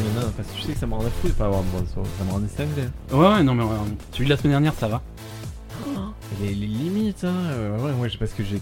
chier 0.00 0.08
maintenant, 0.14 0.30
parce 0.36 0.48
que 0.48 0.56
je 0.58 0.62
sais 0.62 0.72
que 0.72 0.78
ça 0.78 0.86
me 0.86 0.94
rendait 0.94 1.10
fou 1.10 1.28
de 1.28 1.32
pas 1.32 1.46
avoir 1.46 1.60
un 1.60 1.64
bon 1.64 1.84
son. 1.92 2.04
Ça 2.04 2.24
me 2.24 2.30
rendait 2.30 2.48
cinglé. 2.48 2.84
Ouais, 3.12 3.18
ouais, 3.18 3.42
non, 3.42 3.54
mais 3.54 3.62
euh, 3.64 3.66
celui 4.12 4.24
de 4.26 4.30
la 4.30 4.36
semaine 4.36 4.52
dernière, 4.52 4.74
ça 4.74 4.88
va. 4.88 5.02
Les, 6.40 6.54
les 6.54 6.66
limites, 6.66 7.22
hein. 7.24 7.34
euh, 7.50 7.78
ouais, 7.78 7.92
moi, 7.92 8.08
je- 8.08 8.18
parce 8.18 8.32
que 8.32 8.42
j'ai. 8.42 8.60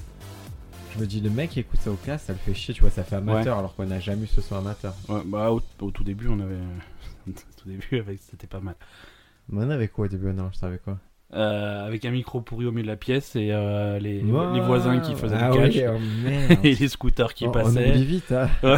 Je 0.95 1.01
me 1.01 1.07
dis, 1.07 1.21
le 1.21 1.31
mec 1.31 1.51
qui 1.51 1.61
écoute 1.61 1.81
ça 1.81 1.91
au 1.91 1.95
casque, 1.95 2.27
ça 2.27 2.33
le 2.35 2.39
fait 2.39 2.53
chier, 2.53 2.75
tu 2.75 2.83
vois, 2.83 2.91
ça 2.91 3.03
fait 3.03 3.17
amateur, 3.17 3.59
alors 3.59 3.75
qu'on 3.75 3.87
n'a 3.87 3.99
jamais 4.01 4.25
eu 4.25 4.27
ce 4.27 4.43
son 4.43 4.57
amateur. 4.57 4.95
Ouais, 5.09 5.23
bah, 5.25 5.51
au, 5.51 5.63
au 5.81 5.91
tout 5.91 6.05
début, 6.05 6.29
on 6.29 6.39
avait. 6.41 6.55
au 7.29 7.33
tout 7.33 7.69
début, 7.69 7.99
avec- 7.99 8.21
c'était 8.31 8.47
pas 8.47 8.61
mal. 8.61 8.75
Mais 9.49 9.65
on 9.65 9.71
avait 9.71 9.89
quoi 9.89 10.05
au 10.05 10.09
début 10.09 10.33
Non, 10.35 10.51
je 10.53 10.59
savais 10.59 10.79
quoi? 10.79 10.99
Euh, 11.35 11.87
avec 11.87 12.05
un 12.05 12.11
micro 12.11 12.43
pourri 12.43 12.67
au 12.67 12.73
milieu 12.73 12.83
de 12.83 12.89
la 12.89 12.97
pièce 12.97 13.37
et 13.37 13.49
euh, 13.53 13.99
les, 13.99 14.21
Ouais. 14.21 14.53
les 14.53 14.61
voisins 14.61 15.01
qui 15.01 15.15
faisaient 15.15 15.35
ah 15.41 15.51
du 15.51 15.57
cash. 15.59 15.77
oui, 15.77 15.83
oh, 15.89 16.55
et 16.63 16.75
les 16.75 16.89
scooters 16.89 17.33
qui 17.33 17.47
On- 17.47 17.49
On 17.49 17.53
passaient. 17.53 17.89
oublie 17.89 18.05
vite, 18.05 18.33
hein. 18.33 18.51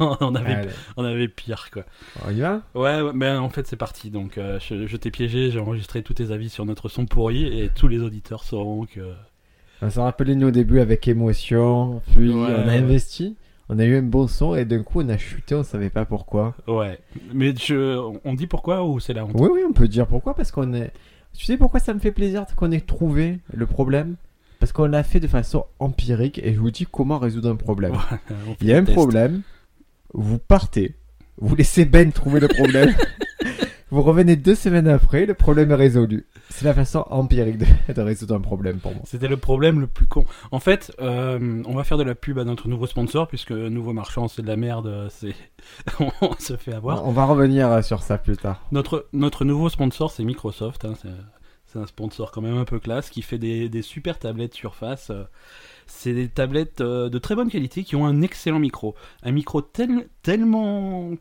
non, 0.00 0.16
on 0.20 0.34
avait, 0.34 0.52
Allez, 0.52 0.68
on 0.96 1.04
avait 1.04 1.28
pire, 1.28 1.68
quoi. 1.72 1.84
on 2.26 2.32
y 2.32 2.40
va 2.40 2.62
Ouais, 2.74 3.00
ouais, 3.02 3.12
mais 3.14 3.30
en 3.30 3.48
fait, 3.50 3.68
c'est 3.68 3.76
parti. 3.76 4.10
Donc, 4.10 4.36
euh, 4.36 4.58
je, 4.60 4.88
je 4.88 4.96
t'ai 4.96 5.12
piégé, 5.12 5.52
j'ai 5.52 5.60
enregistré 5.60 6.02
tous 6.02 6.14
tes 6.14 6.32
avis 6.32 6.48
sur 6.48 6.66
notre 6.66 6.88
son 6.88 7.06
pourri 7.06 7.46
et 7.60 7.68
tous 7.68 7.86
les 7.86 8.00
auditeurs 8.00 8.42
sauront 8.42 8.84
que. 8.84 9.00
On 9.80 9.88
s'en 9.88 10.02
rappelait 10.02 10.34
nous 10.34 10.48
au 10.48 10.52
début 10.52 10.80
avec 10.80 11.06
émotion, 11.06 12.02
puis 12.16 12.30
Ouais, 12.30 12.34
on 12.34 12.44
a 12.46 12.66
ouais. 12.66 12.78
investi, 12.78 13.36
on 13.68 13.78
a 13.78 13.84
eu 13.84 13.96
un 13.96 14.02
bon 14.02 14.26
son 14.26 14.56
et 14.56 14.64
d'un 14.64 14.82
coup 14.82 15.02
on 15.02 15.08
a 15.08 15.18
chuté, 15.18 15.54
on 15.54 15.62
savait 15.62 15.88
pas 15.90 16.04
pourquoi. 16.04 16.54
Ouais. 16.66 16.98
Mais 17.32 17.54
je, 17.56 17.96
on 18.24 18.34
dit 18.34 18.48
pourquoi 18.48 18.82
ou 18.84 18.98
c'est 18.98 19.12
la 19.12 19.24
honte? 19.24 19.32
Oui, 19.36 19.50
oui, 19.52 19.60
on 19.68 19.72
peut 19.72 19.86
dire 19.86 20.08
pourquoi, 20.08 20.34
parce 20.34 20.50
qu'on 20.50 20.74
est. 20.74 20.90
Tu 21.34 21.44
sais 21.46 21.56
pourquoi 21.56 21.80
ça 21.80 21.94
me 21.94 21.98
fait 21.98 22.12
plaisir 22.12 22.44
qu'on 22.56 22.70
ait 22.72 22.80
trouvé 22.80 23.38
le 23.52 23.66
problème? 23.66 24.16
Parce 24.60 24.72
qu'on 24.72 24.86
l'a 24.86 25.02
fait 25.02 25.18
de 25.18 25.26
façon 25.26 25.64
empirique 25.80 26.38
et 26.42 26.54
je 26.54 26.60
vous 26.60 26.70
dis 26.70 26.86
comment 26.90 27.18
résoudre 27.18 27.50
un 27.50 27.56
problème. 27.56 27.94
Il 28.60 28.68
y 28.68 28.72
a 28.72 28.76
un 28.76 28.84
test. 28.84 28.96
problème, 28.96 29.42
vous 30.14 30.38
partez, 30.38 30.94
vous 31.38 31.56
laissez 31.56 31.84
Ben 31.84 32.12
trouver 32.12 32.38
le 32.38 32.48
problème, 32.48 32.94
vous 33.92 34.02
revenez 34.02 34.34
deux 34.36 34.54
semaines 34.56 34.88
après, 34.88 35.26
le 35.26 35.34
problème 35.34 35.70
est 35.70 35.76
résolu. 35.76 36.26
C'est 36.50 36.64
la 36.64 36.74
façon 36.74 37.04
empirique 37.10 37.58
de, 37.58 37.66
de 37.94 38.00
résoudre 38.00 38.34
un 38.34 38.40
problème 38.40 38.78
pour 38.78 38.92
moi. 38.92 39.02
C'était 39.04 39.28
le 39.28 39.36
problème 39.36 39.80
le 39.80 39.86
plus 39.86 40.06
con. 40.06 40.24
En 40.50 40.58
fait, 40.58 40.92
euh, 41.00 41.62
on 41.66 41.74
va 41.74 41.84
faire 41.84 41.98
de 41.98 42.02
la 42.02 42.14
pub 42.14 42.38
à 42.38 42.44
notre 42.44 42.68
nouveau 42.68 42.86
sponsor 42.86 43.28
puisque 43.28 43.52
nouveau 43.52 43.92
marchand 43.92 44.26
c'est 44.28 44.42
de 44.42 44.48
la 44.48 44.56
merde, 44.56 45.08
c'est 45.10 45.34
on 46.20 46.34
se 46.38 46.56
fait 46.56 46.72
avoir. 46.74 47.06
On 47.06 47.12
va 47.12 47.24
revenir 47.24 47.84
sur 47.84 48.02
ça 48.02 48.18
plus 48.18 48.36
tard. 48.36 48.60
Notre 48.72 49.06
notre 49.12 49.44
nouveau 49.44 49.68
sponsor 49.68 50.10
c'est 50.10 50.24
Microsoft. 50.24 50.84
hein, 50.84 50.94
c'est- 51.00 51.08
c'est 51.66 51.78
un 51.78 51.86
sponsor 51.86 52.32
quand 52.32 52.42
même 52.42 52.58
un 52.58 52.66
peu 52.66 52.78
classe 52.78 53.08
qui 53.08 53.22
fait 53.22 53.38
des, 53.38 53.70
des 53.70 53.80
super 53.80 54.18
tablettes 54.18 54.52
Surface. 54.52 55.08
euh, 55.08 55.24
C'est 55.86 56.12
des 56.12 56.28
tablettes 56.28 56.82
euh, 56.82 57.08
de 57.08 57.16
très 57.18 57.34
bonne 57.34 57.48
qualité 57.48 57.82
qui 57.82 57.96
ont 57.96 58.04
un 58.04 58.20
excellent 58.20 58.58
micro. 58.58 58.94
Un 59.22 59.32
micro 59.32 59.62
tel- 59.62 60.06
tellement 60.22 61.12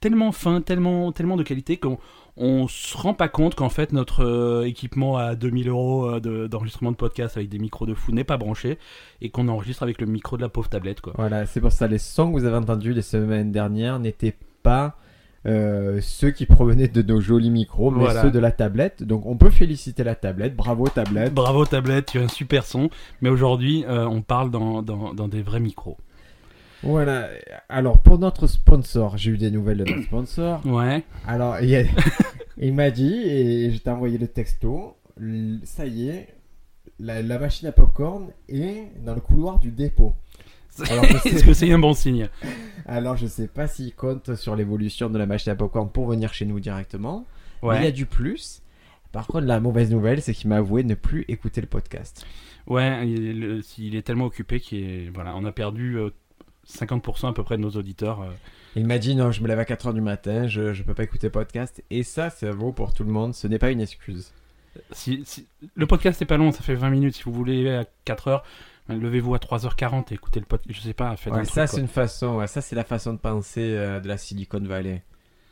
tellement 0.00 0.32
fin, 0.32 0.60
tellement 0.60 1.10
tellement 1.12 1.36
de 1.36 1.42
qualité 1.42 1.76
qu'on 1.78 1.98
on 2.36 2.68
se 2.68 2.96
rend 2.96 3.14
pas 3.14 3.28
compte 3.28 3.54
qu'en 3.54 3.70
fait 3.70 3.92
notre 3.92 4.24
euh, 4.24 4.66
équipement 4.66 5.16
à 5.16 5.34
2000 5.34 5.68
euros 5.68 6.06
euh, 6.10 6.20
de- 6.20 6.46
d'enregistrement 6.46 6.90
de, 6.92 6.96
podcast 6.96 7.36
avec 7.36 7.48
des 7.48 7.58
micros 7.58 7.86
de 7.86 7.94
fou 7.94 8.12
n'est 8.12 8.24
pas 8.24 8.36
branché 8.36 8.78
et 9.22 9.30
qu'on 9.30 9.48
enregistre 9.48 9.82
avec 9.82 10.00
le 10.00 10.06
micro 10.06 10.36
de 10.36 10.42
la 10.42 10.48
pauvre 10.50 10.68
tablette 10.68 11.00
quoi. 11.00 11.14
Voilà, 11.16 11.46
c'est 11.46 11.60
pour 11.60 11.72
ça 11.72 11.86
les 11.86 11.98
sons 11.98 12.28
que 12.32 12.38
vous 12.38 12.44
avez 12.44 12.56
entendus 12.56 12.92
les 12.92 13.02
semaines 13.02 13.52
dernières 13.52 13.98
n'étaient 13.98 14.36
pas 14.62 14.96
euh, 15.46 16.00
ceux 16.02 16.30
qui 16.32 16.44
provenaient 16.44 16.88
de 16.88 17.02
nos 17.02 17.20
jolis 17.20 17.50
micros, 17.50 17.92
mais 17.92 18.00
Voilà. 18.00 18.22
ceux 18.22 18.32
de 18.32 18.38
la 18.40 18.50
tablette. 18.50 19.04
Donc 19.04 19.24
on 19.26 19.36
peut 19.36 19.50
féliciter 19.50 20.02
la 20.02 20.16
tablette, 20.16 20.56
bravo 20.56 20.88
tablette. 20.88 21.32
Bravo 21.32 21.64
tablette, 21.64 22.06
tu 22.06 22.18
as 22.18 22.22
un 22.22 22.28
super 22.28 22.64
son, 22.66 22.90
mais 23.20 23.28
aujourd'hui 23.30 23.84
euh, 23.88 24.06
on 24.08 24.22
parle 24.22 24.50
dans, 24.50 24.82
dans, 24.82 25.14
dans 25.14 25.28
des 25.28 25.42
vrais 25.42 25.60
micros. 25.60 25.98
Voilà, 26.82 27.28
alors 27.68 27.98
pour 27.98 28.18
notre 28.18 28.46
sponsor, 28.46 29.16
j'ai 29.16 29.30
eu 29.32 29.38
des 29.38 29.50
nouvelles 29.50 29.78
de 29.78 29.84
notre 29.84 30.02
sponsor. 30.06 30.64
Ouais. 30.66 31.02
Alors 31.26 31.58
il, 31.60 31.68
y 31.70 31.76
a- 31.76 31.84
il 32.58 32.74
m'a 32.74 32.90
dit, 32.90 33.14
et 33.24 33.70
je 33.72 33.78
t'ai 33.78 33.90
envoyé 33.90 34.18
le 34.18 34.28
texto, 34.28 34.96
ça 35.64 35.86
y 35.86 36.08
est, 36.08 36.28
la, 37.00 37.22
la 37.22 37.38
machine 37.38 37.68
à 37.68 37.72
popcorn 37.72 38.28
est 38.48 38.84
dans 39.04 39.14
le 39.14 39.20
couloir 39.20 39.58
du 39.58 39.70
dépôt. 39.70 40.14
Alors, 40.90 41.04
sais- 41.22 41.30
Est-ce 41.30 41.44
que 41.44 41.54
c'est 41.54 41.72
un 41.72 41.78
bon 41.78 41.94
signe? 41.94 42.28
Alors 42.86 43.16
je 43.16 43.26
sais 43.26 43.48
pas 43.48 43.66
s'il 43.66 43.94
compte 43.94 44.34
sur 44.34 44.54
l'évolution 44.56 45.08
de 45.08 45.18
la 45.18 45.24
machine 45.26 45.50
à 45.52 45.56
popcorn 45.56 45.88
pour 45.90 46.06
venir 46.06 46.32
chez 46.34 46.44
nous 46.44 46.60
directement. 46.60 47.24
Mais 47.62 47.68
Ouais. 47.68 47.78
il 47.78 47.84
y 47.84 47.88
a 47.88 47.90
du 47.92 48.04
plus. 48.06 48.60
Par 49.12 49.26
contre, 49.26 49.46
la 49.46 49.60
mauvaise 49.60 49.90
nouvelle, 49.90 50.20
c'est 50.20 50.34
qu'il 50.34 50.50
m'a 50.50 50.56
avoué 50.58 50.84
ne 50.84 50.94
plus 50.94 51.24
écouter 51.28 51.62
le 51.62 51.66
podcast. 51.66 52.26
Ouais, 52.66 53.08
il 53.08 53.26
est, 53.26 53.32
le- 53.32 53.62
il 53.78 53.96
est 53.96 54.02
tellement 54.02 54.26
occupé 54.26 54.60
est... 54.76 55.10
Voilà, 55.14 55.34
on 55.36 55.44
a 55.46 55.52
perdu 55.52 55.96
euh, 55.96 56.10
50% 56.68 57.28
à 57.28 57.32
peu 57.32 57.42
près 57.42 57.56
de 57.56 57.62
nos 57.62 57.70
auditeurs. 57.70 58.24
Il 58.74 58.86
m'a 58.86 58.98
dit 58.98 59.14
non, 59.14 59.30
je 59.32 59.40
me 59.42 59.48
lève 59.48 59.58
à 59.58 59.64
4h 59.64 59.94
du 59.94 60.00
matin, 60.00 60.46
je, 60.46 60.72
je 60.74 60.82
peux 60.82 60.94
pas 60.94 61.04
écouter 61.04 61.28
le 61.28 61.32
podcast. 61.32 61.82
Et 61.90 62.02
ça, 62.02 62.30
ça 62.30 62.50
vaut 62.50 62.72
pour 62.72 62.92
tout 62.92 63.04
le 63.04 63.10
monde, 63.10 63.34
ce 63.34 63.46
n'est 63.46 63.58
pas 63.58 63.70
une 63.70 63.80
excuse. 63.80 64.32
Si, 64.92 65.22
si- 65.24 65.46
Le 65.74 65.86
podcast 65.86 66.20
n'est 66.20 66.26
pas 66.26 66.36
long, 66.36 66.52
ça 66.52 66.60
fait 66.62 66.74
20 66.74 66.90
minutes. 66.90 67.14
Si 67.16 67.22
vous 67.22 67.32
voulez 67.32 67.70
à 67.70 67.84
4 68.04 68.28
heures, 68.28 68.44
ben, 68.88 69.00
levez-vous 69.00 69.34
à 69.34 69.38
3h40 69.38 70.08
et 70.10 70.14
écoutez 70.14 70.38
le 70.40 70.44
podcast. 70.46 70.76
Je 70.78 70.82
sais 70.86 70.92
pas, 70.92 71.16
faites 71.16 71.32
Ouais, 71.32 71.40
un 71.40 71.44
ça, 71.44 71.66
c'est 71.66 71.80
une 71.80 71.88
façon, 71.88 72.36
ouais, 72.36 72.46
ça, 72.46 72.60
c'est 72.60 72.76
la 72.76 72.84
façon 72.84 73.14
de 73.14 73.18
penser 73.18 73.62
euh, 73.62 74.00
de 74.00 74.08
la 74.08 74.18
Silicon 74.18 74.60
Valley. 74.60 75.02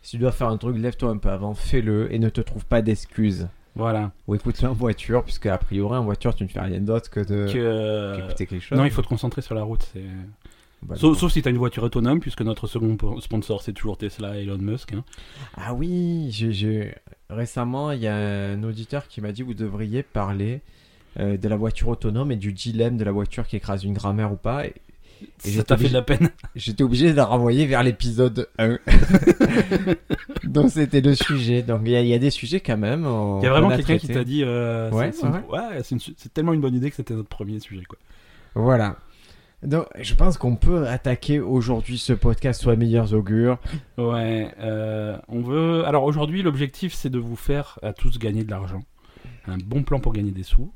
Si 0.03 0.13
tu 0.13 0.19
dois 0.19 0.33
faire 0.33 0.49
un 0.49 0.59
truc, 0.59 0.77
lève-toi 0.77 1.09
un 1.09 1.17
peu 1.17 1.31
avant, 1.31 1.55
fais-le 1.55 2.13
et 2.13 2.19
ne 2.19 2.29
te 2.29 2.43
trouve 2.43 2.67
pas 2.67 2.83
d'excuses. 2.83 3.49
Voilà. 3.75 4.13
Ou 4.29 4.35
écoute-le 4.35 4.69
en 4.69 4.75
voiture, 4.75 5.25
puisque 5.25 5.47
a 5.47 5.57
priori, 5.57 5.97
en 5.97 6.05
voiture, 6.05 6.35
tu 6.35 6.45
ne 6.45 6.49
fais 6.49 6.61
rien 6.61 6.81
d'autre 6.81 7.09
que 7.09 7.21
de 7.21 7.51
Que, 7.51 7.59
euh, 7.59 8.17
qu'écouter 8.21 8.47
quelque 8.47 8.63
chose. 8.63 8.77
Non, 8.79 8.85
il 8.85 8.91
faut 8.91 9.01
te 9.03 9.09
concentrer 9.09 9.41
sur 9.41 9.55
la 9.55 9.63
route. 9.63 9.89
c'est- 9.95 10.03
Bah, 10.87 10.97
Sauf, 10.97 11.19
sauf 11.19 11.33
si 11.33 11.41
tu 11.41 11.49
as 11.49 11.51
une 11.51 11.57
voiture 11.59 11.83
autonome, 11.83 12.21
puisque 12.21 12.43
notre 12.43 12.67
second 12.67 12.97
po- 12.97 13.21
sponsor 13.21 13.63
c'est 13.63 13.73
toujours 13.73 13.97
Tesla 13.97 14.39
et 14.39 14.43
Elon 14.43 14.59
Musk. 14.59 14.93
hein. 14.93 15.05
Ah 15.57 15.73
oui, 15.75 16.31
récemment, 17.31 17.91
il 17.93 18.01
y 18.01 18.07
a 18.07 18.17
un 18.17 18.63
auditeur 18.65 19.09
qui 19.09 19.21
m'a 19.21 19.33
dit 19.33 19.43
vous 19.43 19.55
devriez 19.55 20.03
parler 20.03 20.61
euh, 21.19 21.37
de 21.39 21.49
la 21.49 21.57
voiture 21.57 21.89
autonome 21.89 22.33
et 22.33 22.37
du 22.37 22.53
dilemme 22.53 22.97
de 22.97 23.05
la 23.05 23.13
voiture 23.13 23.47
qui 23.47 23.57
écrase 23.57 23.85
une 23.85 23.95
grammaire 23.95 24.33
ou 24.33 24.37
pas. 24.37 24.67
Et 24.67 24.75
Ça 25.39 25.63
t'a 25.63 25.77
fait 25.79 25.89
de 25.89 25.93
la 25.95 26.03
peine. 26.03 26.29
J'étais 26.57 26.83
obligé 26.83 27.11
de 27.13 27.17
la 27.17 27.25
renvoyer 27.25 27.65
vers 27.67 27.83
l'épisode 27.83 28.49
1. 28.59 28.79
Donc 30.45 30.71
c'était 30.71 31.01
le 31.01 31.15
sujet. 31.15 31.63
Donc 31.63 31.81
il 31.85 31.93
y, 31.93 31.97
a- 31.97 32.03
il 32.03 32.09
y 32.09 32.15
a 32.15 32.19
des 32.19 32.31
sujets 32.31 32.61
quand 32.61 32.77
même. 32.77 33.07
on- 33.07 33.41
Il 33.41 33.45
y 33.45 33.47
a 33.47 33.51
vraiment 33.51 33.71
quelqu'un 33.71 33.97
qui 33.99 34.09
t'a 34.09 34.25
dit 34.25 34.43
euh, 34.45 34.91
Ouais, 34.91 35.13
c'est, 35.13 35.27
une- 35.27 35.33
ouais. 35.33 35.41
ouais, 35.51 35.81
une 35.91 35.99
tellement 36.35 36.53
une 36.53 36.61
bonne 36.61 36.75
idée 36.75 36.91
que 36.91 36.97
c'était 36.97 37.15
notre 37.15 37.29
premier 37.29 37.59
sujet. 37.61 37.85
Quoi. 37.85 37.99
Voilà. 38.55 38.97
Donc 39.65 39.87
je 39.99 40.15
pense 40.15 40.37
qu'on 40.39 40.57
peut 40.57 40.87
attaquer 40.87 41.41
aujourd'hui 41.41 41.99
ce 41.99 42.13
podcast 42.13 42.61
soit 42.61 42.77
meilleurs 42.77 43.15
augures. 43.15 43.59
Ouais, 43.99 44.53
euh, 44.61 45.17
on 45.29 45.41
veut. 45.41 45.85
Alors 45.87 46.05
aujourd'hui, 46.05 46.43
l'objectif 46.43 46.93
c'est 46.95 47.11
de 47.11 47.19
vous 47.19 47.37
faire 47.37 47.79
à 47.83 47.93
tous 47.93 48.19
gagner 48.19 48.45
de 48.45 48.51
l'argent. 48.51 48.83
Un 49.47 49.57
bon 49.59 49.83
plan 49.83 50.01
pour 50.01 50.13
gagner 50.13 50.33
des 50.33 50.43
sous, 50.43 50.73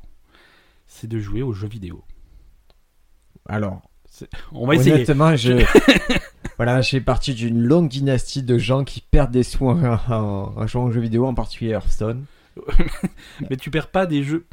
c'est 0.87 1.06
de 1.06 1.19
jouer 1.19 1.43
aux 1.43 1.53
jeux 1.53 1.69
vidéo. 1.69 2.03
Alors, 3.49 3.82
On 4.53 4.66
va 4.66 4.75
essayer. 4.75 4.93
honnêtement, 4.94 5.37
je... 5.37 5.65
voilà, 6.56 6.81
je 6.82 6.91
fais 6.91 7.00
partie 7.00 7.34
d'une 7.34 7.62
longue 7.62 7.88
dynastie 7.88 8.43
de 8.43 8.59
gens 8.59 8.84
qui 8.84 9.00
perdent 9.00 9.31
des 9.31 9.43
sous 9.43 9.66
en, 9.69 9.82
en- 9.84 10.53
en 10.56 10.66
jouant 10.66 10.84
aux 10.84 10.91
jeux 10.91 11.00
vidéo, 11.00 11.26
en 11.26 11.34
particulier 11.34 11.70
Hearthstone. 11.72 12.25
Mais 13.50 13.56
tu 13.56 13.70
perds 13.70 13.91
pas 13.91 14.06
des 14.06 14.22
jeux. 14.22 14.47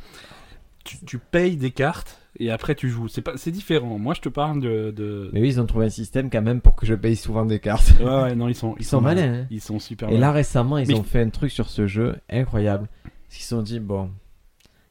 Tu, 0.83 0.97
tu 1.05 1.17
payes 1.19 1.57
des 1.57 1.71
cartes 1.71 2.21
et 2.39 2.51
après 2.51 2.75
tu 2.75 2.89
joues. 2.89 3.07
C'est 3.07 3.21
pas, 3.21 3.37
c'est 3.37 3.51
différent. 3.51 3.97
Moi, 3.99 4.13
je 4.13 4.21
te 4.21 4.29
parle 4.29 4.61
de. 4.61 4.91
de... 4.91 5.29
Mais 5.33 5.41
oui, 5.41 5.49
ils 5.49 5.61
ont 5.61 5.65
trouvé 5.65 5.85
un 5.85 5.89
système 5.89 6.29
quand 6.29 6.41
même 6.41 6.61
pour 6.61 6.75
que 6.75 6.85
je 6.85 6.93
paye 6.95 7.15
souvent 7.15 7.45
des 7.45 7.59
cartes. 7.59 7.93
Ouais, 7.99 8.05
ouais, 8.05 8.35
non, 8.35 8.47
ils 8.47 8.55
sont, 8.55 8.75
Ils 8.79 8.85
sont 8.85 9.01
malins, 9.01 9.41
hein. 9.41 9.47
Ils 9.51 9.61
sont 9.61 9.79
super 9.79 10.09
Et 10.09 10.13
malins. 10.13 10.27
là, 10.27 10.31
récemment, 10.31 10.77
ils 10.77 10.87
Mais- 10.87 10.93
ont 10.95 11.03
fait 11.03 11.21
un 11.21 11.29
truc 11.29 11.51
sur 11.51 11.69
ce 11.69 11.87
jeu 11.87 12.15
incroyable. 12.29 12.87
Ils 13.31 13.41
se 13.41 13.49
sont 13.49 13.61
dit, 13.61 13.79
bon, 13.79 14.11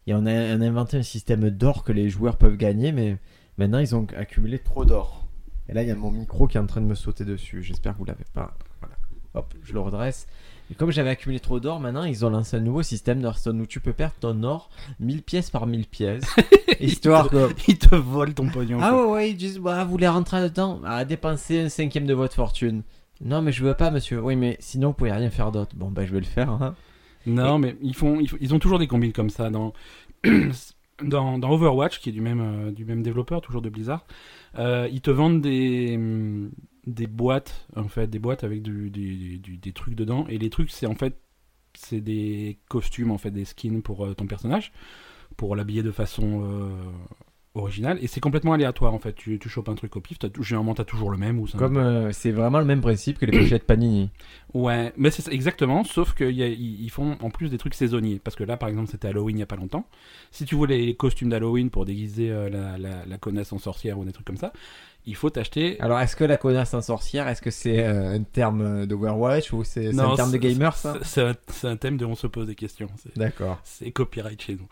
et 0.07 0.15
on 0.15 0.27
a, 0.27 0.31
on 0.57 0.61
a 0.61 0.67
inventé 0.67 0.97
un 0.99 1.03
système 1.03 1.49
d'or 1.51 1.83
que 1.85 1.93
les 1.93 2.11
joueurs 2.11 2.37
peuvent 2.37 2.57
gagner, 2.57 2.93
mais 2.93 3.17
maintenant, 3.57 3.79
ils 3.79 3.95
ont 3.97 4.07
accumulé 4.17 4.59
trop 4.59 4.85
d'or. 4.85 5.27
Et 5.69 5.73
là, 5.73 5.83
il 5.83 5.89
y 5.89 5.91
a 5.91 5.95
mon 5.95 6.11
micro 6.11 6.47
qui 6.47 6.59
est 6.59 6.61
en 6.61 6.67
train 6.67 6.83
de 6.83 6.87
me 6.87 6.95
sauter 6.95 7.25
dessus. 7.25 7.63
J'espère 7.63 7.95
que 7.95 7.99
vous 7.99 8.05
l'avez 8.05 8.25
pas. 8.35 8.55
Voilà. 8.81 8.97
Hop, 9.33 9.55
je 9.63 9.73
le 9.73 9.81
redresse. 9.81 10.27
Et 10.71 10.75
comme 10.75 10.91
j'avais 10.91 11.11
accumulé 11.11 11.41
trop 11.41 11.61
d'or, 11.61 11.79
maintenant, 11.79 12.05
ils 12.05 12.25
ont 12.25 12.31
lancé 12.31 12.57
un 12.57 12.61
nouveau 12.61 12.83
système 12.83 13.21
d'Hearthstone 13.21 13.61
où 13.61 13.67
tu 13.67 13.81
peux 13.81 13.93
perdre 13.93 14.15
ton 14.19 14.43
or 14.45 14.71
1000 14.99 15.23
pièces 15.23 15.51
par 15.51 15.67
1000 15.67 15.87
pièces. 15.87 16.25
histoire. 16.81 17.29
Ils 17.69 17.79
te 17.79 17.95
volent 17.95 18.33
ton 18.33 18.49
pognon. 18.49 18.79
Ah 18.81 18.91
quoi. 18.91 19.07
ouais, 19.07 19.13
ouais, 19.13 19.31
ils 19.31 19.37
disent, 19.37 19.59
bah, 19.59 19.85
vous 19.85 19.91
voulez 19.91 20.09
rentrer 20.09 20.43
dedans? 20.43 20.81
À 20.85 21.05
dépenser 21.05 21.61
un 21.61 21.69
cinquième 21.69 22.07
de 22.07 22.15
votre 22.15 22.35
fortune. 22.35 22.83
Non, 23.21 23.43
mais 23.43 23.53
je 23.53 23.63
veux 23.63 23.75
pas, 23.75 23.91
monsieur. 23.91 24.21
Oui, 24.21 24.37
mais 24.37 24.57
sinon, 24.61 24.89
vous 24.89 24.95
pouvez 24.95 25.13
rien 25.13 25.31
faire 25.31 25.53
d'autre. 25.53 25.77
Bon, 25.77 25.91
bah, 25.91 26.05
je 26.07 26.13
vais 26.13 26.21
le 26.21 26.27
faire. 26.27 26.51
Hein. 26.51 26.75
Non, 27.27 27.59
mais 27.59 27.77
ils 27.83 27.95
font, 27.95 28.21
ils, 28.41 28.55
ont 28.55 28.59
toujours 28.59 28.79
des 28.79 28.87
combines 28.87 29.13
comme 29.13 29.31
ça 29.31 29.51
dans 29.51 29.73
dans, 31.03 31.39
dans 31.39 31.51
Overwatch, 31.51 32.01
qui 32.01 32.11
est 32.11 32.13
du 32.13 32.21
même 32.21 32.41
euh, 32.41 32.71
du 32.71 32.85
même 32.85 33.03
développeur, 33.03 33.41
toujours 33.41 33.63
de 33.63 33.69
Blizzard. 33.69 34.05
euh, 34.59 34.89
ils 34.93 35.01
te 35.01 35.11
vendent 35.11 35.41
des 35.41 35.95
hum, 35.97 36.51
des 36.87 37.07
boîtes 37.07 37.67
en 37.77 37.89
fait, 37.89 38.07
des 38.09 38.19
boîtes 38.19 38.45
avec 38.45 38.63
du, 38.63 38.91
des 38.91 39.73
trucs 39.73 39.95
dedans, 39.95 40.27
et 40.29 40.39
les 40.39 40.51
trucs 40.51 40.71
c'est 40.71 40.87
en 40.87 40.95
fait 40.95 41.19
c'est 41.75 42.01
des 42.01 42.59
costumes 42.69 43.11
en 43.11 43.19
fait, 43.19 43.31
des 43.31 43.45
skins 43.45 43.83
pour 43.83 44.05
euh, 44.05 44.15
ton 44.15 44.27
personnage, 44.27 44.73
pour 45.37 45.57
l'habiller 45.57 45.83
de 45.83 45.91
façon 45.91 46.43
euh, 46.45 46.71
original 47.55 47.99
et 48.03 48.09
c'est 48.09 48.21
complètement 48.21 48.53
aléatoire 48.53 48.95
en 48.95 48.99
fait. 48.99 49.13
Tu, 49.15 49.39
tu 49.39 49.49
chopes 49.49 49.69
un 49.69 49.75
truc 49.77 49.95
au 49.97 50.01
pif, 50.01 50.19
tou- 50.19 50.43
généralement 50.43 50.75
t'as 50.75 50.85
toujours 50.85 51.11
le 51.11 51.17
même 51.17 51.39
ou 51.39 51.47
ça. 51.47 51.57
Comme 51.57 51.77
euh, 51.77 52.11
c'est 52.13 52.33
vraiment 52.33 52.59
le 52.59 52.65
même 52.65 52.81
principe 52.81 53.19
que 53.19 53.27
les 53.27 53.39
pochettes 53.39 53.65
Panini. 53.65 54.11
Ouais, 54.55 54.93
mais 54.97 55.11
c'est 55.11 55.33
exactement, 55.33 55.85
sauf 55.85 56.15
qu'ils 56.15 56.39
ils 56.41 56.91
font 56.91 57.17
en 57.21 57.31
plus 57.31 57.51
des 57.51 57.59
trucs 57.59 57.75
saisonniers. 57.75 58.21
Parce 58.23 58.35
que 58.37 58.45
là, 58.45 58.57
par 58.57 58.69
exemple, 58.69 58.91
c'était 58.91 59.09
Halloween 59.09 59.37
il 59.37 59.41
y 59.41 59.43
a 59.43 59.47
pas 59.47 59.57
longtemps. 59.57 59.87
Si 60.31 60.45
tu 60.45 60.55
voulais 60.57 60.79
les 60.79 60.97
costumes 60.97 61.29
d'Halloween 61.29 61.71
pour 61.71 61.85
déguiser 61.85 62.31
euh, 62.31 62.49
la, 62.51 62.77
la, 62.79 63.07
la 63.07 63.19
connasse 63.19 63.53
en 63.53 63.59
sorcière 63.59 63.99
ou 63.99 64.05
des 64.05 64.13
trucs 64.13 64.27
comme 64.27 64.37
ça, 64.37 64.53
il 65.07 65.15
faut 65.15 65.31
t'acheter. 65.31 65.79
Alors, 65.81 66.01
est-ce 66.01 66.17
que 66.17 66.25
la 66.25 66.37
connasse 66.37 66.73
en 66.75 66.81
sorcière, 66.83 67.29
est-ce 67.29 67.43
que 67.43 67.51
c'est 67.51 67.85
euh, 67.85 68.15
un 68.17 68.23
terme 68.23 68.87
d'Overwatch 68.87 69.53
ou 69.53 69.63
c'est 69.65 69.97
un 69.97 70.17
terme 70.17 70.33
de 70.33 70.39
gamer 70.39 70.77
ça? 70.77 70.99
c'est- 71.03 71.21
un, 71.23 71.35
un 71.65 71.77
thème 71.77 71.99
de 71.99 72.05
on 72.05 72.15
se 72.17 72.27
pose 72.27 72.47
des 72.47 72.55
questions. 72.55 72.89
D'accord. 73.15 73.61
C'est 73.65 73.91
copyright 73.93 74.41
chez 74.43 74.55
nous. 74.55 74.67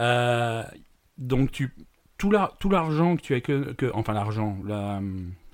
Euh, 0.00 0.62
donc, 1.18 1.50
tu, 1.50 1.74
tout 2.18 2.30
la- 2.30 2.52
tout 2.60 2.68
l'argent 2.68 3.16
que 3.16 3.22
tu 3.22 3.34
as 3.34 3.40
que, 3.40 3.72
que- 3.72 3.90
enfin 3.94 4.12
l'argent, 4.12 4.58
la, 4.66 5.00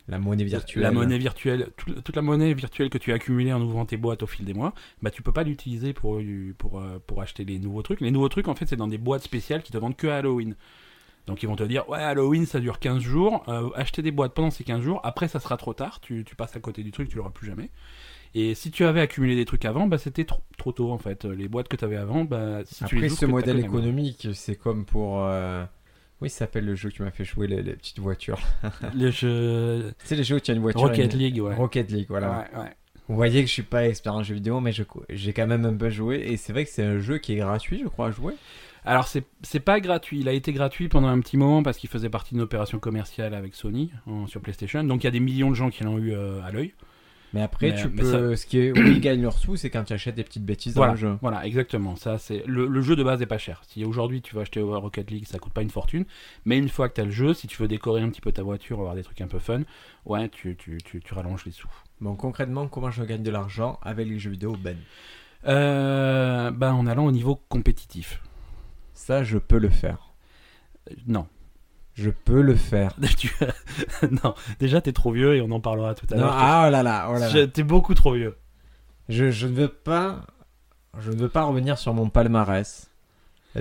La 0.08 0.18
monnaie 0.18 0.44
virtuelle. 0.44 0.82
la 0.82 0.90
monnaie 0.90 1.18
virtuelle, 1.18 1.68
tout- 1.76 1.92
toute 2.00 2.16
la 2.16 2.22
monnaie 2.22 2.52
virtuelle 2.54 2.90
que 2.90 2.98
tu 2.98 3.12
as 3.12 3.14
accumulée 3.16 3.52
en 3.52 3.60
ouvrant 3.62 3.84
tes 3.86 3.96
boîtes 3.96 4.22
au 4.22 4.26
fil 4.26 4.44
des 4.44 4.54
mois, 4.54 4.72
bah 5.02 5.10
tu 5.10 5.22
peux 5.22 5.32
pas 5.32 5.42
l'utiliser 5.44 5.92
pour 5.92 6.20
pour 6.58 6.80
euh, 6.80 6.98
pour 7.06 7.22
acheter 7.22 7.44
les 7.44 7.58
nouveaux 7.58 7.82
trucs. 7.82 8.00
Les 8.00 8.10
nouveaux 8.10 8.28
trucs 8.28 8.48
en 8.48 8.54
fait 8.54 8.66
c'est 8.66 8.76
dans 8.76 8.88
des 8.88 8.98
boîtes 8.98 9.22
spéciales 9.22 9.62
qui 9.62 9.72
te 9.72 9.78
vendent 9.78 9.96
que 9.96 10.06
à 10.08 10.16
Halloween. 10.16 10.56
Donc 11.26 11.42
ils 11.42 11.46
vont 11.46 11.56
te 11.56 11.62
dire 11.64 11.88
ouais 11.88 11.98
Halloween 12.02 12.44
ça 12.44 12.60
dure 12.60 12.78
15 12.78 13.00
jours, 13.02 13.44
euh, 13.48 13.70
acheter 13.76 14.02
des 14.02 14.10
boîtes 14.10 14.34
pendant 14.34 14.50
ces 14.50 14.62
15 14.64 14.82
jours, 14.82 15.00
après 15.04 15.26
ça 15.28 15.40
sera 15.40 15.56
trop 15.56 15.72
tard, 15.72 16.00
tu, 16.00 16.22
tu 16.24 16.36
passes 16.36 16.54
à 16.56 16.60
côté 16.60 16.82
du 16.82 16.90
truc, 16.90 17.08
tu 17.08 17.16
l'auras 17.16 17.30
plus 17.30 17.46
jamais. 17.46 17.70
Et 18.34 18.54
si 18.54 18.70
tu 18.70 18.84
avais 18.84 19.00
accumulé 19.00 19.36
des 19.36 19.44
trucs 19.44 19.64
avant, 19.64 19.86
bah 19.86 19.96
c'était 19.96 20.24
trop, 20.24 20.40
trop 20.58 20.72
tôt 20.72 20.90
en 20.92 20.98
fait. 20.98 21.24
Les 21.24 21.46
boîtes 21.48 21.68
que 21.68 21.76
tu 21.76 21.84
avais 21.84 21.96
avant, 21.96 22.24
bah 22.24 22.60
si 22.66 22.84
tu 22.84 22.96
les 22.96 23.04
Après, 23.04 23.08
ce 23.16 23.26
modèle 23.26 23.60
économique, 23.60 24.28
c'est 24.34 24.56
comme 24.56 24.84
pour. 24.84 25.20
euh, 25.22 25.64
Oui, 26.24 26.30
ça 26.30 26.38
s'appelle 26.40 26.64
le 26.64 26.74
jeu 26.74 26.90
que 26.90 26.94
tu 26.96 27.02
m'as 27.02 27.10
fait 27.12 27.24
jouer, 27.24 27.46
les, 27.46 27.62
les 27.62 27.74
petites 27.74 28.00
voitures. 28.00 28.40
Les 28.94 29.12
jeux 29.12 29.92
C'est 30.04 30.16
les 30.16 30.24
jeux 30.24 30.36
où 30.36 30.40
tu 30.40 30.50
as 30.50 30.54
une 30.54 30.60
voiture. 30.60 30.80
Rocket 30.80 31.12
une- 31.14 31.18
League, 31.20 31.40
ouais. 31.40 31.54
Rocket 31.54 31.90
League, 31.90 32.06
voilà. 32.08 32.46
Ouais, 32.54 32.60
ouais. 32.60 32.70
Vous 33.08 33.14
voyez 33.16 33.42
que 33.42 33.46
je 33.48 33.52
suis 33.52 33.62
pas 33.62 33.86
expert 33.86 34.14
en 34.14 34.22
jeux 34.22 34.34
vidéo, 34.34 34.60
mais 34.60 34.72
je- 34.72 34.82
j'ai 35.10 35.32
quand 35.32 35.46
même 35.46 35.64
un 35.64 35.74
peu 35.74 35.90
joué. 35.90 36.24
Et 36.26 36.36
c'est 36.36 36.52
vrai 36.52 36.64
que 36.64 36.70
c'est 36.70 36.82
un 36.84 36.98
jeu 36.98 37.18
qui 37.18 37.34
est 37.34 37.36
gratuit, 37.36 37.80
je 37.84 37.88
crois, 37.88 38.08
à 38.08 38.10
jouer. 38.10 38.34
Alors 38.86 39.06
c'est 39.08 39.24
c'est 39.42 39.60
pas 39.60 39.80
gratuit, 39.80 40.20
il 40.20 40.28
a 40.28 40.32
été 40.32 40.52
gratuit 40.52 40.88
pendant 40.88 41.08
un 41.08 41.18
petit 41.20 41.38
moment 41.38 41.62
parce 41.62 41.78
qu'il 41.78 41.88
faisait 41.88 42.10
partie 42.10 42.34
d'une 42.34 42.42
opération 42.42 42.78
commerciale 42.78 43.32
avec 43.34 43.54
Sony 43.54 43.90
en- 44.06 44.26
sur 44.26 44.40
PlayStation. 44.42 44.84
Donc 44.84 45.02
il 45.02 45.06
y 45.06 45.08
a 45.08 45.10
des 45.10 45.20
millions 45.20 45.48
de 45.50 45.54
gens 45.54 45.70
qui 45.70 45.84
l'ont 45.84 45.96
eu 45.98 46.12
euh, 46.12 46.42
à 46.42 46.50
l'œil. 46.50 46.74
Mais 47.34 47.42
après, 47.42 47.70
Mais- 47.72 47.82
tu 47.82 47.88
mais 47.88 48.00
peux. 48.02 48.36
Ce 48.36 48.46
qui 48.46 48.58
est 48.60 48.70
où 48.72 48.76
ils 48.76 49.00
gagnent 49.00 49.20
leur 49.22 49.36
sous, 49.38 49.56
c'est 49.56 49.68
quand 49.68 49.82
tu 49.84 49.92
achètes 49.92 50.14
des 50.14 50.22
petites 50.24 50.44
bêtises 50.44 50.74
dans 50.74 50.78
Voilà, 50.80 50.92
le 50.92 50.98
jeu. 50.98 51.18
voilà, 51.20 51.44
exactement. 51.44 51.96
Ça 51.96 52.16
c'est 52.16 52.42
le, 52.46 52.66
le 52.66 52.80
jeu 52.80 52.94
de 52.96 53.02
base 53.02 53.20
est 53.20 53.26
pas 53.26 53.38
cher. 53.38 53.60
Si 53.66 53.84
aujourd'hui 53.84 54.22
tu 54.22 54.34
veux 54.36 54.40
acheter 54.42 54.60
Rocket 54.62 55.10
League, 55.10 55.26
ça 55.26 55.38
coûte 55.38 55.52
pas 55.52 55.62
une 55.62 55.70
fortune. 55.70 56.04
Mais 56.44 56.56
une 56.56 56.68
fois 56.68 56.88
que 56.88 56.94
tu 56.94 57.00
as 57.00 57.04
le 57.04 57.10
jeu, 57.10 57.34
si 57.34 57.46
tu 57.48 57.60
veux 57.60 57.66
décorer 57.68 58.00
un 58.02 58.08
petit 58.08 58.20
peu 58.20 58.30
ta 58.32 58.42
voiture, 58.44 58.78
avoir 58.78 58.94
des 58.94 59.02
trucs 59.02 59.20
un 59.20 59.26
peu 59.26 59.40
fun, 59.40 59.62
ouais, 60.06 60.28
tu, 60.28 60.56
tu, 60.56 60.78
tu, 60.84 61.00
tu 61.00 61.12
rallonges 61.14 61.44
les 61.44 61.52
sous. 61.52 61.68
Bon, 62.00 62.14
concrètement, 62.14 62.68
comment 62.68 62.90
je 62.92 63.02
gagne 63.02 63.22
de 63.24 63.30
l'argent 63.30 63.78
avec 63.82 64.06
les 64.08 64.18
jeux 64.20 64.30
vidéo, 64.30 64.56
Ben 64.62 64.76
Euh, 65.46 66.50
ben 66.50 66.72
en 66.72 66.86
allant 66.86 67.04
au 67.06 67.12
niveau 67.12 67.36
compétitif. 67.48 68.22
Ça, 68.94 69.22
je 69.24 69.38
peux 69.38 69.58
le 69.58 69.68
faire. 69.70 70.12
Euh, 70.90 70.94
Non. 71.06 71.26
Je 71.94 72.10
peux 72.10 72.40
le 72.42 72.54
faire. 72.56 72.92
Tu- 73.18 73.32
non, 74.24 74.34
déjà 74.60 74.80
t'es 74.80 74.92
trop 74.92 75.12
vieux 75.12 75.36
et 75.36 75.40
on 75.40 75.50
en 75.52 75.60
parlera 75.60 75.94
tout 75.94 76.06
à 76.10 76.16
l'heure. 76.16 76.32
ah 76.32 76.64
oh 76.66 76.70
là 76.70 76.82
là, 76.82 77.08
oh 77.10 77.14
là 77.18 77.32
là. 77.32 77.46
T'es 77.46 77.62
beaucoup 77.62 77.94
trop 77.94 78.14
vieux. 78.14 78.36
Je, 79.08 79.30
je 79.30 79.46
ne 79.46 79.52
veux 79.54 79.68
pas. 79.68 80.22
Je 81.00 81.10
ne 81.10 81.16
veux 81.16 81.28
pas 81.28 81.44
revenir 81.44 81.78
sur 81.78 81.92
mon 81.94 82.08
palmarès. 82.08 82.88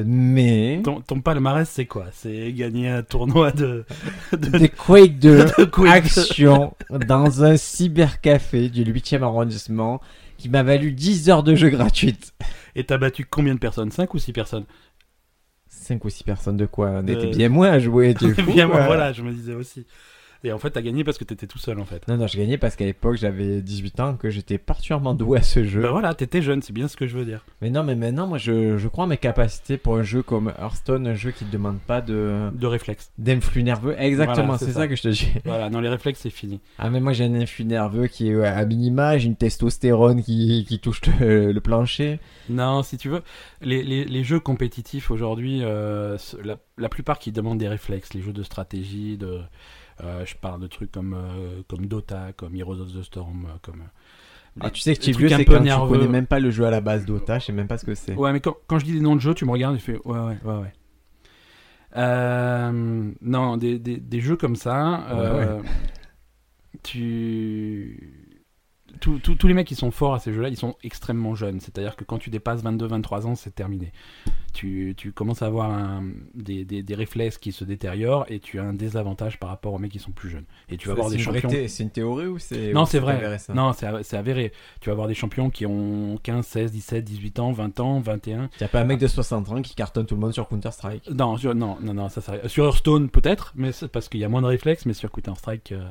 Mais. 0.05 0.81
Ton, 0.83 1.01
ton 1.01 1.21
palmarès, 1.21 1.69
c'est 1.69 1.85
quoi? 1.85 2.05
C'est 2.11 2.51
gagner 2.53 2.89
un 2.89 3.03
tournoi 3.03 3.51
de. 3.51 3.85
de- 4.31 4.57
Des 4.57 4.69
Quake 4.69 5.19
2 5.19 5.45
de 5.59 5.65
Quake. 5.65 5.87
action 5.91 6.73
dans 6.89 7.43
un 7.43 7.57
cybercafé 7.57 8.69
du 8.69 8.83
8e 8.83 9.21
arrondissement 9.21 10.01
qui 10.37 10.49
m'a 10.49 10.63
valu 10.63 10.91
10 10.91 11.29
heures 11.29 11.43
de 11.43 11.53
jeu 11.55 11.69
gratuites. 11.69 12.33
Et 12.75 12.83
t'as 12.83 12.97
battu 12.97 13.23
combien 13.25 13.53
de 13.53 13.59
personnes? 13.59 13.91
5 13.91 14.11
ou 14.15 14.17
6 14.19 14.33
personnes? 14.33 14.65
5 15.83 16.03
ou 16.05 16.09
6 16.09 16.23
personnes 16.23 16.57
de 16.57 16.65
quoi 16.65 16.89
On 17.03 17.07
était 17.07 17.27
bien 17.27 17.49
moins 17.49 17.71
à 17.71 17.79
jouer, 17.79 18.15
tu 18.17 18.25
es 18.25 18.33
fou, 18.33 18.51
Bien, 18.53 18.67
moi, 18.67 18.77
quoi. 18.77 18.85
voilà, 18.87 19.13
je 19.13 19.21
me 19.21 19.31
disais 19.31 19.53
aussi. 19.53 19.85
Et 20.45 20.51
en 20.51 20.57
fait, 20.59 20.71
t'as 20.71 20.81
gagné 20.81 21.03
parce 21.05 21.17
que 21.17 21.23
t'étais 21.23 21.47
tout 21.47 21.57
seul, 21.57 21.79
en 21.79 21.85
fait. 21.85 22.05
Non, 22.07 22.17
non, 22.17 22.27
je 22.27 22.37
gagnais 22.37 22.57
parce 22.57 22.75
qu'à 22.75 22.83
l'époque 22.85 23.15
j'avais 23.15 23.61
18 23.61 23.99
ans, 24.01 24.15
que 24.15 24.29
j'étais 24.29 24.57
particulièrement 24.57 25.13
doué 25.13 25.39
à 25.39 25.41
ce 25.41 25.63
jeu. 25.63 25.81
Bah 25.81 25.91
voilà, 25.91 26.13
t'étais 26.13 26.41
jeune, 26.41 26.61
c'est 26.61 26.73
bien 26.73 26.87
ce 26.89 26.97
que 26.97 27.07
je 27.07 27.17
veux 27.17 27.23
dire. 27.23 27.45
Mais 27.61 27.69
non, 27.69 27.83
mais 27.83 27.95
maintenant, 27.95 28.27
moi 28.27 28.37
je, 28.37 28.77
je 28.77 28.87
crois 28.89 29.05
en 29.05 29.07
mes 29.07 29.17
capacités 29.17 29.77
pour 29.77 29.95
un 29.95 30.03
jeu 30.03 30.21
comme 30.21 30.51
Hearthstone, 30.59 31.07
un 31.07 31.13
jeu 31.13 31.31
qui 31.31 31.45
ne 31.45 31.49
demande 31.49 31.79
pas 31.79 32.01
de 32.01 32.49
De 32.53 32.67
réflexe. 32.67 33.11
d'influx 33.17 33.63
nerveux. 33.63 33.95
Exactement, 33.97 34.43
Voilà, 34.47 34.57
c'est 34.57 34.65
ça. 34.73 34.81
ça. 34.81 34.87
que 34.89 34.95
je 34.97 35.01
te 35.03 35.07
dis. 35.07 35.31
Voilà, 35.45 35.69
non, 35.69 35.79
les 35.79 35.87
réflexes, 35.89 36.19
c'est 36.21 36.29
fini. 36.29 36.59
Ah, 36.77 36.89
mais 36.89 36.99
moi 36.99 37.13
j'ai 37.13 37.23
un 37.23 37.35
influx 37.35 37.63
nerveux 37.65 38.07
qui 38.07 38.29
est 38.29 38.35
ouais, 38.35 38.45
à 38.47 38.65
minima, 38.65 39.17
j'ai 39.17 39.27
une 39.27 39.37
testostérone 39.37 40.23
qui, 40.23 40.65
qui 40.67 40.79
touche 40.79 40.99
le, 41.21 41.53
le 41.53 41.61
plancher. 41.61 42.19
Non, 42.49 42.83
si 42.83 42.97
tu 42.97 43.07
veux, 43.07 43.21
les, 43.61 43.81
les, 43.83 44.03
les 44.03 44.23
jeux 44.25 44.41
compétitifs 44.41 45.09
aujourd'hui, 45.09 45.59
euh, 45.63 46.17
la, 46.43 46.57
la 46.77 46.89
plupart 46.89 47.17
qui 47.19 47.31
demandent 47.31 47.59
des 47.59 47.69
réflexes, 47.69 48.13
les 48.13 48.21
jeux 48.21 48.33
de 48.33 48.43
stratégie, 48.43 49.17
de, 49.17 49.39
je 49.99 50.35
parle 50.35 50.61
de 50.61 50.67
trucs 50.67 50.91
comme, 50.91 51.13
euh, 51.13 51.61
comme 51.67 51.85
Dota, 51.87 52.33
comme 52.35 52.55
Heroes 52.55 52.79
of 52.81 52.93
the 52.93 53.03
Storm, 53.03 53.45
euh, 53.45 53.57
comme. 53.61 53.81
euh, 53.81 54.59
Ah, 54.61 54.69
tu 54.69 54.81
sais 54.81 54.95
que 54.95 55.01
tu 55.01 55.09
es 55.09 55.13
vieux, 55.13 55.29
c'est 55.29 55.45
peu 55.45 55.53
quand 55.53 55.63
tu 55.63 55.69
connais 55.87 56.07
même 56.07 56.27
pas 56.27 56.39
le 56.39 56.51
jeu 56.51 56.65
à 56.65 56.71
la 56.71 56.81
base 56.81 57.05
d'Ota, 57.05 57.39
je 57.39 57.45
sais 57.45 57.53
même 57.53 57.67
pas 57.67 57.77
ce 57.77 57.85
que 57.85 57.95
c'est. 57.95 58.15
Ouais, 58.15 58.31
mais 58.33 58.39
quand, 58.39 58.55
quand 58.67 58.79
je 58.79 58.85
dis 58.85 58.93
des 58.93 58.99
noms 59.01 59.15
de 59.15 59.21
jeux, 59.21 59.33
tu 59.33 59.45
me 59.45 59.51
regardes 59.51 59.75
et 59.75 59.79
tu 59.79 59.83
fais 59.85 59.99
ouais, 60.05 60.19
ouais, 60.19 60.37
ouais, 60.43 60.57
ouais. 60.61 60.73
Euh, 61.95 63.11
non, 63.21 63.57
des, 63.57 63.77
des, 63.79 63.97
des 63.97 64.19
jeux 64.19 64.35
comme 64.35 64.55
ça, 64.55 65.05
euh, 65.11 65.61
tu. 66.81 68.22
Tous- 69.03 69.47
les 69.47 69.53
mecs 69.53 69.67
qui 69.67 69.75
sont 69.75 69.91
forts 69.91 70.13
à 70.13 70.19
ces 70.19 70.31
jeux-là, 70.33 70.47
ils 70.49 70.55
sont 70.57 70.75
extrêmement 70.83 71.35
jeunes. 71.35 71.59
C'est-à-dire 71.59 71.95
que 71.95 72.03
quand 72.05 72.17
tu 72.17 72.29
dépasses 72.29 72.63
22-23 72.63 73.25
ans, 73.25 73.35
c'est 73.35 73.53
terminé. 73.53 73.91
Tu, 74.53 74.93
tu 74.95 75.11
commences 75.11 75.41
à 75.41 75.47
avoir 75.47 75.71
un- 75.71 76.03
des, 76.35 76.63
des, 76.63 76.83
des 76.83 76.95
réflexes 76.95 77.37
qui 77.39 77.51
se 77.51 77.63
détériorent 77.63 78.25
et 78.29 78.39
tu 78.39 78.59
as 78.59 78.63
un 78.63 78.73
désavantage 78.73 79.39
par 79.39 79.49
rapport 79.49 79.73
aux 79.73 79.79
mecs 79.79 79.91
qui 79.91 79.99
sont 79.99 80.11
plus 80.11 80.29
jeunes. 80.29 80.45
Et 80.69 80.77
tu 80.77 80.87
vas 80.87 80.93
avoir 80.93 81.09
des 81.09 81.17
champions. 81.17 81.49
C'est 81.49 81.83
une 81.83 81.89
théorie 81.89 82.27
ou 82.27 82.37
c'est. 82.39 82.71
Non, 82.71 82.85
c'est 82.85 82.99
vrai. 82.99 83.15
avéré, 83.15 83.39
ça 83.39 83.53
Non, 83.53 83.73
c'est 83.73 83.87
av- 83.87 84.03
c'est 84.03 84.15
avéré. 84.17 84.51
Tu 84.79 84.89
vas 84.89 84.93
avoir 84.93 85.07
des 85.07 85.15
champions 85.15 85.49
qui 85.49 85.65
ont 85.65 86.17
15, 86.21 86.45
16, 86.45 86.71
17, 86.71 87.03
18 87.03 87.39
ans, 87.39 87.51
20 87.51 87.79
ans, 87.79 87.99
21. 87.99 88.49
Y 88.61 88.63
a 88.63 88.67
pas 88.67 88.81
un 88.81 88.85
mec 88.85 88.99
de 88.99 89.07
60 89.07 89.49
ans 89.49 89.61
qui 89.61 89.73
cartonne 89.75 90.05
tout 90.05 90.15
le 90.15 90.21
monde 90.21 90.33
sur 90.33 90.47
Counter-Strike. 90.47 91.09
Non, 91.09 91.35
sur, 91.37 91.55
non, 91.55 91.77
non, 91.81 91.93
non, 91.95 92.09
ça, 92.09 92.21
ça 92.21 92.47
Sur 92.47 92.65
Hearthstone, 92.65 93.09
peut-être, 93.09 93.53
mais 93.55 93.71
parce 93.91 94.07
qu'il 94.07 94.19
y 94.19 94.23
a 94.23 94.29
moins 94.29 94.41
de 94.41 94.47
réflexes, 94.47 94.85
mais 94.85 94.93
sur 94.93 95.11
Counter-Strike 95.11 95.71
euh, 95.71 95.89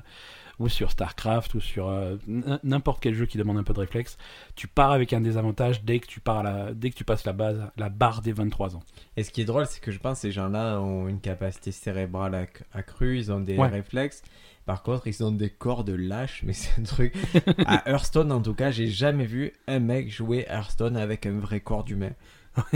ou 0.62 0.68
sur 0.68 0.90
StarCraft 0.90 1.54
ou 1.54 1.60
sur 1.60 1.88
euh, 1.88 2.16
n'importe 2.62 3.02
quel 3.02 3.14
jeu 3.14 3.26
qui 3.26 3.36
demande 3.38 3.58
un 3.58 3.62
peu 3.62 3.72
de 3.74 3.80
réflexe, 3.80 4.16
tu 4.54 4.68
pars 4.68 4.92
avec 4.92 5.12
un 5.12 5.20
désavantage 5.20 5.82
dès 5.84 5.98
que 5.98 6.06
tu, 6.06 6.20
pars 6.20 6.38
à 6.38 6.42
la, 6.42 6.72
dès 6.74 6.90
que 6.90 6.94
tu 6.96 7.04
passes 7.04 7.24
la, 7.24 7.32
base, 7.32 7.60
la 7.76 7.88
barre 7.88 8.22
des 8.22 8.32
23 8.32 8.76
ans. 8.76 8.82
Et 9.16 9.24
ce 9.24 9.30
qui 9.30 9.40
est 9.42 9.44
drôle, 9.44 9.66
c'est 9.66 9.80
que 9.80 9.90
je 9.90 9.98
pense 9.98 10.18
que 10.18 10.22
ces 10.22 10.32
gens-là 10.32 10.80
ont 10.80 11.08
une 11.08 11.20
capacité 11.20 11.72
cérébrale 11.72 12.34
acc- 12.34 12.62
accrue, 12.72 13.18
ils 13.18 13.32
ont 13.32 13.40
des 13.40 13.56
Ouais. 13.58 13.68
réflexes. 13.68 14.22
Par 14.64 14.84
contre, 14.84 15.08
ils 15.08 15.24
ont 15.24 15.32
des 15.32 15.50
corps 15.50 15.82
de 15.82 15.92
lâches, 15.92 16.42
mais 16.46 16.52
c'est 16.52 16.80
un 16.80 16.84
truc. 16.84 17.14
à 17.66 17.88
Hearthstone, 17.90 18.30
en 18.30 18.40
tout 18.40 18.54
cas, 18.54 18.70
j'ai 18.70 18.86
jamais 18.86 19.26
vu 19.26 19.52
un 19.66 19.80
mec 19.80 20.08
jouer 20.10 20.46
Hearthstone 20.48 20.96
avec 20.96 21.26
un 21.26 21.38
vrai 21.38 21.58
corps 21.60 21.82
d'humain. 21.82 22.12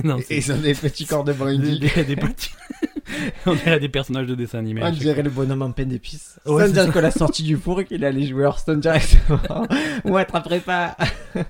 Non, 0.05 0.19
Et 0.19 0.23
c'est 0.23 0.37
ils 0.39 0.53
ont 0.53 0.59
des 0.61 0.75
petits 0.75 1.05
corps 1.07 1.25
de 1.25 1.33
des, 1.33 1.39
brandy. 1.39 1.79
des- 1.81 2.05
des 2.05 2.17
petits. 2.17 2.51
On 3.47 3.55
dirait 3.55 3.79
des 3.81 3.89
personnages 3.89 4.27
de 4.27 4.35
dessin 4.35 4.59
animé. 4.59 4.81
On 4.83 4.91
dirait 4.91 5.23
le 5.23 5.31
bonhomme 5.31 5.63
en 5.63 5.71
pain 5.71 5.85
d'épices. 5.85 6.41
Ouais, 6.47 6.63
Sans 6.63 6.67
c'est 6.69 6.73
dire 6.73 6.85
ça. 6.87 6.93
que 6.93 6.99
la 6.99 7.11
sortie 7.11 7.43
du 7.43 7.57
four 7.57 7.81
et 7.81 7.85
qu'il 7.85 8.05
allait 8.05 8.27
jouer 8.27 8.45
Hearthstone 8.45 8.81
directement. 8.81 9.67
Ou 10.05 10.17
attraperait 10.17 10.61
pas. 10.61 10.97
fois. 11.33 11.45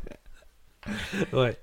Ouais. 1.45 1.56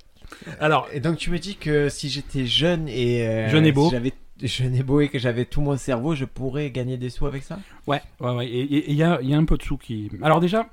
Alors, 0.60 0.88
Et 0.92 1.00
donc 1.00 1.18
tu 1.18 1.30
me 1.32 1.40
dis 1.40 1.56
que 1.56 1.90
si 1.90 2.10
j'étais 2.10 2.46
jeune 2.46 2.88
et 2.88 3.28
euh, 3.28 3.50
Jeune 3.50 3.66
et 3.66 3.72
beau. 3.72 3.86
si 3.86 3.92
j'avais 3.92 4.14
jeune 4.42 4.76
et 4.76 4.84
beau 4.84 5.00
et 5.00 5.10
que 5.10 5.20
j'avais 5.20 5.46
tout 5.46 5.62
mon 5.62 5.78
cerveau, 5.78 6.16
je 6.16 6.26
pourrais 6.26 6.72
gagner 6.72 6.98
des 6.98 7.10
sous 7.10 7.28
avec 7.28 7.44
ça? 7.44 7.60
Ouais, 7.88 8.02
ouais, 8.20 8.32
ouais. 8.32 8.48
Et 8.48 8.90
il 8.90 8.96
y 8.96 9.04
a, 9.04 9.22
y 9.22 9.34
a 9.34 9.38
un 9.38 9.46
peu 9.46 9.58
de 9.58 9.64
sous 9.64 9.78
qui. 9.78 10.10
Alors, 10.22 10.40
déjà, 10.42 10.68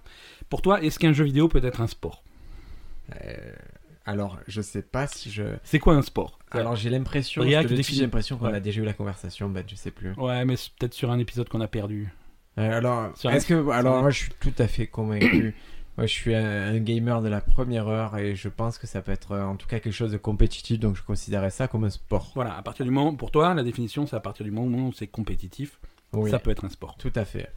pour 0.48 0.62
toi, 0.62 0.82
est-ce 0.82 0.98
qu'un 0.98 1.12
jeu 1.12 1.24
vidéo 1.24 1.48
peut 1.48 1.64
être 1.64 1.80
un 1.80 1.86
sport? 1.86 2.22
Euh, 3.24 3.34
Alors, 4.06 4.38
je 4.48 4.60
sais 4.62 4.82
pas 4.82 5.06
si 5.06 5.30
je. 5.30 5.42
C'est 5.62 5.78
quoi 5.78 5.94
un 5.94 6.02
sport? 6.02 6.38
Alors 6.52 6.74
j'ai 6.74 6.90
l'impression, 6.90 7.42
Briac 7.42 7.62
je 7.62 7.68
te 7.68 7.70
le 7.72 7.76
dis, 7.76 7.82
définit- 7.82 7.96
j'ai 7.98 8.02
l'impression 8.04 8.36
qu'on 8.38 8.46
Ouais. 8.46 8.56
a 8.56 8.60
déjà 8.60 8.80
eu 8.80 8.84
la 8.84 8.92
conversation, 8.94 9.48
ben 9.48 9.62
je 9.66 9.76
sais 9.76 9.90
plus. 9.90 10.12
Ouais, 10.14 10.44
mais 10.44 10.56
c'est 10.56 10.70
peut-être 10.78 10.94
sur 10.94 11.10
un 11.10 11.18
épisode 11.18 11.48
qu'on 11.48 11.60
a 11.60 11.68
perdu. 11.68 12.12
Euh, 12.58 12.78
alors, 12.78 13.12
est-ce 13.30 13.46
que, 13.46 13.68
alors 13.70 14.00
moi 14.00 14.10
je 14.10 14.18
suis 14.20 14.32
tout 14.40 14.52
à 14.58 14.66
fait 14.66 14.86
convaincu. 14.88 15.54
Moi, 15.96 16.06
je 16.06 16.12
suis 16.12 16.34
un, 16.34 16.68
un 16.74 16.78
gamer 16.78 17.20
de 17.20 17.28
la 17.28 17.40
première 17.42 17.86
heure 17.88 18.16
et 18.16 18.34
je 18.34 18.48
pense 18.48 18.78
que 18.78 18.86
ça 18.86 19.02
peut 19.02 19.12
être 19.12 19.32
euh, 19.32 19.44
en 19.44 19.56
tout 19.56 19.66
cas 19.66 19.80
quelque 19.80 19.92
chose 19.92 20.12
de 20.12 20.16
compétitif, 20.16 20.78
donc 20.80 20.96
je 20.96 21.02
considérais 21.02 21.50
ça 21.50 21.68
comme 21.68 21.84
un 21.84 21.90
sport. 21.90 22.32
Voilà, 22.34 22.56
à 22.56 22.62
partir 22.62 22.86
du 22.86 22.90
moment, 22.90 23.14
pour 23.14 23.30
toi, 23.30 23.52
la 23.54 23.62
définition, 23.62 24.06
c'est 24.06 24.16
à 24.16 24.20
partir 24.20 24.44
du 24.44 24.50
moment 24.50 24.88
où 24.88 24.92
c'est 24.94 25.08
compétitif, 25.08 25.78
Oui, 26.14 26.30
ça 26.30 26.38
peut 26.38 26.50
être 26.50 26.64
un 26.64 26.70
sport. 26.70 26.96
tout 26.98 27.12
à 27.14 27.24
fait. 27.26 27.50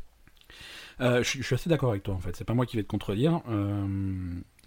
Euh, 1.01 1.23
je, 1.23 1.29
suis- 1.29 1.39
je 1.41 1.45
suis 1.45 1.55
assez 1.55 1.69
d'accord 1.69 1.89
avec 1.91 2.03
toi, 2.03 2.13
en 2.13 2.19
fait. 2.19 2.35
C'est 2.35 2.43
pas 2.45 2.53
moi 2.53 2.65
qui 2.65 2.77
vais 2.77 2.83
te 2.83 2.88
contredire. 2.88 3.41
euh, 3.50 3.85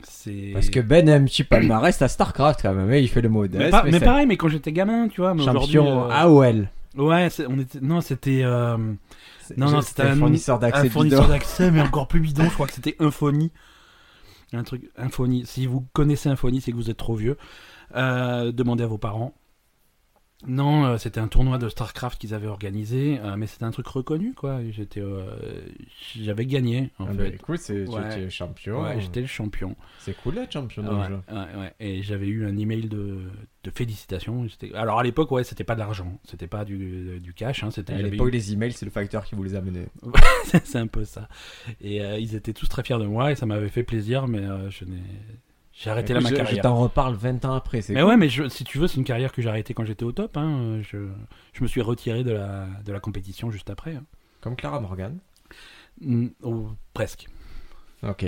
c'est. 0.02 0.50
Parce 0.52 0.71
que 0.71 0.80
Ben 0.80 1.09
a 1.09 1.14
un 1.14 1.25
petit 1.25 1.45
palmarès 1.45 2.00
à 2.02 2.09
Starcraft 2.09 2.61
quand 2.62 2.75
même, 2.75 2.90
hein, 2.90 2.97
il 2.97 3.09
fait 3.09 3.23
le 3.23 3.28
modeste. 3.28 3.62
Mais, 3.64 3.71
pas- 3.71 3.85
mais 3.85 4.00
pareil, 4.00 4.26
mais 4.26 4.37
quand 4.37 4.49
j'étais 4.49 4.73
gamin, 4.73 5.09
tu 5.09 5.21
vois. 5.21 5.35
Mais 5.35 5.45
champion 5.45 6.04
euh, 6.06 6.11
AOL. 6.11 6.68
Ouais, 6.97 7.28
on 7.49 7.59
était. 7.59 7.80
Non, 7.80 8.00
c'était. 8.00 8.40
euh, 8.42 8.76
Non, 9.56 9.71
non, 9.71 9.80
c'était 9.83 10.02
un 10.02 10.12
un- 10.12 10.16
fournisseur 10.16 10.56
un 10.56 10.61
d'accès 10.61 10.88
fournisseur 10.88 11.21
bidon. 11.23 11.33
d'accès, 11.33 11.71
mais 11.71 11.80
encore 11.83 12.09
plus 12.09 12.21
bidon. 12.21 12.45
Je 12.45 12.50
crois 12.54 12.66
que 12.66 12.73
c'était 12.73 12.97
Infony. 12.99 13.52
Un 14.52 14.62
truc. 14.64 14.90
Infony. 14.97 15.45
Si 15.47 15.66
vous 15.66 15.85
connaissez 15.92 16.28
Infony, 16.28 16.61
c'est 16.61 16.71
que 16.73 16.76
vous 16.76 16.90
êtes 16.90 16.97
trop 16.97 17.14
vieux. 17.14 17.37
Demandez 17.95 18.85
à 18.85 18.87
vos 18.87 18.99
parents. 18.99 19.35
Non, 20.47 20.85
euh, 20.85 20.99
c'était 20.99 21.19
un 21.19 21.28
tournoi 21.28 21.57
de 21.57 21.69
StarCraft 21.69 22.21
qu'ils 22.21 22.35
avaient 22.35 22.47
organisé, 22.47 23.19
euh, 23.21 23.37
mais 23.37 23.47
c'était 23.47 23.64
un 23.64 23.71
truc 23.71 23.87
reconnu, 23.87 24.35
quoi. 24.35 24.61
J'étais, 24.71 25.00
euh, 25.00 25.25
j'avais 26.14 26.45
gagné, 26.45 26.90
en 26.99 27.07
Ah 27.07 27.14
bah, 27.14 27.25
fait. 27.25 27.35
écoute, 27.37 27.59
c'est- 27.59 27.87
tu 27.87 27.90
étais 27.99 28.28
champion. 28.28 28.83
Ouais, 28.83 29.00
j'étais 29.00 29.23
le 29.23 29.26
champion. 29.26 29.75
C'est 29.99 30.14
cool 30.21 30.35
d'être 30.35 30.52
champion 30.52 30.83
Ouais, 30.85 31.09
ouais. 31.59 31.73
Et 31.81 32.02
j'avais 32.02 32.26
eu 32.26 32.47
un 32.47 32.57
email 32.59 32.83
de, 32.88 33.19
de 33.64 33.71
félicitations. 33.71 34.47
Alors 34.75 34.99
à 34.99 35.02
l'époque, 35.02 35.31
ouais, 35.33 35.43
c'était 35.43 35.64
pas 35.64 35.75
de 35.75 35.81
l'argent, 35.81 36.21
c'était 36.25 36.47
pas 36.47 36.66
du, 36.66 37.19
du 37.19 37.33
cash, 37.33 37.64
hein, 37.64 37.71
c'était. 37.71 37.95
À 37.95 38.02
l'époque, 38.02 38.28
eu- 38.28 38.33
les 38.33 38.52
emails, 38.52 38.73
c'est 38.73 38.85
le 38.87 38.93
facteur 38.93 39.25
qui 39.25 39.35
vous 39.37 39.43
les 39.43 39.55
a 39.55 39.62
menés. 39.62 39.87
c'est 40.64 40.76
un 40.78 40.87
peu 40.87 41.05
ça. 41.05 41.28
Et 41.81 42.02
euh, 42.02 42.19
ils 42.19 42.35
étaient 42.35 42.52
tous 42.52 42.69
très 42.69 42.83
fiers 42.85 42.99
de 42.99 43.07
moi 43.07 43.33
et 43.33 43.37
ça 43.37 43.47
m'avait 43.47 43.71
fait 43.71 43.85
plaisir, 43.85 44.28
mais 44.28 44.40
euh, 44.40 44.69
je 44.71 44.85
n'ai. 44.85 45.00
J'ai 45.78 45.90
arrêté 45.90 46.14
là 46.14 46.21
ma 46.21 46.28
je- 46.30 46.35
Je 46.35 46.40
carrière. 46.40 46.62
t'en 46.62 46.76
reparle 46.76 47.14
20 47.14 47.45
ans 47.45 47.54
après. 47.54 47.83
mais 47.90 47.95
cool. 48.00 48.04
ouais, 48.04 48.16
mais 48.16 48.28
je- 48.30 48.49
si 48.49 48.64
tu 48.64 48.78
veux, 48.78 48.87
c'est 48.88 48.97
une 48.97 49.04
carrière 49.04 49.30
que 49.33 49.42
j'ai 49.42 49.49
arrêtée 49.49 49.75
quand 49.75 49.85
j'étais 49.85 50.04
au 50.04 50.12
top. 50.12 50.37
hein. 50.38 50.80
Je, 50.83 51.09
je 51.52 51.62
me 51.62 51.66
suis 51.68 51.83
retiré 51.83 52.25
de 52.25 52.33
la, 52.33 52.66
de 52.85 52.92
la 52.92 53.00
compétition 53.00 53.50
juste 53.50 53.68
après. 53.68 53.95
hein. 53.97 54.04
Comme 54.40 54.56
Clara 54.56 54.80
Morgan. 54.80 55.18
Mm, 56.00 56.28
oh, 56.42 56.68
presque. 56.95 57.26
Ok. 58.02 58.25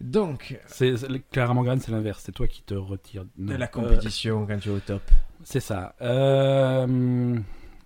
Donc, 0.00 0.58
C'est, 0.66 0.94
Clara 1.30 1.54
Morgan, 1.54 1.78
c'est 1.80 1.92
l'inverse. 1.92 2.22
C'est 2.24 2.32
toi 2.32 2.46
qui 2.48 2.62
te 2.62 2.74
retires. 2.74 3.24
de 3.38 3.54
la 3.54 3.64
Euh, 3.66 3.68
compétition 3.68 4.46
quand 4.46 4.58
tu 4.58 4.68
es 4.68 4.72
au 4.72 4.78
top. 4.80 5.02
C'est 5.44 5.60
ça. 5.60 5.94
Euh, 6.02 7.36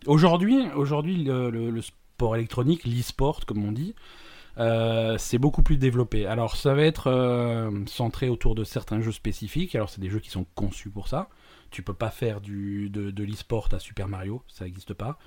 aujourd'hui, 0.07 0.69
aujourd'hui 0.75 1.25
le, 1.25 1.51
le- 1.51 1.71
le 1.71 1.83
sport 1.83 2.37
électronique, 2.37 2.85
l'e-sport 2.85 3.45
comme 3.47 3.65
on 3.65 3.73
dit, 3.73 3.95
euh, 4.59 5.17
c'est 5.19 5.39
beaucoup 5.39 5.63
plus 5.63 5.77
développé. 5.77 6.27
Alors 6.27 6.57
ça 6.57 6.75
va 6.75 6.83
être 6.83 7.07
euh, 7.09 7.71
centré 7.87 8.29
autour 8.29 8.55
de 8.55 8.65
certains 8.65 9.01
jeux 9.01 9.13
spécifiques. 9.13 9.75
Alors 9.75 9.89
c'est 9.91 10.01
des 10.01 10.11
jeux 10.11 10.21
qui 10.21 10.31
sont 10.31 10.47
conçus 10.55 10.91
pour 10.91 11.09
ça. 11.09 11.29
Tu 11.71 11.83
peux 11.83 11.95
pas 11.95 12.11
faire 12.11 12.41
du, 12.41 12.89
de, 12.91 13.11
de 13.11 13.25
l'e-sport 13.25 13.69
à 13.73 13.79
Super 13.79 14.09
Mario, 14.09 14.43
ça 14.49 14.65
n'existe 14.65 14.95
pas. 14.95 15.19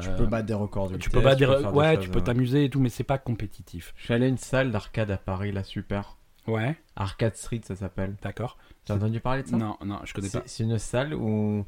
Tu 0.00 0.08
Euh, 0.08 0.16
peux 0.16 0.26
battre 0.26 0.46
des 0.46 0.54
records 0.54 0.88
de 0.88 0.96
tu 0.96 1.08
vitesse, 1.08 1.12
peux 1.12 1.20
battre 1.20 1.38
des 1.38 1.46
peux 1.46 1.68
ouais, 1.70 1.94
choses, 1.94 2.04
tu 2.04 2.10
peux 2.10 2.20
t'amuser 2.20 2.64
et 2.64 2.70
tout, 2.70 2.80
mais 2.80 2.88
c'est 2.88 3.04
pas 3.04 3.18
compétitif. 3.18 3.94
Je 3.96 4.04
suis 4.04 4.14
allé 4.14 4.26
à 4.26 4.28
une 4.28 4.38
salle 4.38 4.72
d'arcade 4.72 5.10
à 5.12 5.16
Paris, 5.16 5.52
là, 5.52 5.62
super. 5.62 6.16
Ouais, 6.48 6.76
Arcade 6.96 7.36
Street, 7.36 7.60
ça 7.62 7.76
s'appelle. 7.76 8.16
d'accord. 8.22 8.56
T'as 8.84 8.96
entendu 8.96 9.20
parler 9.20 9.42
de 9.44 9.48
ça? 9.48 9.56
Non, 9.56 9.76
non, 9.84 10.00
je 10.04 10.12
connais 10.14 10.28
pas. 10.30 10.42
c'est 10.46 10.64
une 10.64 10.78
salle 10.78 11.14
où 11.14 11.64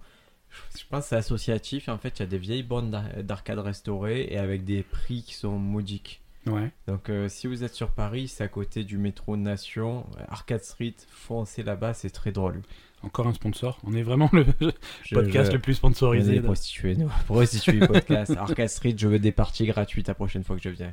je 0.76 0.85
pense 0.88 1.02
que 1.05 1.09
c'est 1.11 1.17
associatif 1.17 1.88
en 1.88 1.99
fait 1.99 2.19
il 2.19 2.21
y 2.21 2.23
a 2.23 2.26
des 2.26 2.38
vieilles 2.38 2.62
bornes 2.62 2.90
d'ar- 2.90 3.23
d'arcade 3.23 3.59
restaurées 3.59 4.28
et 4.31 4.38
avec 4.38 4.64
des 4.64 4.83
prix 4.83 5.23
qui 5.23 5.35
sont 5.35 5.59
modiques. 5.59 6.23
Ouais. 6.49 6.71
Donc 6.87 7.09
euh, 7.11 7.28
si 7.28 7.47
vous 7.47 7.64
êtes 7.64 7.75
sur 7.75 7.90
Paris, 7.90 8.28
c'est 8.28 8.45
à 8.45 8.49
côté 8.49 8.85
du 8.85 8.99
métro 8.99 9.37
Nation, 9.37 10.07
Arcade 10.28 10.62
Street, 10.64 10.95
foncez 11.11 11.62
là-bas, 11.62 11.95
c'est 11.95 12.11
très 12.11 12.33
drôle. 12.33 12.62
Encore 13.02 13.26
un 13.28 13.33
sponsor. 13.35 13.78
On 13.85 13.93
est 13.95 14.02
vraiment 14.02 14.28
le 14.33 14.45
Je- 15.05 15.14
podcast 15.14 15.50
je- 15.50 15.57
le 15.57 15.62
plus 15.62 15.75
sponsorisé. 15.75 16.33
des 16.33 16.38
de- 16.40 16.45
prostituées, 16.45 16.97
nous. 16.97 17.09
Prostituées 17.26 17.87
podcast. 17.87 18.33
Arcade 18.37 18.69
Street, 18.69 18.95
je 18.97 19.07
veux 19.09 19.19
des 19.21 19.31
parties 19.33 19.67
gratuites 19.67 20.09
la 20.09 20.14
prochaine 20.14 20.43
fois 20.43 20.57
que 20.57 20.62
je 20.62 20.71
viens. 20.71 20.93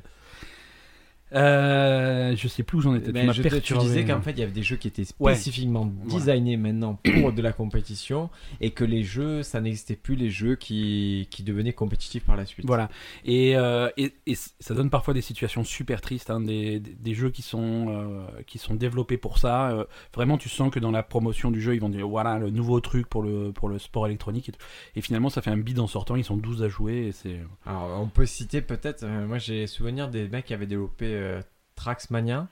Euh, 1.35 2.35
je 2.35 2.47
sais 2.47 2.63
plus 2.63 2.77
où 2.77 2.81
j'en 2.81 2.95
étais. 2.95 3.07
Tu 3.07 3.11
Mais 3.11 3.25
m'as 3.25 3.33
je 3.33 3.41
te- 3.41 3.55
tu 3.57 3.77
disais 3.77 4.05
qu'en 4.05 4.21
fait 4.21 4.31
il 4.31 4.39
y 4.39 4.43
avait 4.43 4.51
des 4.51 4.63
jeux 4.63 4.77
qui 4.77 4.87
étaient 4.87 5.03
Ouais. 5.19 5.33
spécifiquement 5.35 5.85
designés 6.09 6.57
maintenant 6.57 6.97
pour 7.03 7.31
de 7.33 7.41
la 7.41 7.51
compétition 7.53 8.29
et 8.61 8.71
que 8.71 8.83
les 8.83 9.03
jeux, 9.03 9.43
ça 9.43 9.61
n'existait 9.61 9.95
plus 9.95 10.15
les 10.15 10.29
jeux 10.29 10.55
qui, 10.55 11.27
qui 11.31 11.43
devenaient 11.43 11.73
compétitifs 11.73 12.23
par 12.23 12.35
la 12.35 12.45
suite. 12.45 12.65
Voilà. 12.65 12.89
Et, 13.25 13.55
euh, 13.57 13.89
et, 13.97 14.13
et 14.25 14.35
c- 14.35 14.51
ça 14.59 14.73
donne 14.73 14.89
parfois 14.89 15.13
des 15.13 15.21
situations 15.21 15.63
super 15.63 16.01
tristes, 16.01 16.29
hein, 16.29 16.39
des, 16.41 16.79
des- 16.79 16.93
des 16.93 17.13
jeux 17.13 17.29
qui 17.29 17.41
sont, 17.41 17.85
euh, 17.89 18.25
qui 18.47 18.57
sont 18.57 18.75
développés 18.75 19.17
pour 19.17 19.37
ça. 19.37 19.85
Vraiment, 20.13 20.37
tu 20.37 20.49
sens 20.49 20.71
que 20.71 20.79
dans 20.79 20.91
la 20.91 21.03
promotion 21.03 21.51
du 21.51 21.61
jeu, 21.61 21.75
ils 21.75 21.81
vont 21.81 21.89
dire 21.89 22.07
voilà 22.07 22.39
le 22.39 22.49
nouveau 22.49 22.79
truc 22.79 23.07
pour 23.07 23.21
le, 23.23 23.51
pour 23.51 23.69
le 23.69 23.79
sport 23.79 24.07
électronique. 24.07 24.49
Et, 24.49 24.51
tout. 24.51 24.59
et 24.95 25.01
finalement, 25.01 25.29
ça 25.29 25.41
fait 25.41 25.49
un 25.51 25.57
bid 25.57 25.79
en 25.79 25.87
sortant. 25.87 26.15
Ils 26.15 26.23
sont 26.23 26.37
12 26.37 26.63
à 26.63 26.69
jouer. 26.69 27.07
Et 27.07 27.11
c'est... 27.11 27.39
Alors, 27.65 27.99
on 28.01 28.07
peut 28.07 28.25
citer 28.25 28.61
peut-être, 28.61 29.05
moi 29.05 29.37
j'ai 29.37 29.67
souvenir 29.67 30.07
des 30.09 30.27
mecs 30.27 30.45
qui 30.45 30.53
avaient 30.53 30.65
développé 30.65 31.05
euh, 31.25 31.41
Traxmania. 31.75 32.48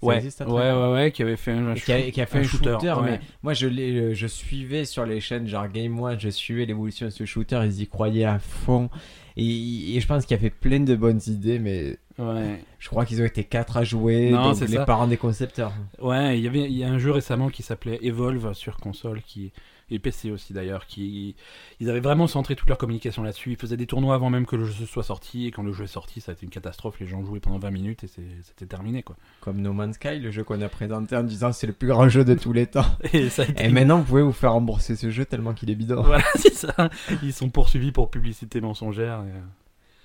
Ça 0.00 0.06
Ouais, 0.08 0.16
existe, 0.16 0.40
ouais, 0.40 0.48
ouais, 0.48 0.92
ouais, 0.92 1.12
qui 1.12 1.22
avait 1.22 1.36
fait 1.36 1.52
un, 1.52 1.74
Et 1.76 1.80
qui 1.80 1.92
a, 1.92 2.10
qui 2.10 2.20
a 2.20 2.26
fait 2.26 2.40
un, 2.40 2.42
shooter, 2.42 2.74
ouais. 2.76 3.02
mais 3.04 3.20
moi 3.44 3.54
je, 3.54 3.68
euh, 3.68 4.14
je 4.14 4.26
suivais 4.26 4.84
sur 4.84 5.06
les 5.06 5.20
chaînes 5.20 5.46
genre 5.46 5.68
Game 5.68 5.96
One, 6.00 6.18
je 6.18 6.28
suivais 6.28 6.64
l'évolution 6.66 7.06
de 7.06 7.10
ce 7.12 7.24
shooter, 7.24 7.60
ils 7.64 7.82
y 7.82 7.86
croyaient 7.86 8.24
à 8.24 8.40
fond. 8.40 8.90
Et, 9.36 9.96
et 9.96 10.00
je 10.00 10.06
pense 10.08 10.26
qu'il 10.26 10.36
a 10.36 10.40
fait 10.40 10.50
plein 10.50 10.80
de 10.80 10.96
bonnes 10.96 11.20
idées, 11.28 11.60
mais 11.60 11.98
Ouais. 12.18 12.62
je 12.80 12.88
crois 12.88 13.06
qu'ils 13.06 13.22
ont 13.22 13.24
été 13.24 13.44
quatre 13.44 13.76
à 13.76 13.84
jouer, 13.84 14.30
Non, 14.30 14.50
donc 14.52 14.60
les 14.60 14.66
ça. 14.76 14.84
parents 14.84 15.06
des 15.06 15.16
concepteurs. 15.16 15.72
Ouais, 16.00 16.36
il 16.36 16.44
y 16.44 16.48
avait 16.48 16.64
il 16.64 16.76
y 16.76 16.82
a 16.84 16.88
un 16.88 16.98
jeu 16.98 17.12
récemment 17.12 17.48
qui 17.48 17.62
s'appelait 17.62 18.00
Evolve 18.02 18.54
sur 18.54 18.78
console 18.78 19.22
qui 19.22 19.52
et 19.90 19.98
PC 19.98 20.30
aussi 20.30 20.52
d'ailleurs 20.52 20.86
qui 20.86 21.34
ils 21.80 21.90
avaient 21.90 22.00
vraiment 22.00 22.26
centré 22.26 22.56
toute 22.56 22.68
leur 22.68 22.78
communication 22.78 23.22
là-dessus. 23.22 23.50
Ils 23.52 23.56
faisaient 23.56 23.76
des 23.76 23.86
tournois 23.86 24.14
avant 24.14 24.30
même 24.30 24.46
que 24.46 24.56
le 24.56 24.64
jeu 24.64 24.86
soit 24.86 25.02
sorti 25.02 25.46
et 25.46 25.50
quand 25.50 25.62
le 25.62 25.72
jeu 25.72 25.84
est 25.84 25.88
sorti, 25.88 26.20
ça 26.20 26.32
a 26.32 26.34
été 26.34 26.44
une 26.44 26.50
catastrophe. 26.50 26.98
Les 27.00 27.06
gens 27.06 27.24
jouaient 27.24 27.40
pendant 27.40 27.58
20 27.58 27.70
minutes 27.70 28.04
et 28.04 28.08
c'était 28.08 28.66
terminé 28.66 29.02
quoi. 29.02 29.16
Comme 29.40 29.60
No 29.60 29.72
Man's 29.72 29.96
Sky, 29.96 30.18
le 30.18 30.30
jeu 30.30 30.44
qu'on 30.44 30.60
a 30.62 30.68
présenté 30.68 31.16
en 31.16 31.22
disant 31.22 31.52
c'est 31.52 31.66
le 31.66 31.72
plus 31.72 31.88
grand 31.88 32.08
jeu 32.08 32.24
de 32.24 32.34
tous 32.34 32.52
les 32.52 32.66
temps. 32.66 32.86
Et 33.12 33.28
ça 33.28 33.42
a 33.42 33.46
été 33.46 33.64
Et 33.64 33.68
maintenant 33.68 33.98
vous 33.98 34.04
pouvez 34.04 34.22
vous 34.22 34.32
faire 34.32 34.52
rembourser 34.52 34.96
ce 34.96 35.10
jeu 35.10 35.24
tellement 35.24 35.52
qu'il 35.54 35.70
est 35.70 35.74
bidon. 35.74 36.02
voilà, 36.02 36.24
c'est 36.36 36.54
ça. 36.54 36.74
Ils 37.22 37.32
sont 37.32 37.50
poursuivis 37.50 37.92
pour 37.92 38.10
publicité 38.10 38.60
mensongère. 38.60 39.20
Et, 39.26 39.32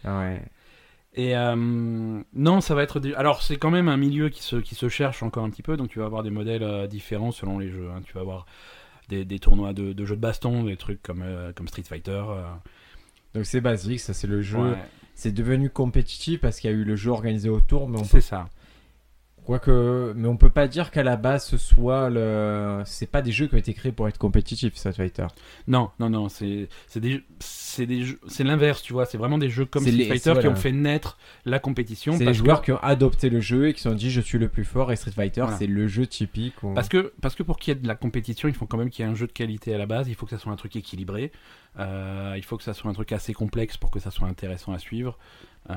Ah 0.03 0.19
ouais. 0.19 0.41
et, 1.13 1.35
euh, 1.35 1.55
non, 2.33 2.61
ça 2.61 2.75
va 2.75 2.83
être. 2.83 2.99
des- 2.99 3.13
Alors, 3.15 3.41
c'est 3.41 3.57
quand 3.57 3.71
même 3.71 3.87
un 3.87 3.97
milieu 3.97 4.29
qui 4.29 4.43
se, 4.43 4.57
qui 4.57 4.75
se 4.75 4.87
cherche 4.89 5.23
encore 5.23 5.43
un 5.43 5.49
petit 5.49 5.63
peu, 5.63 5.75
donc 5.77 5.89
tu 5.89 5.99
vas 5.99 6.05
avoir 6.05 6.21
des 6.23 6.29
modèles 6.29 6.63
euh, 6.63 6.87
différents 6.87 7.31
selon 7.31 7.57
les 7.59 7.69
jeux. 7.69 7.89
hein. 7.95 8.01
Tu 8.05 8.13
vas 8.13 8.21
avoir 8.21 8.45
des, 9.09 9.25
des 9.25 9.39
tournois 9.39 9.73
de, 9.73 9.93
de 9.93 10.05
jeux 10.05 10.15
de 10.15 10.21
baston, 10.21 10.63
des 10.63 10.77
trucs 10.77 11.01
comme, 11.01 11.21
euh, 11.23 11.51
comme 11.53 11.67
Street 11.67 11.83
Fighter. 11.83 12.11
euh, 12.29 12.43
Donc 13.33 13.45
c'est 13.45 13.61
basique, 13.61 13.99
ça 13.99 14.13
c'est 14.13 14.27
le 14.27 14.41
jeu. 14.41 14.57
ouais, 14.57 14.77
C'est 15.15 15.31
devenu 15.31 15.69
compétitif 15.69 16.41
parce 16.41 16.59
qu'il 16.59 16.69
y 16.69 16.73
a 16.73 16.75
eu 16.75 16.83
le 16.83 16.95
jeu 16.95 17.11
organisé 17.11 17.49
autour, 17.49 17.87
mais 17.89 17.97
on 17.99 18.03
ça. 18.21 18.49
Quoique, 19.47 20.11
mais 20.17 20.27
on 20.27 20.35
peut 20.35 20.49
pas 20.49 20.67
dire 20.67 20.91
qu'à 20.91 21.03
la 21.03 21.15
base 21.15 21.45
ce 21.45 21.55
soit 21.57 22.09
le. 22.09 22.81
C'est 22.85 23.09
pas 23.09 23.21
des 23.21 23.31
jeux 23.31 23.47
qui 23.47 23.55
ont 23.55 23.57
été 23.57 23.73
créés 23.73 23.93
pour 23.93 24.05
être 24.09 24.17
compétitifs, 24.17 24.75
Street 24.75 24.91
Fighter. 24.91 25.27
Non, 25.69 25.89
non, 26.01 26.09
non, 26.09 26.27
c'est 26.27 26.67
des, 26.97 27.23
c'est 27.39 27.85
des 27.85 28.03
jeux- 28.03 28.19
c'est 28.27 28.43
l'inverse, 28.43 28.81
tu 28.81 28.91
vois. 28.91 29.05
C'est 29.05 29.17
vraiment 29.17 29.37
des 29.37 29.49
jeux 29.49 29.63
comme 29.63 29.83
Street 29.83 29.93
les- 29.95 30.05
Fighter 30.05 30.33
qui 30.41 30.47
ont 30.47 30.55
fait 30.55 30.73
naître 30.73 31.17
la 31.45 31.59
compétition. 31.59 32.17
C'est 32.17 32.25
les 32.25 32.31
que- 32.31 32.37
joueurs 32.37 32.61
qui 32.61 32.73
ont 32.73 32.79
adopté 32.83 33.29
le 33.29 33.39
jeu 33.39 33.69
et 33.69 33.73
qui 33.73 33.79
se 33.81 33.89
sont 33.89 33.95
dit 33.95 34.11
je 34.11 34.19
suis 34.19 34.37
le 34.37 34.49
plus 34.49 34.65
fort 34.65 34.91
et 34.91 34.97
Street 34.97 35.11
Fighter 35.11 35.39
Voilà. 35.43 35.55
c'est 35.57 35.67
le 35.67 35.87
jeu 35.87 36.05
typique. 36.07 36.55
Parce 36.75 36.89
que, 36.89 37.13
parce 37.21 37.35
que 37.35 37.43
pour 37.43 37.57
qu'il 37.57 37.73
y 37.73 37.77
ait 37.77 37.79
de 37.79 37.87
la 37.87 37.95
compétition, 37.95 38.49
il 38.49 38.53
faut 38.53 38.65
quand 38.65 38.77
même 38.77 38.89
qu'il 38.89 39.05
y 39.05 39.07
ait 39.07 39.11
un 39.11 39.15
jeu 39.15 39.27
de 39.27 39.31
qualité 39.31 39.73
à 39.73 39.77
la 39.77 39.85
base. 39.85 40.09
Il 40.09 40.15
faut 40.15 40.25
que 40.25 40.31
ça 40.31 40.39
soit 40.39 40.51
un 40.51 40.57
truc 40.57 40.75
équilibré. 40.75 41.31
Euh, 41.79 42.33
il 42.37 42.43
faut 42.43 42.57
que 42.57 42.63
ça 42.63 42.73
soit 42.73 42.89
un 42.89 42.93
truc 42.93 43.11
assez 43.11 43.33
complexe 43.33 43.77
pour 43.77 43.91
que 43.91 43.99
ça 43.99 44.09
soit 44.11 44.27
intéressant 44.27 44.73
à 44.73 44.79
suivre. 44.79 45.17
Euh, 45.69 45.73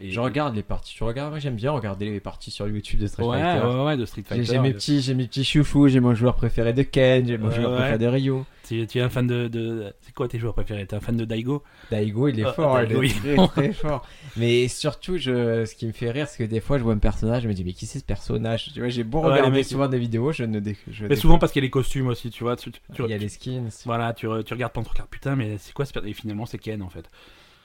et... 0.00 0.10
Je 0.10 0.20
regarde 0.20 0.54
les 0.54 0.62
parties. 0.62 0.94
Tu 0.94 1.02
regardes, 1.02 1.30
moi 1.30 1.38
j'aime 1.38 1.56
bien 1.56 1.70
regarder 1.72 2.10
les 2.10 2.20
parties 2.20 2.50
sur 2.50 2.68
YouTube 2.68 3.00
de 3.00 3.06
Street 3.06 3.24
ouais, 3.24 3.40
Fighter. 3.40 3.66
ouais, 3.66 3.84
ouais, 3.84 3.96
de 3.96 4.04
Street 4.04 4.22
J'ai- 4.28 4.36
Fighter. 4.36 4.52
J'ai 4.52 4.58
mes 4.58 4.72
petits, 4.74 5.00
j'ai 5.00 5.14
mes 5.14 5.26
petits 5.26 5.44
chouchous, 5.44 5.88
j'ai 5.88 6.00
mon 6.00 6.14
joueur 6.14 6.34
préféré 6.36 6.72
de 6.74 6.82
Ken, 6.82 7.26
j'ai 7.26 7.38
mon 7.38 7.48
Ouais, 7.48 7.54
joueur 7.56 7.70
ouais. 7.70 7.76
préféré 7.78 7.98
de 7.98 8.06
Ryu. 8.06 8.34
Tu, 8.68 8.86
tu 8.86 8.98
es 8.98 9.00
un 9.00 9.08
fan 9.08 9.26
de, 9.26 9.48
de... 9.48 9.92
C'est 10.02 10.14
quoi 10.14 10.28
tes 10.28 10.38
joueurs 10.38 10.52
préférés? 10.54 10.86
T'es 10.86 10.94
un 10.94 11.00
fan 11.00 11.16
de 11.16 11.24
Daigo? 11.24 11.64
Daigo, 11.90 12.28
il 12.28 12.38
est 12.38 12.44
Ah, 12.44 12.52
fort, 12.52 12.76
Daigo, 12.78 13.02
il 13.02 13.10
est 13.26 13.34
très 13.34 13.48
très 13.48 13.72
fort. 13.72 14.06
Mais 14.36 14.68
surtout, 14.68 15.16
je, 15.16 15.64
ce 15.64 15.74
qui 15.74 15.86
me 15.86 15.92
fait 15.92 16.10
rire, 16.10 16.28
c'est 16.28 16.44
que 16.44 16.48
des 16.48 16.60
fois, 16.60 16.76
je 16.78 16.84
vois 16.84 16.92
un 16.92 16.98
personnage, 16.98 17.42
je 17.44 17.48
me 17.48 17.54
dis, 17.54 17.64
mais 17.64 17.72
qui 17.72 17.86
c'est 17.86 17.98
ce 17.98 18.04
personnage? 18.04 18.70
Tu 18.74 18.78
vois, 18.80 18.90
j'ai 18.90 19.02
beau 19.04 19.22
regarder 19.22 19.62
souvent 19.64 19.88
des 19.88 19.98
vidéos, 19.98 20.30
je 20.32 20.44
ne 20.44 20.60
dé... 20.60 20.76
je 20.88 21.06
Mais 21.06 21.16
souvent 21.16 21.38
parce 21.38 21.50
qu'il 21.50 21.62
y 21.62 21.64
a 21.64 21.66
les 21.66 21.70
costumes 21.70 22.08
aussi, 22.08 22.30
tu 22.30 22.44
vois. 22.44 22.54
Tu, 22.56 22.70
tu- 22.70 22.80
tu- 22.92 23.02
Il 23.04 23.10
y 23.10 23.14
a 23.14 23.18
les 23.18 23.28
skins. 23.30 23.70
Voilà, 23.86 24.12
tu, 24.12 24.26
tu 24.44 24.52
regardes 24.54 24.72
pendant 24.74 24.84
tu 24.84 24.92
regardes, 24.92 25.10
putain, 25.10 25.34
mais 25.40 25.58
c'est 25.58 25.72
quoi 25.72 25.84
ce 25.84 25.92
Et 26.06 26.12
finalement, 26.12 26.46
c'est 26.46 26.58
Ken 26.58 26.82
en 26.82 26.88
fait. 26.88 27.10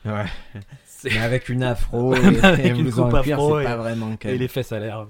Ouais. 0.05 0.25
Mais 1.03 1.17
avec 1.19 1.49
une 1.49 1.63
afro 1.63 2.13
et, 2.15 2.39
Avec 2.43 2.65
et 2.65 2.69
une 2.69 2.91
coupe 2.91 3.13
en 3.13 3.21
cuir, 3.21 3.35
afro 3.37 3.59
et- 3.59 3.63
pas 3.63 3.75
vraiment 3.75 4.13
Et 4.13 4.17
Ken. 4.17 4.35
les 4.37 4.47
fesses 4.47 4.71
à 4.71 4.79
l'air. 4.79 5.07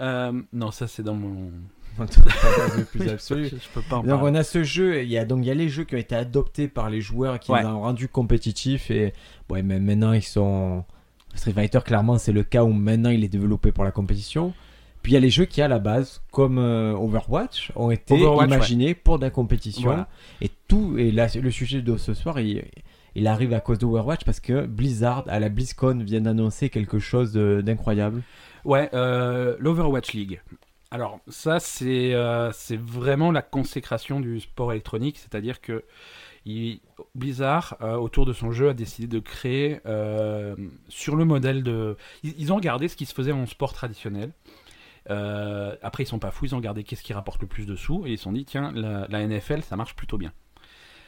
Euh, 0.00 0.32
non, 0.52 0.70
ça 0.70 0.86
c'est 0.86 1.02
dans 1.02 1.14
mon. 1.14 1.50
le 1.98 2.84
plus 2.84 3.08
absolu. 3.10 3.44
Je, 3.46 3.56
je 3.56 3.68
peux 3.74 3.82
pas 3.82 3.96
en 3.96 4.02
Donc 4.04 4.22
on 4.22 4.34
a 4.34 4.44
ce 4.44 4.62
jeu, 4.62 5.02
il 5.02 5.08
y 5.10 5.18
a 5.18 5.24
donc 5.24 5.40
il 5.40 5.46
y 5.46 5.50
a 5.50 5.54
les 5.54 5.68
jeux 5.68 5.84
qui 5.84 5.94
ont 5.96 5.98
été 5.98 6.14
adoptés 6.14 6.68
par 6.68 6.88
les 6.90 7.00
joueurs 7.00 7.34
et 7.36 7.38
qui 7.38 7.50
Ouais. 7.50 7.60
les 7.60 7.66
ont 7.66 7.80
rendus 7.80 8.08
compétitifs 8.08 8.90
et 8.90 9.12
ouais 9.50 9.62
mais 9.62 9.80
maintenant 9.80 10.12
ils 10.12 10.22
sont 10.22 10.84
Street 11.34 11.52
Fighter 11.52 11.80
clairement 11.84 12.16
c'est 12.18 12.32
le 12.32 12.44
cas 12.44 12.62
où 12.64 12.72
maintenant 12.72 13.10
il 13.10 13.24
est 13.24 13.28
développé 13.28 13.72
pour 13.72 13.84
la 13.84 13.90
compétition. 13.90 14.54
Puis 15.08 15.14
il 15.14 15.14
y 15.14 15.16
a 15.16 15.20
les 15.20 15.30
jeux 15.30 15.46
qui 15.46 15.62
à 15.62 15.68
la 15.68 15.78
base 15.78 16.20
comme 16.32 16.58
euh, 16.58 16.92
Overwatch 16.92 17.72
ont 17.76 17.90
été 17.90 18.12
Overwatch, 18.12 18.46
imaginés 18.46 18.94
pour 18.94 19.18
de 19.18 19.24
la 19.24 19.30
compétition 19.30 19.84
Voilà. 19.88 20.06
et 20.42 20.50
tout 20.68 20.98
et 20.98 21.10
là 21.12 21.28
le 21.34 21.50
sujet 21.50 21.80
de 21.80 21.96
ce 21.96 22.12
soir 22.12 22.38
il 22.40 22.62
il 23.14 23.26
arrive 23.26 23.54
à 23.54 23.60
cause 23.60 23.78
d'Overwatch 23.78 24.26
parce 24.26 24.38
que 24.38 24.66
Blizzard 24.66 25.24
à 25.28 25.40
la 25.40 25.48
BlizzCon 25.48 25.96
vient 26.04 26.20
d'annoncer 26.20 26.68
quelque 26.68 26.98
chose 26.98 27.32
d'incroyable. 27.32 28.20
Ouais, 28.66 28.90
euh, 28.92 29.56
l'Overwatch 29.60 30.12
League. 30.12 30.42
Alors 30.90 31.20
ça 31.26 31.58
c'est 31.58 32.12
euh, 32.12 32.50
vraiment 32.70 33.32
la 33.32 33.40
consécration 33.40 34.20
du 34.20 34.40
sport 34.40 34.72
électronique, 34.72 35.16
c'est-à-dire 35.16 35.62
que 35.62 35.84
il- 36.44 36.80
Blizzard, 37.14 37.76
euh, 37.82 37.94
autour 37.96 38.26
de 38.26 38.32
son 38.32 38.52
jeu, 38.52 38.70
a 38.70 38.74
décidé 38.74 39.06
de 39.06 39.18
créer 39.20 39.80
euh, 39.86 40.54
sur 40.88 41.14
le 41.16 41.24
modèle 41.24 41.62
de. 41.62 41.96
Ils, 42.22 42.34
ils 42.38 42.52
ont 42.52 42.56
regardé 42.56 42.88
ce 42.88 42.96
qui 42.96 43.06
se 43.06 43.14
faisait 43.14 43.32
en 43.32 43.44
sport 43.46 43.72
traditionnel. 43.72 44.32
Euh, 45.10 45.74
après, 45.82 46.02
ils 46.02 46.06
sont 46.06 46.18
pas 46.18 46.30
fous, 46.30 46.46
ils 46.46 46.54
ont 46.54 46.58
regardé 46.58 46.84
qu'est-ce 46.84 47.02
qui 47.02 47.12
rapporte 47.12 47.40
le 47.40 47.48
plus 47.48 47.66
de 47.66 47.76
sous 47.76 48.06
et 48.06 48.12
ils 48.12 48.18
se 48.18 48.24
sont 48.24 48.32
dit 48.32 48.44
tiens, 48.44 48.72
la, 48.74 49.06
la 49.08 49.26
NFL, 49.26 49.62
ça 49.62 49.76
marche 49.76 49.94
plutôt 49.94 50.18
bien. 50.18 50.32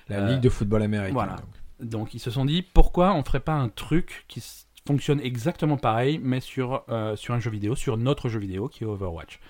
La 0.09 0.27
Ligue 0.27 0.41
de 0.41 0.49
football 0.49 0.83
américain. 0.83 1.13
voilà. 1.13 1.37
donc. 1.37 1.45
Donc, 1.81 2.15
ils 2.15 2.19
se 2.19 2.31
sont 2.31 2.45
dit 2.45 2.63
pourquoi 2.63 3.15
on 3.15 3.25
ferait 3.25 3.41
pas 3.41 3.55
un 3.55 3.69
truc 3.69 4.25
qui 4.29 4.43
fonctionne 4.87 5.21
exactement 5.21 5.77
pareil, 5.77 6.21
mais 6.23 6.41
sur, 6.41 6.85
euh, 6.89 7.17
sur 7.17 7.35
un 7.35 7.41
jeu 7.41 7.51
vidéo, 7.51 7.75
sur 7.75 7.97
notre 7.97 8.29
jeu 8.29 8.39
vidéo 8.39 8.69
qui 8.69 8.85
est 8.85 8.87
Overwatch. 8.87 9.41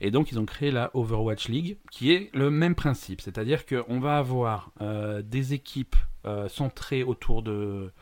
Et 0.00 0.10
donc, 0.10 0.30
ils 0.30 0.38
ont 0.38 0.46
créé 0.46 0.70
la 0.70 0.90
Overwatch 0.94 1.48
League, 1.48 1.78
qui 1.90 2.12
est 2.12 2.30
le 2.34 2.50
même 2.50 2.74
principe. 2.74 3.20
C'est-à-dire 3.20 3.66
qu'on 3.66 4.00
va 4.00 4.18
avoir 4.18 4.70
euh, 4.80 5.22
des 5.22 5.54
équipes 5.54 5.96
euh, 6.24 6.48
centrées 6.48 7.02
autour 7.02 7.42
de, 7.42 7.92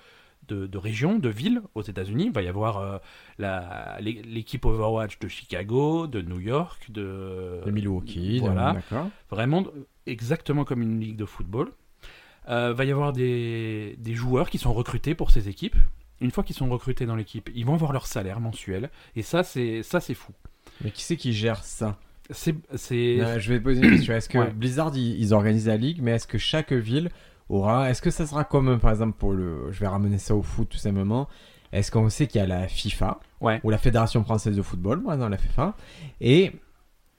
de, 0.49 0.67
de 0.67 0.79
régions, 0.79 1.19
de 1.19 1.29
villes 1.29 1.61
aux 1.75 1.83
États-Unis. 1.83 2.27
Il 2.27 2.33
va 2.33 2.43
y 2.43 2.49
avoir 2.49 2.79
euh, 2.79 2.99
la- 3.39 3.99
l'équipe 4.01 4.65
Overwatch 4.65 5.19
de 5.19 5.29
Chicago, 5.29 6.07
de 6.07 6.21
New 6.23 6.41
York, 6.41 6.87
de, 6.91 7.61
De 7.65 7.71
Milwaukee, 7.71 8.39
Voilà. 8.41 8.73
d'accord. 8.75 9.09
Vraiment 9.31 9.63
euh, 9.63 9.87
exactement 10.07 10.65
comme 10.65 10.83
une 10.83 11.01
ligue 11.01 11.17
de 11.17 11.25
football. 11.25 11.71
Euh, 12.49 12.73
va 12.73 12.85
y 12.85 12.93
avoir 12.93 13.13
des, 13.13 13.97
des 13.99 14.15
joueurs 14.15 14.51
qui 14.51 14.59
sont 14.59 14.73
recrutés 14.73 15.15
pour 15.17 15.31
ces 15.33 15.49
équipes. 15.49 15.77
Une 16.21 16.31
fois 16.31 16.45
qu'ils 16.45 16.55
sont 16.57 16.69
recrutés 16.69 17.05
dans 17.05 17.17
l'équipe, 17.17 17.51
ils 17.55 17.67
vont 17.67 17.75
avoir 17.75 17.93
leur 17.93 18.07
salaire 18.07 18.41
mensuel. 18.41 18.91
Et 19.17 19.23
ça, 19.23 19.43
c'est 19.43 19.83
ça, 19.83 20.01
c'est 20.01 20.15
fou. 20.15 20.33
Mais 20.83 20.91
qui 20.91 21.03
c'est 21.03 21.17
qui 21.17 21.33
gère 21.33 21.63
ça? 21.65 21.99
C'est, 22.31 22.55
c'est... 22.75 23.19
Non, 23.21 23.39
Je 23.39 23.53
vais 23.53 23.61
poser 23.61 23.83
une 23.85 23.91
question. 23.97 24.15
Est-ce 24.15 24.29
que 24.29 24.39
Ouais. 24.39 24.51
Blizzard, 24.51 24.93
ils, 24.97 25.21
ils 25.21 25.33
organisent 25.35 25.67
la 25.69 25.77
ligue, 25.77 26.01
mais 26.03 26.13
est-ce 26.13 26.27
que 26.27 26.39
chaque 26.39 26.73
ville 26.73 27.11
aura. 27.49 27.91
Est-ce 27.91 28.03
que 28.03 28.11
ça 28.11 28.27
sera 28.27 28.45
comme, 28.45 28.79
par 28.79 28.91
exemple, 28.91 29.17
pour 29.19 29.33
le. 29.33 29.71
Je 29.73 29.81
vais 29.81 29.87
ramener 29.87 30.19
ça 30.19 30.35
au 30.35 30.43
foot 30.43 30.69
tout 30.69 30.79
simplement. 30.79 31.29
Est-ce 31.73 31.91
qu'on 31.91 32.09
sait 32.09 32.27
qu'il 32.27 32.41
y 32.41 32.45
a 32.45 32.47
la 32.47 32.69
FIFA 32.69 33.21
Ouais. 33.41 33.61
ou 33.65 33.71
la 33.71 33.79
Fédération 33.79 34.25
française 34.25 34.57
de 34.57 34.63
football, 34.63 35.01
moi, 35.01 35.17
dans 35.17 35.29
la 35.29 35.37
FIFA 35.37 35.75
Et 36.21 36.53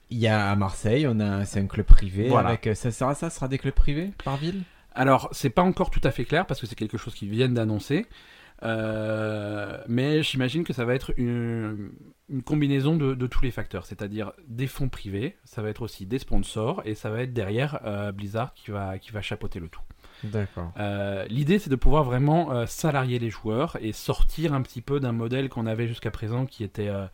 il 0.09 0.17
y 0.17 0.27
a 0.27 0.49
à 0.49 0.55
Marseille, 0.55 1.05
on 1.07 1.19
a, 1.19 1.45
c'est 1.45 1.59
un 1.59 1.67
club 1.67 1.85
privé. 1.85 2.27
Voilà. 2.29 2.49
Avec, 2.49 2.69
ça 2.75 2.91
sera 2.91 3.13
ça 3.13 3.29
sera 3.29 3.47
des 3.47 3.57
clubs 3.57 3.73
privés 3.73 4.13
par 4.23 4.37
ville? 4.37 4.63
Alors, 4.95 5.29
c'est 5.31 5.51
pas 5.51 5.61
encore 5.61 5.91
tout 5.91 6.01
à 6.03 6.11
fait 6.11 6.25
clair 6.25 6.45
parce 6.47 6.59
que 6.59 6.65
c'est 6.65 6.75
quelque 6.75 6.97
chose 6.97 7.13
qu'ils 7.13 7.29
viennent 7.29 7.53
d'annoncer. 7.53 8.07
Euh, 8.63 9.77
mais 9.87 10.23
j'imagine 10.23 10.63
que 10.63 10.73
ça 10.73 10.83
va 10.85 10.95
être 10.95 11.13
une, 11.17 11.91
une 12.29 12.41
combinaison 12.41 12.95
de, 12.95 13.13
de 13.13 13.27
tous 13.27 13.43
les 13.43 13.51
facteurs, 13.51 13.85
c'est-à-dire 13.85 14.31
des 14.47 14.65
fonds 14.65 14.89
privés, 14.89 15.37
ça 15.45 15.61
va 15.61 15.69
être 15.69 15.83
aussi 15.83 16.07
des 16.07 16.17
sponsors 16.17 16.81
et 16.83 16.95
ça 16.95 17.09
va 17.11 17.21
être 17.21 17.33
derrière 17.33 17.79
euh, 17.85 18.11
Blizzard 18.11 18.53
qui 18.55 18.71
va, 18.71 18.97
qui 18.97 19.11
va 19.11 19.21
chapeauter 19.21 19.59
le 19.59 19.69
tout. 19.69 19.81
D'accord. 20.23 20.71
Euh, 20.79 21.25
L'idée, 21.29 21.59
c'est 21.59 21.69
de 21.69 21.75
pouvoir 21.75 22.03
vraiment 22.03 22.51
euh, 22.51 22.65
salarier 22.65 23.19
les 23.19 23.29
joueurs 23.29 23.77
et 23.81 23.91
sortir 23.91 24.53
un 24.53 24.61
petit 24.61 24.81
peu 24.81 24.99
d'un 24.99 25.11
modèle 25.11 25.49
qu'on 25.49 25.65
avait 25.65 25.87
jusqu'à 25.87 26.11
présent 26.11 26.45
qui 26.45 26.63
était, 26.63 26.87
euh, 26.87 27.05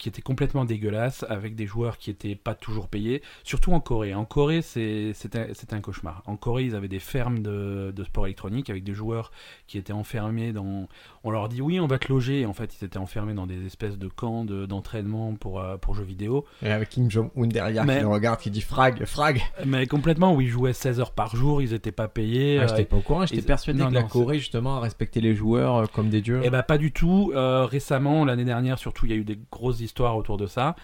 qui 0.00 0.08
était 0.08 0.22
complètement 0.22 0.64
dégueulasse, 0.64 1.24
avec 1.28 1.54
des 1.54 1.66
joueurs 1.66 1.98
qui 1.98 2.08
n'étaient 2.10 2.34
pas 2.34 2.54
toujours 2.54 2.88
payés, 2.88 3.22
surtout 3.44 3.72
en 3.72 3.80
Corée. 3.80 4.14
En 4.14 4.24
Corée, 4.24 4.62
c'est- 4.62 5.12
c'était 5.14 5.52
c'était 5.54 5.74
un 5.74 5.80
cauchemar. 5.80 6.22
En 6.26 6.36
Corée, 6.36 6.64
ils 6.64 6.74
avaient 6.74 6.88
des 6.88 6.98
fermes 6.98 7.40
de, 7.40 7.92
de 7.94 8.04
sport 8.04 8.24
électronique 8.26 8.70
avec 8.70 8.82
des 8.82 8.94
joueurs 8.94 9.30
qui 9.68 9.76
étaient 9.78 9.92
enfermés 9.92 10.52
dans... 10.52 10.88
On 11.22 11.30
leur 11.30 11.50
dit, 11.50 11.60
oui, 11.60 11.78
on 11.80 11.86
va 11.86 11.98
te 11.98 12.08
loger, 12.10 12.40
et 12.40 12.46
en 12.46 12.54
fait, 12.54 12.74
ils 12.80 12.84
étaient 12.86 12.96
enfermés 12.98 13.34
dans 13.34 13.46
des 13.46 13.66
espèces 13.66 13.98
de 13.98 14.08
camps 14.08 14.44
de- 14.46 14.64
d'entraînement 14.64 15.34
pour, 15.34 15.60
euh, 15.60 15.76
pour 15.76 15.94
jeux 15.94 16.02
vidéo. 16.04 16.46
Et 16.62 16.70
avec 16.70 16.88
Kim 16.88 17.10
Jong-un 17.10 17.46
derrière 17.46 17.84
Mais- 17.84 17.96
qui 17.96 18.00
le 18.00 18.08
regarde, 18.08 18.40
qui 18.40 18.50
dit 18.50 18.62
frag, 18.62 19.04
frag. 19.04 19.42
Mais 19.66 19.86
complètement, 19.86 20.34
où 20.34 20.40
ils 20.40 20.48
jouaient 20.48 20.72
16 20.72 20.98
heures 20.98 21.12
par 21.12 21.36
jour, 21.36 21.60
ils 21.60 21.72
n'étaient 21.72 21.92
pas 21.92 22.08
payés. 22.08 22.58
Ah, 22.58 22.62
euh, 22.62 22.68
j'étais 22.68 22.84
pas 22.86 22.96
au 22.96 23.00
courant, 23.02 23.26
j'étais 23.26 23.42
persuadé 23.42 23.78
non, 23.80 23.90
que 23.90 23.94
la 23.94 24.00
non, 24.02 24.08
Corée, 24.08 24.38
justement, 24.38 24.78
a 24.78 24.80
respecté 24.80 25.20
les 25.20 25.34
joueurs 25.34 25.76
euh, 25.76 25.84
comme 25.92 26.08
des 26.08 26.22
dieux. 26.22 26.40
Eh 26.42 26.48
ben 26.48 26.62
pas 26.62 26.78
du 26.78 26.90
tout. 26.90 27.32
Euh, 27.34 27.66
récemment, 27.66 28.24
l'année 28.24 28.46
dernière, 28.46 28.78
surtout, 28.78 29.04
il 29.04 29.12
y 29.12 29.14
a 29.14 29.18
eu 29.18 29.24
des 29.24 29.38
grosses 29.52 29.80
histoires 29.80 29.89
autour 29.98 30.36
de 30.36 30.46
ça. 30.46 30.76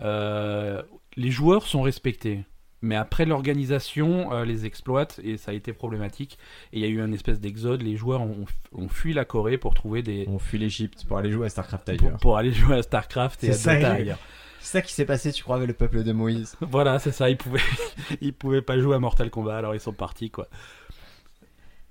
Euh, 0.00 0.82
les 1.16 1.30
joueurs 1.30 1.66
sont 1.66 1.82
respectés. 1.82 2.44
Mais 2.84 2.96
après, 2.96 3.24
l'organisation 3.24 4.32
euh, 4.32 4.44
les 4.44 4.66
exploite 4.66 5.20
et 5.22 5.36
ça 5.36 5.52
a 5.52 5.54
été 5.54 5.72
problématique. 5.72 6.36
Et 6.72 6.80
il 6.80 6.82
y 6.82 6.84
a 6.84 6.88
eu 6.88 7.00
un 7.00 7.12
espèce 7.12 7.40
d'exode. 7.40 7.82
Les 7.82 7.96
joueurs 7.96 8.22
ont, 8.22 8.44
ont 8.72 8.88
fui 8.88 9.12
la 9.12 9.24
Corée 9.24 9.56
pour 9.56 9.74
trouver 9.74 10.02
des. 10.02 10.24
On 10.28 10.40
fuit 10.40 10.58
l'Egypte 10.58 11.04
pour 11.06 11.16
aller 11.16 11.30
jouer 11.30 11.46
à 11.46 11.48
StarCraft 11.48 11.88
ailleurs. 11.88 12.18
pour 12.18 12.36
aller 12.36 12.52
jouer 12.52 12.78
à 12.78 12.82
StarCraft 12.82 13.44
et 13.44 13.50
à 13.50 13.52
ça, 13.52 13.76
Dota 13.76 13.92
ailleurs. 13.92 14.18
C'est 14.58 14.78
ça 14.78 14.82
qui 14.82 14.92
s'est 14.92 15.04
passé, 15.04 15.32
tu 15.32 15.42
crois, 15.42 15.56
avec 15.56 15.68
le 15.68 15.74
peuple 15.74 16.02
de 16.02 16.12
Moïse 16.12 16.56
Voilà, 16.60 16.98
c'est 16.98 17.12
ça. 17.12 17.30
Ils 17.30 17.36
pouvaient, 17.36 17.60
ils 18.20 18.32
pouvaient 18.32 18.62
pas 18.62 18.78
jouer 18.78 18.96
à 18.96 18.98
Mortal 18.98 19.30
Kombat, 19.30 19.58
alors 19.58 19.74
ils 19.74 19.80
sont 19.80 19.92
partis, 19.92 20.30
quoi. 20.30 20.48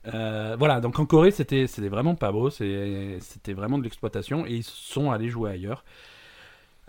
Euh, 0.08 0.56
voilà, 0.58 0.82
donc 0.82 0.98
en 1.00 1.06
Corée, 1.06 1.32
c'était 1.32 1.68
c'était 1.68 1.90
vraiment 1.90 2.16
pas 2.16 2.32
beau, 2.32 2.50
c'était 2.50 3.54
vraiment 3.54 3.78
de 3.78 3.84
l'exploitation, 3.84 4.46
et 4.48 4.54
ils 4.54 4.64
sont 4.64 5.12
allés 5.12 5.30
jouer 5.30 5.52
ailleurs. 5.52 5.86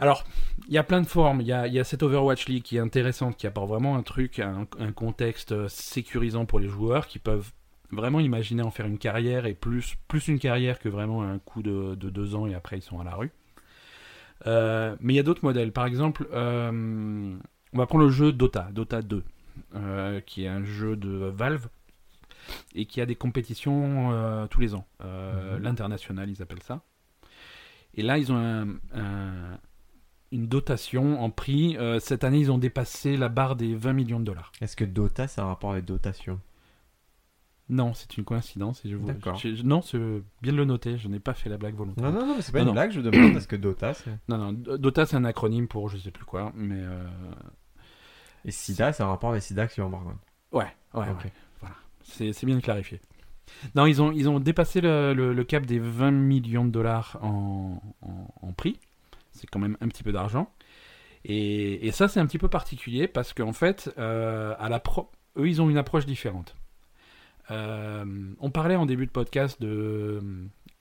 Alors, 0.02 0.24
il 0.66 0.74
y 0.74 0.78
a 0.78 0.82
plein 0.82 1.00
de 1.00 1.06
formes, 1.06 1.40
il 1.40 1.46
y 1.46 1.52
a, 1.52 1.68
il 1.68 1.72
y 1.74 1.78
a 1.78 1.84
cette 1.84 2.02
Overwatch 2.02 2.46
League 2.48 2.64
qui 2.64 2.76
est 2.76 2.80
intéressante, 2.80 3.36
qui 3.36 3.46
apporte 3.46 3.68
vraiment 3.68 3.96
un 3.96 4.02
truc, 4.02 4.40
un, 4.40 4.66
un 4.80 4.90
contexte 4.92 5.68
sécurisant 5.68 6.44
pour 6.44 6.58
les 6.58 6.66
joueurs, 6.68 7.06
qui 7.06 7.20
peuvent 7.20 7.52
vraiment 7.92 8.18
imaginer 8.18 8.62
en 8.62 8.70
faire 8.72 8.86
une 8.86 8.98
carrière, 8.98 9.46
et 9.46 9.54
plus, 9.54 9.94
plus 10.08 10.26
une 10.26 10.40
carrière 10.40 10.80
que 10.80 10.88
vraiment 10.88 11.22
un 11.22 11.38
coup 11.38 11.62
de, 11.62 11.94
de 11.94 12.10
deux 12.10 12.34
ans, 12.34 12.46
et 12.48 12.54
après 12.54 12.78
ils 12.78 12.82
sont 12.82 12.98
à 12.98 13.04
la 13.04 13.14
rue. 13.14 13.30
Euh, 14.48 14.96
mais 15.00 15.12
il 15.12 15.16
y 15.16 15.20
a 15.20 15.22
d'autres 15.22 15.44
modèles. 15.44 15.70
Par 15.70 15.86
exemple, 15.86 16.26
euh, 16.32 17.36
on 17.72 17.78
va 17.78 17.86
prendre 17.86 18.04
le 18.04 18.10
jeu 18.10 18.32
Dota, 18.32 18.70
Dota 18.72 19.02
2, 19.02 19.22
euh, 19.76 20.20
qui 20.20 20.44
est 20.44 20.48
un 20.48 20.64
jeu 20.64 20.96
de 20.96 21.10
Valve 21.32 21.68
et 22.74 22.86
qui 22.86 23.00
a 23.00 23.06
des 23.06 23.14
compétitions 23.14 24.48
tous 24.50 24.60
les 24.60 24.74
ans. 24.74 24.84
Mhm. 25.00 25.62
L'international, 25.62 26.28
ils 26.28 26.42
appellent 26.42 26.62
ça. 26.64 26.82
Et 27.94 28.02
là, 28.02 28.18
ils 28.18 28.32
ont 28.32 28.36
un- 28.36 28.68
un- 28.94 29.58
une 30.32 30.48
dotation 30.48 31.22
en 31.22 31.30
prix. 31.30 31.76
Euh, 31.76 32.00
cette 32.00 32.24
année, 32.24 32.38
ils 32.40 32.50
ont 32.50 32.58
dépassé 32.58 33.16
la 33.16 33.28
barre 33.28 33.54
des 33.56 33.74
20 33.74 33.92
millions 33.92 34.18
de 34.20 34.24
dollars. 34.24 34.50
Est-ce 34.60 34.74
que 34.76 34.84
Dota, 34.84 35.28
c'est 35.28 35.40
un 35.40 35.46
rapport 35.46 35.72
avec 35.72 35.84
dotation? 35.84 36.40
Non, 37.68 37.94
c'est 37.94 38.16
une 38.18 38.24
coïncidence. 38.24 38.84
Et 38.84 38.90
je 38.90 38.96
vous... 38.96 39.06
D'accord. 39.06 39.36
je- 39.36 39.54
je- 39.54 39.62
non, 39.62 39.80
c'est 39.82 39.98
bien 40.42 40.52
de 40.52 40.56
le 40.58 40.64
noter. 40.64 40.98
Je 40.98 41.08
n'ai 41.08 41.20
pas 41.20 41.32
fait 41.32 41.48
la 41.48 41.56
blague 41.58 41.74
volontairement. 41.74 42.10
Non, 42.12 42.20
non, 42.20 42.26
non, 42.26 42.34
mais 42.36 42.42
c'est 42.42 42.52
pas 42.52 42.58
Non, 42.58 42.64
une 42.64 42.68
non. 42.68 42.72
blague, 42.72 42.90
je 42.90 43.00
demande 43.00 43.36
est-ce 43.36 43.48
que 43.48 43.56
Dota, 43.56 43.94
c'est. 43.94 44.10
Non, 44.28 44.36
non, 44.38 44.52
D- 44.52 44.78
Dota, 44.78 45.06
c'est 45.06 45.16
un 45.16 45.24
acronyme 45.24 45.68
pour 45.68 45.88
je 45.88 45.96
sais 45.96 46.10
plus 46.10 46.24
quoi, 46.24 46.52
mais 46.54 46.78
euh, 46.80 47.06
Et 48.44 48.50
Sida, 48.50 48.92
c'est 48.92 49.02
un 49.02 49.06
rapport 49.08 49.30
avec 49.30 49.42
Sida 49.42 49.66
par 49.68 49.90
contre. 49.90 50.16
ouais, 50.52 50.64
ouais, 50.94 51.08
Ok. 51.10 51.24
ouais. 51.24 51.32
Voilà, 51.60 51.76
c'est 52.02 52.32
c'est 52.32 52.46
bien 52.46 52.56
de 52.56 52.60
clarifier. 52.60 53.00
Non, 53.74 53.86
ils 53.86 54.00
ont, 54.02 54.12
ils 54.12 54.28
ont 54.28 54.40
dépassé 54.40 54.80
le, 54.80 55.14
le- 55.14 55.32
le 55.32 55.44
cap 55.44 55.64
des 55.64 55.78
20 55.78 56.10
millions 56.10 56.64
de 56.64 56.70
dollars 56.70 57.18
en, 57.22 57.80
en- 58.02 58.34
en 58.42 58.52
prix. 58.52 58.78
C'est 59.32 59.48
quand 59.50 59.58
même 59.58 59.76
un 59.80 59.88
petit 59.88 60.02
peu 60.02 60.12
d'argent. 60.12 60.50
Et, 61.24 61.86
et 61.86 61.90
ça, 61.92 62.08
c'est 62.08 62.20
un 62.20 62.26
petit 62.26 62.38
peu 62.38 62.48
particulier 62.48 63.06
parce 63.08 63.32
qu'en 63.32 63.52
fait, 63.52 63.92
euh, 63.98 64.54
à 64.58 64.68
la 64.68 64.80
pro- 64.80 65.10
eux, 65.38 65.48
ils 65.48 65.62
ont 65.62 65.70
une 65.70 65.78
approche 65.78 66.04
différente. 66.06 66.54
Euh, 67.50 68.04
on 68.40 68.50
parlait 68.50 68.76
en 68.76 68.86
début 68.86 69.06
de 69.06 69.10
podcast 69.10 69.60
de, 69.60 70.20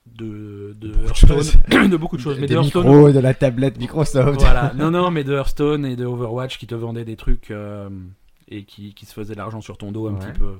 de, 0.06 0.74
de 0.78 0.88
Beaucoup 0.92 1.02
de 1.02 1.06
Hearthstone, 1.08 1.88
de 1.90 1.96
beaucoup 1.96 2.16
de 2.16 2.22
choses, 2.22 2.36
mais 2.38 2.46
Des 2.46 2.54
de 2.54 2.58
Hearthstone, 2.60 2.86
micros, 2.86 3.10
de 3.10 3.18
la 3.18 3.34
tablette 3.34 3.78
Microsoft. 3.78 4.40
voilà, 4.40 4.72
non, 4.76 4.90
non, 4.90 5.10
mais 5.10 5.24
de 5.24 5.32
Hearthstone 5.32 5.84
et 5.84 5.96
de 5.96 6.04
Overwatch 6.04 6.58
qui 6.58 6.66
te 6.66 6.74
vendaient 6.74 7.04
des 7.04 7.16
trucs 7.16 7.50
euh, 7.50 7.88
et 8.48 8.64
qui, 8.64 8.94
qui 8.94 9.06
se 9.06 9.12
faisaient 9.12 9.34
de 9.34 9.38
l'argent 9.38 9.60
sur 9.60 9.76
ton 9.76 9.92
dos 9.92 10.08
un 10.08 10.14
Ouais. 10.14 10.20
petit 10.20 10.38
peu. 10.38 10.58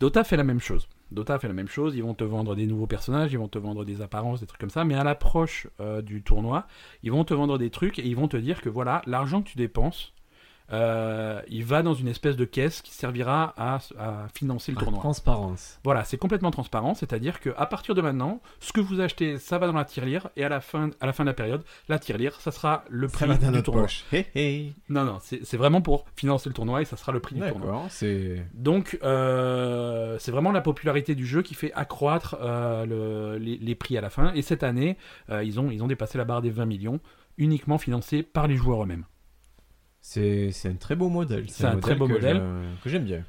Dota 0.00 0.22
fait 0.22 0.36
la 0.36 0.44
même 0.44 0.60
chose. 0.60 0.88
Dota 1.10 1.38
fait 1.38 1.48
la 1.48 1.54
même 1.54 1.68
chose. 1.68 1.96
Ils 1.96 2.02
vont 2.02 2.14
te 2.14 2.24
vendre 2.24 2.54
des 2.54 2.66
nouveaux 2.66 2.86
personnages, 2.86 3.32
ils 3.32 3.38
vont 3.38 3.48
te 3.48 3.58
vendre 3.58 3.84
des 3.84 4.00
apparences, 4.00 4.40
des 4.40 4.46
trucs 4.46 4.60
comme 4.60 4.70
ça. 4.70 4.84
Mais 4.84 4.94
à 4.94 5.04
l'approche 5.04 5.66
euh, 5.80 6.02
du 6.02 6.22
tournoi, 6.22 6.66
ils 7.02 7.10
vont 7.10 7.24
te 7.24 7.34
vendre 7.34 7.58
des 7.58 7.70
trucs 7.70 7.98
et 7.98 8.06
ils 8.06 8.16
vont 8.16 8.28
te 8.28 8.36
dire 8.36 8.60
que 8.60 8.68
voilà, 8.68 9.02
l'argent 9.06 9.42
que 9.42 9.48
tu 9.48 9.56
dépenses, 9.56 10.12
euh, 10.72 11.40
il 11.48 11.64
va 11.64 11.82
dans 11.82 11.94
une 11.94 12.08
espèce 12.08 12.36
de 12.36 12.44
caisse 12.44 12.82
qui 12.82 12.92
servira 12.92 13.54
à, 13.56 13.78
à 13.98 14.28
financer 14.34 14.72
le 14.72 14.78
Ah, 14.80 14.84
tournoi. 14.84 15.00
Transparence. 15.00 15.78
Voilà, 15.84 16.04
c'est 16.04 16.18
complètement 16.18 16.50
transparent, 16.50 16.94
c'est-à-dire 16.94 17.40
que 17.40 17.50
à 17.56 17.66
partir 17.66 17.94
de 17.94 18.00
maintenant, 18.02 18.40
ce 18.60 18.72
que 18.72 18.80
vous 18.80 19.00
achetez, 19.00 19.38
ça 19.38 19.58
va 19.58 19.66
dans 19.66 19.72
la 19.72 19.84
tirelire, 19.84 20.28
et 20.36 20.44
à 20.44 20.48
la 20.48 20.60
fin, 20.60 20.90
à 21.00 21.06
la 21.06 21.12
fin 21.12 21.24
de 21.24 21.28
la 21.30 21.34
période, 21.34 21.62
la 21.88 21.98
tirelire, 21.98 22.40
ça 22.40 22.50
sera 22.50 22.84
le 22.90 23.08
Ça 23.08 23.12
prix 23.18 23.26
va 23.28 23.34
dans 23.36 23.46
du 23.46 23.52
notre 23.52 23.62
tournoi. 23.64 23.82
poche. 23.84 24.04
Hé 24.12 24.26
hé. 24.34 24.72
Non, 24.88 25.04
non, 25.04 25.18
c'est 25.20 25.56
vraiment 25.56 25.80
pour 25.80 26.04
financer 26.16 26.48
le 26.48 26.54
tournoi 26.54 26.82
et 26.82 26.84
ça 26.84 26.96
sera 26.96 27.12
le 27.12 27.20
prix 27.20 27.34
du 27.36 27.40
tournoi. 27.40 27.66
D'accord, 27.66 27.86
c'est. 27.90 28.44
Donc, 28.54 28.98
euh, 29.02 30.16
c'est 30.18 30.30
vraiment 30.30 30.52
la 30.52 30.60
popularité 30.60 31.14
du 31.14 31.26
jeu 31.26 31.42
qui 31.42 31.54
fait 31.54 31.72
accroître 31.72 32.36
euh, 32.40 32.84
le- 32.86 33.38
les, 33.38 33.56
les 33.58 33.74
prix 33.74 33.96
à 33.96 34.00
la 34.00 34.10
fin. 34.10 34.32
Et 34.34 34.42
cette 34.42 34.62
année, 34.62 34.96
ils, 35.30 35.58
ont, 35.60 35.70
ils 35.70 35.82
ont 35.82 35.86
dépassé 35.86 36.18
la 36.18 36.24
barre 36.24 36.42
des 36.42 36.50
20 36.50 36.66
millions, 36.66 37.00
uniquement 37.36 37.78
financés 37.78 38.22
par 38.22 38.46
les 38.48 38.56
joueurs 38.56 38.82
eux-mêmes. 38.82 39.04
C'est 40.10 40.52
c'est 40.52 40.70
un 40.70 40.74
très 40.74 40.96
beau 40.96 41.10
modèle. 41.10 41.50
C'est 41.50 41.66
un 41.66 41.78
très 41.80 41.94
beau 41.94 42.06
que 42.06 42.12
modèle. 42.14 42.40
Que 42.82 42.88
j'aime 42.88 43.04
bien. 43.04 43.24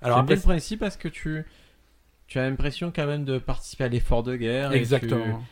Alors 0.00 0.16
bien 0.16 0.22
après, 0.22 0.34
le 0.36 0.40
principe 0.40 0.80
parce 0.80 0.96
que 0.96 1.08
tu. 1.08 1.44
Tu 2.26 2.38
as 2.38 2.48
l'impression 2.48 2.90
quand 2.90 3.06
même 3.06 3.26
de 3.26 3.38
participer 3.38 3.84
à 3.84 3.88
l'effort 3.88 4.22
de 4.22 4.34
guerre. 4.36 4.70
et 4.72 4.76
tu- 4.76 4.80
exactement. 4.80 5.42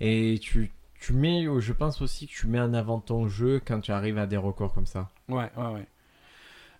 Et 0.00 0.38
tu, 0.40 0.72
tu 0.98 1.12
mets, 1.12 1.44
je 1.58 1.72
pense 1.74 2.00
aussi 2.00 2.26
que 2.26 2.32
tu 2.32 2.46
mets 2.46 2.60
en 2.60 2.72
avant 2.72 3.00
ton 3.00 3.28
jeu 3.28 3.60
quand 3.62 3.80
tu 3.80 3.92
arrives 3.92 4.16
à 4.16 4.26
des 4.26 4.38
records 4.38 4.72
comme 4.72 4.86
ça. 4.86 5.10
Ouais, 5.28 5.50
ouais, 5.58 5.66
ouais. 5.74 5.86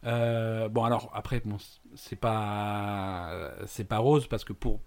Euh, 0.05 0.71
bon, 0.71 0.85
alors 0.85 1.11
après, 1.13 1.43
bon, 1.45 1.59
c'est 1.95 2.17
pas 2.17 3.53
c'est 3.67 3.85
pas 3.85 3.99
rose 3.99 4.27
parce 4.27 4.45
que 4.45 4.55
pour 4.55 4.81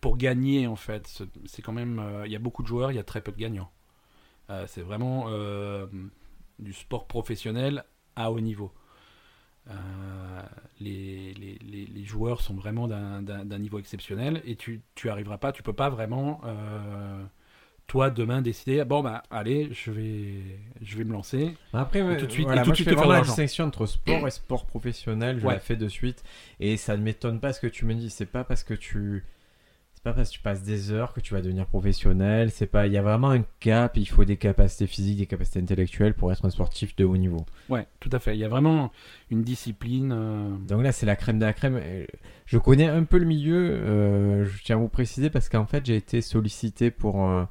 pour 0.00 0.16
gagner 0.16 0.66
en 0.66 0.76
fait, 0.76 1.06
c'est- 1.06 1.28
c'est 1.44 1.60
quand 1.60 1.72
même 1.74 1.98
euh, 1.98 2.26
il 2.26 2.32
y 2.32 2.36
a 2.36 2.38
beaucoup 2.38 2.62
de 2.62 2.68
joueurs, 2.68 2.90
il 2.92 2.94
y 2.94 2.98
a 3.00 3.04
très 3.04 3.20
peu 3.20 3.32
de 3.32 3.36
gagnants. 3.36 3.70
Euh, 4.48 4.64
c'est 4.66 4.80
vraiment 4.80 5.26
euh, 5.28 5.86
du 6.58 6.72
sport 6.72 7.06
professionnel 7.06 7.84
à 8.16 8.30
haut 8.32 8.40
niveau. 8.40 8.72
Euh, 9.70 10.42
les, 10.80 11.34
les, 11.34 11.58
les, 11.60 11.84
les 11.86 12.04
joueurs 12.04 12.40
sont 12.40 12.54
vraiment 12.54 12.88
d'un- 12.88 13.22
niveau 13.58 13.78
exceptionnel 13.78 14.40
et 14.46 14.56
tu, 14.56 14.80
tu 14.94 15.10
arriveras 15.10 15.36
pas, 15.38 15.52
tu 15.52 15.62
peux 15.62 15.74
pas 15.74 15.90
vraiment 15.90 16.40
euh, 16.46 17.22
toi 17.86 18.08
demain 18.10 18.40
décider 18.40 18.82
bon 18.86 19.02
bah 19.02 19.22
allez 19.30 19.68
je 19.72 19.90
vais 19.90 20.34
je 20.80 20.96
vais 20.96 21.04
me 21.04 21.12
lancer 21.12 21.54
Après, 21.74 22.00
Et 22.00 22.16
tout 22.16 22.26
de 22.26 22.32
suite- 22.32 22.46
voilà, 22.46 22.62
et 22.62 22.64
tout 22.64 22.68
moi, 22.70 22.74
de 22.74 22.78
je 22.78 22.84
fais 22.84 22.94
vraiment 22.94 23.12
la 23.12 23.20
distinction 23.20 23.64
entre 23.66 23.84
sport 23.86 24.26
et 24.26 24.30
sport 24.30 24.64
professionnel. 24.66 25.38
Je 25.40 25.46
Ouais. 25.46 25.54
la 25.54 25.60
fais 25.60 25.76
de 25.76 25.88
suite. 25.88 26.24
Et 26.60 26.76
ça 26.78 26.96
ne 26.96 27.02
m'étonne 27.02 27.38
pas 27.40 27.52
ce 27.52 27.60
que 27.60 27.66
tu 27.66 27.84
me 27.84 27.94
dis. 27.94 28.08
C'est 28.08 28.24
pas 28.26 28.44
parce 28.44 28.62
que 28.64 28.72
tu. 28.74 29.24
C'est 29.98 30.04
pas 30.04 30.12
parce 30.12 30.28
que 30.28 30.34
tu 30.36 30.40
passes 30.40 30.62
des 30.62 30.92
heures 30.92 31.12
que 31.12 31.18
tu 31.18 31.34
vas 31.34 31.42
devenir 31.42 31.66
professionnel. 31.66 32.52
C'est 32.52 32.68
pas. 32.68 32.86
Il 32.86 32.92
y 32.92 32.96
a 32.96 33.02
vraiment 33.02 33.30
un 33.30 33.42
cap. 33.58 33.96
Il 33.96 34.06
faut 34.08 34.24
des 34.24 34.36
capacités 34.36 34.86
physiques, 34.86 35.18
des 35.18 35.26
capacités 35.26 35.58
intellectuelles 35.58 36.14
pour 36.14 36.30
être 36.30 36.44
un 36.44 36.50
sportif 36.50 36.94
de 36.94 37.04
haut 37.04 37.16
niveau. 37.16 37.44
ouais 37.68 37.84
tout 37.98 38.08
à 38.12 38.20
fait 38.20 38.36
il 38.36 38.38
y 38.38 38.44
a 38.44 38.48
vraiment 38.48 38.92
une 39.32 39.42
discipline 39.42 40.12
euh, 40.12 40.56
Donc 40.68 40.84
là, 40.84 40.92
c'est 40.92 41.04
la 41.04 41.16
crème 41.16 41.40
de 41.40 41.44
la 41.46 41.52
crème. 41.52 41.80
Euh, 41.82 42.06
Je 42.46 42.58
connais 42.58 42.86
un 42.86 43.02
peu 43.02 43.18
le 43.18 43.24
milieu. 43.24 43.56
euh, 43.72 44.44
je 44.46 44.62
tiens 44.62 44.76
à 44.76 44.78
vous 44.78 44.88
préciser 44.88 45.30
parce 45.30 45.48
qu'en 45.48 45.66
fait, 45.66 45.84
j'ai 45.84 45.96
été 45.96 46.20
sollicité 46.20 46.92
pour, 46.92 47.28
euh, 47.28 47.42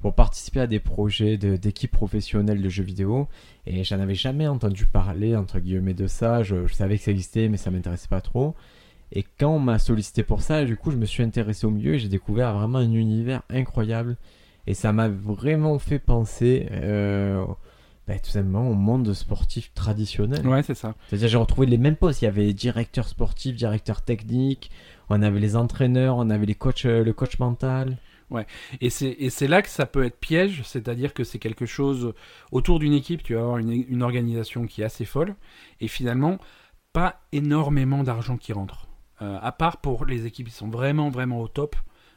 pour 0.00 0.14
participer 0.14 0.60
à 0.60 0.66
des 0.66 0.80
projets 0.80 1.36
de- 1.36 1.56
d'équipes 1.56 1.90
professionnelles 1.92 2.62
de 2.62 2.68
jeux 2.70 2.82
vidéo. 2.82 3.28
Et 3.66 3.84
j'en 3.84 4.00
avais 4.00 4.14
jamais 4.14 4.48
entendu 4.48 4.86
parler, 4.86 5.36
entre 5.36 5.58
guillemets, 5.60 5.92
de 5.92 6.06
ça. 6.06 6.42
Je, 6.42 6.66
je 6.66 6.72
savais 6.72 6.96
que 6.96 7.04
ça 7.04 7.10
existait, 7.10 7.50
mais 7.50 7.58
ça 7.58 7.70
m'intéressait 7.70 8.08
pas 8.08 8.22
trop. 8.22 8.54
Et 9.12 9.24
quand 9.38 9.50
on 9.50 9.58
m'a 9.58 9.78
sollicité 9.78 10.22
pour 10.22 10.42
ça, 10.42 10.64
du 10.64 10.76
coup, 10.76 10.90
je 10.90 10.96
me 10.96 11.06
suis 11.06 11.22
intéressé 11.22 11.66
au 11.66 11.70
milieu 11.70 11.94
et 11.94 11.98
j'ai 11.98 12.08
découvert 12.08 12.52
vraiment 12.54 12.78
un 12.78 12.92
univers 12.92 13.42
incroyable. 13.48 14.16
Et 14.66 14.74
ça 14.74 14.92
m'a 14.92 15.08
vraiment 15.08 15.78
fait 15.78 15.98
penser, 15.98 16.68
euh, 16.72 17.42
bah, 18.06 18.18
tout 18.18 18.30
simplement, 18.30 18.68
au 18.68 18.74
monde 18.74 19.14
sportif 19.14 19.72
traditionnel. 19.72 20.46
ouais 20.46 20.62
c'est 20.62 20.74
ça 20.74 20.94
C'est-à-dire, 21.08 21.28
j'ai 21.28 21.38
retrouvé 21.38 21.66
les 21.66 21.78
mêmes 21.78 21.96
postes. 21.96 22.20
Il 22.20 22.26
y 22.26 22.28
avait 22.28 22.44
les 22.44 22.54
directeurs 22.54 23.08
sportifs, 23.08 23.56
directeurs 23.56 24.02
techniques, 24.02 24.70
on 25.08 25.22
avait 25.22 25.40
les 25.40 25.56
entraîneurs, 25.56 26.16
on 26.16 26.28
avait 26.28 26.46
les 26.46 26.54
coachs, 26.54 26.84
euh, 26.84 27.02
le 27.02 27.12
coach 27.14 27.38
mental. 27.38 27.96
Et 28.82 28.90
c'est, 28.90 29.16
et 29.18 29.30
c'est 29.30 29.48
là 29.48 29.62
que 29.62 29.70
ça 29.70 29.86
peut 29.86 30.04
être 30.04 30.18
piège, 30.18 30.62
c'est-à-dire 30.64 31.14
que 31.14 31.24
c'est 31.24 31.38
quelque 31.38 31.64
chose 31.64 32.12
autour 32.52 32.78
d'une 32.78 32.92
équipe, 32.92 33.22
tu 33.22 33.34
vas 33.34 33.40
avoir 33.40 33.56
une, 33.56 33.72
une 33.72 34.02
organisation 34.02 34.66
qui 34.66 34.82
est 34.82 34.84
assez 34.84 35.06
folle, 35.06 35.34
et 35.80 35.88
finalement, 35.88 36.38
pas 36.92 37.22
énormément 37.32 38.02
d'argent 38.02 38.36
qui 38.36 38.52
rentre. 38.52 38.87
Euh, 39.20 39.38
à 39.42 39.52
part 39.52 39.78
pour 39.78 40.04
les 40.04 40.26
équipes 40.26 40.48
qui 40.48 40.54
sont 40.54 40.68
vraiment, 40.68 41.10
vraiment 41.10 41.40
au 41.40 41.48
top, 41.48 41.74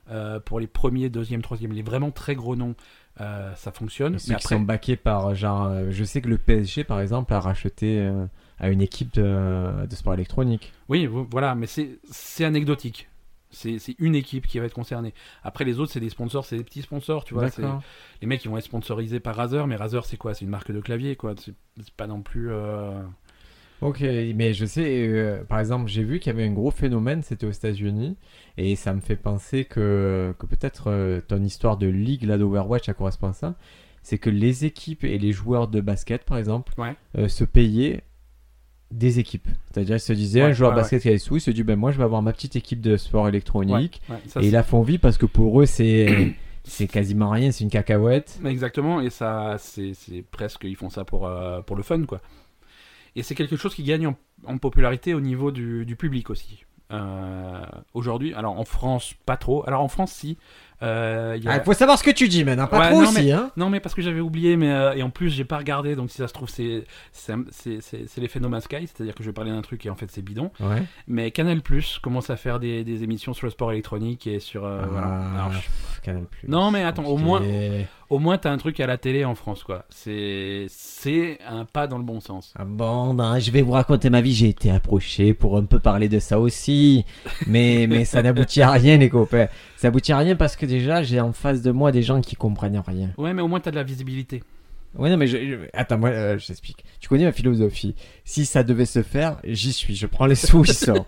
euh, 0.10 0.40
pour 0.40 0.60
les 0.60 0.68
premiers, 0.68 1.10
deuxième, 1.10 1.42
troisième, 1.42 1.72
les 1.74 1.82
vraiment 1.82 2.12
très 2.12 2.36
gros 2.36 2.56
noms, 2.56 2.76
euh, 3.20 3.54
ça 3.56 3.72
fonctionne. 3.72 4.20
Ceux 4.20 4.34
Mais 4.34 4.38
qui 4.38 4.46
après, 4.46 4.56
sont 4.56 4.62
backés 4.62 4.96
par, 4.98 5.34
genre, 5.36 5.66
euh, 5.66 5.88
je 5.90 6.04
sais 6.04 6.22
que 6.22 6.30
le 6.30 6.38
PSG, 6.38 6.84
par 6.84 7.00
exemple, 7.02 7.34
a 7.34 7.40
racheté 7.40 8.00
euh, 8.00 8.26
à 8.60 8.70
une 8.70 8.82
équipe 8.82 9.14
de, 9.14 9.86
de 9.88 9.96
sport 9.96 10.14
électronique. 10.14 10.74
oui, 10.90 11.06
vo- 11.08 11.28
voilà, 11.30 11.56
mais 11.56 11.68
c'est, 11.68 12.00
anecdotique. 12.44 13.08
C'est, 13.54 13.80
une 14.00 14.16
équipe 14.16 14.48
qui 14.48 14.60
va 14.60 14.66
être 14.66 14.74
concernée. 14.74 15.14
Après, 15.44 15.66
les 15.66 15.78
autres, 15.80 15.92
c'est 15.92 16.00
des 16.00 16.10
sponsors, 16.10 16.46
c'est 16.46 16.56
des 16.56 16.64
petits 16.64 16.84
sponsors, 16.84 17.26
tu 17.26 17.34
vois. 17.34 17.48
les 18.22 18.28
mecs 18.28 18.46
ils 18.46 18.48
vont 18.50 18.58
être 18.58 18.64
sponsorisés 18.64 19.20
par 19.20 19.36
Razer, 19.36 19.68
mais 19.68 19.76
Razer 19.76 20.06
c'est 20.06 20.16
quoi? 20.16 20.34
C'est 20.34 20.46
une 20.46 20.52
marque 20.52 20.72
de 20.72 20.80
clavier 20.80 21.18
quoi. 21.18 21.34
C'est 21.38 21.54
pas 21.98 22.08
non 22.08 22.22
plus. 22.22 22.50
Ok, 23.82 24.02
mais 24.02 24.54
je 24.54 24.66
sais, 24.66 25.08
euh, 25.08 25.44
par 25.44 25.60
exemple, 25.60 25.90
j'ai 25.90 26.04
vu 26.04 26.20
qu'il 26.20 26.32
y 26.32 26.36
avait 26.36 26.46
un 26.48 26.52
gros 26.54 26.70
phénomène, 26.72 27.24
c'était 27.24 27.48
aux 27.48 27.52
États-Unis, 27.52 28.16
et 28.58 28.76
ça 28.76 28.94
me 28.94 29.02
fait 29.02 29.16
penser 29.16 29.66
que, 29.66 30.36
que 30.38 30.46
peut-être 30.46 30.92
euh, 30.92 31.20
ton 31.28 31.42
histoire 31.42 31.78
de 31.78 31.88
ligue 31.88 32.24
là 32.24 32.38
d'Overwatch, 32.38 32.86
ça 32.86 32.94
correspond 32.94 33.30
à 33.30 33.34
ça. 33.34 33.56
C'est 34.04 34.18
que 34.20 34.30
les 34.30 34.66
équipes 34.66 35.04
et 35.04 35.18
les 35.18 35.32
joueurs 35.32 35.68
de 35.68 35.82
basket, 35.82 36.24
par 36.26 36.38
exemple, 36.38 36.74
Ouais. 36.78 36.96
euh, 37.18 37.28
se 37.28 37.44
payaient 37.44 38.04
des 38.92 39.20
équipes. 39.20 39.48
C'est-à-dire, 39.72 39.96
ils 39.96 40.00
se 40.00 40.14
disaient, 40.14 40.42
Ouais, 40.44 40.50
un 40.50 40.54
joueur 40.54 40.72
ouais, 40.72 40.76
de 40.78 40.82
basket 40.82 41.02
qui 41.02 41.08
a 41.10 41.12
des 41.12 41.18
sous, 41.18 41.38
il 41.38 41.42
se 41.42 41.50
dit, 41.52 41.64
ben 41.64 41.76
moi, 41.78 41.92
je 41.92 41.98
vais 41.98 42.04
avoir 42.04 42.22
ma 42.22 42.34
petite 42.34 42.56
équipe 42.56 42.82
de 42.82 42.98
sport 42.98 43.28
électronique, 43.30 44.02
ouais, 44.10 44.16
ça, 44.28 44.40
et 44.42 44.44
c'est- 44.44 44.48
ils 44.50 44.52
la 44.52 44.64
font 44.64 44.82
vivre 44.82 45.02
parce 45.02 45.18
que 45.18 45.26
pour 45.26 45.60
eux, 45.62 45.66
c'est 45.66 46.36
c'est 46.66 46.88
quasiment 46.88 47.30
rien, 47.32 47.52
c'est 47.52 47.64
une 47.64 47.70
cacahuète. 47.72 48.40
Exactement, 48.46 49.02
et 49.02 49.10
ça 49.10 49.56
c'est 49.58 49.94
c'est 49.96 50.24
presque 50.30 50.66
ils 50.66 50.76
font 50.76 50.90
ça 50.92 51.04
pour 51.06 51.26
euh, 51.26 51.62
pour 51.62 51.76
le 51.76 51.82
fun 51.84 52.04
quoi. 52.06 52.22
Et 53.16 53.24
c'est 53.24 53.36
quelque 53.36 53.56
chose 53.58 53.76
qui 53.76 53.84
gagne 53.84 54.08
en, 54.08 54.16
en 54.46 54.58
popularité 54.58 55.14
au 55.14 55.20
niveau 55.22 55.52
du, 55.52 55.86
du 55.86 55.96
public 55.96 56.30
aussi. 56.30 56.66
Euh, 56.94 57.62
Aujourd'hui, 57.94 58.34
alors 58.34 58.60
en 58.60 58.66
France 58.66 59.14
pas 59.26 59.38
trop. 59.38 59.64
Alors 59.68 59.82
en 59.82 59.88
France 59.88 60.12
si. 60.12 60.38
Euh, 60.84 61.38
il 61.40 61.48
a- 61.48 61.54
Ah, 61.54 61.60
faut 61.62 61.74
savoir 61.74 61.98
ce 62.00 62.04
que 62.04 62.10
tu 62.12 62.28
dis 62.28 62.44
maintenant, 62.44 62.66
pas 62.68 62.80
Ouais, 62.80 62.90
trop 62.90 63.04
non, 63.04 63.10
aussi, 63.10 63.32
hein. 63.32 63.52
Non 63.56 63.70
mais 63.70 63.80
parce 63.80 63.94
que 63.96 64.02
j'avais 64.02 64.20
oublié, 64.20 64.58
mais 64.58 64.72
euh, 64.72 64.94
et 64.94 65.04
en 65.04 65.10
plus 65.12 65.30
j'ai 65.30 65.46
pas 65.46 65.58
regardé, 65.60 65.96
donc 65.96 66.10
si 66.10 66.18
ça 66.18 66.28
se 66.28 66.34
trouve 66.34 66.50
c'est 66.50 66.86
No 68.40 68.50
Man's 68.50 68.64
Sky, 68.64 68.88
c'est-à-dire 68.88 69.14
que 69.14 69.24
je 69.24 69.30
vais 69.30 69.34
parler 69.34 69.52
d'un 69.52 69.62
truc 69.62 69.86
et 69.86 69.90
en 69.90 69.96
fait 69.96 70.10
c'est 70.10 70.22
bidon. 70.24 70.52
Ouais. 70.60 70.84
Mais 71.08 71.30
Canal 71.32 71.62
Plus 71.62 72.00
commence 72.00 72.30
à 72.30 72.36
faire 72.36 72.60
des, 72.60 72.84
des 72.84 73.04
émissions 73.04 73.34
sur 73.34 73.46
le 73.46 73.52
sport 73.52 73.72
électronique 73.72 74.26
et 74.28 74.40
sur 74.40 74.66
euh, 74.66 74.86
voilà. 74.90 75.08
Ah, 75.08 75.36
Alors, 75.36 75.52
je- 75.52 75.58
pff, 75.60 75.91
Canal+. 76.02 76.24
Non, 76.48 76.72
mais 76.72 76.84
attends, 76.84 77.06
au 77.06 77.18
moins- 77.18 77.42
au 78.10 78.20
moins 78.20 78.38
t'as 78.38 78.52
un 78.52 78.58
truc 78.58 78.80
à 78.80 78.88
la 78.88 78.98
télé 78.98 79.24
en 79.24 79.36
France 79.36 79.64
quoi. 79.64 79.86
C'est 79.90 80.66
c'est 80.70 81.38
un 81.48 81.64
pas 81.66 81.88
dans 81.88 81.98
le 81.98 82.04
bon 82.04 82.20
sens. 82.20 82.54
Ah 82.58 82.66
bon, 82.66 83.14
ben, 83.14 83.40
je 83.40 83.52
vais 83.52 83.62
vous 83.62 83.72
raconter 83.72 84.10
ma 84.10 84.20
vie. 84.22 84.34
J'ai 84.34 84.50
été 84.50 84.70
approché 84.72 85.34
pour 85.34 85.58
un 85.58 85.64
peu 85.64 85.80
parler 85.80 86.10
de 86.10 86.20
ça 86.20 86.40
aussi. 86.40 87.06
Mais, 87.48 87.86
mais 87.90 88.04
ça 88.06 88.22
n'aboutit 88.22 88.62
à 88.62 88.72
rien, 88.72 88.98
les 88.98 89.10
copains. 89.10 89.48
Ça 89.78 89.88
aboutit 89.88 90.12
à 90.12 90.18
rien 90.18 90.36
parce 90.36 90.56
que 90.56 90.66
déjà, 90.66 91.04
j'ai 91.04 91.22
en 91.22 91.32
face 91.34 91.62
de 91.62 91.72
moi 91.72 91.92
des 91.92 92.02
gens 92.04 92.20
qui 92.22 92.36
comprennent 92.36 92.82
rien. 92.86 93.12
Ouais, 93.18 93.34
mais 93.34 93.42
au 93.42 93.48
moins 93.48 93.60
t'as 93.60 93.72
de 93.72 93.76
la 93.78 93.84
visibilité. 93.84 94.44
Ouais, 94.96 95.10
non, 95.10 95.18
mais 95.18 95.28
je, 95.28 95.38
je- 95.38 95.56
attends, 95.74 95.98
moi, 95.98 96.10
euh, 96.10 96.38
je 96.38 96.48
t'explique. 96.48 96.84
Tu 97.00 97.08
connais 97.08 97.24
ma 97.24 97.32
philosophie. 97.32 97.96
Si 98.26 98.46
ça 98.46 98.64
devait 98.64 98.86
se 98.86 99.04
faire, 99.04 99.38
j'y 99.46 99.72
suis. 99.72 99.96
Je 99.96 100.06
prends 100.06 100.26
les 100.26 100.36
sous, 100.36 100.64
j'y 100.66 100.74
sors. 100.74 101.06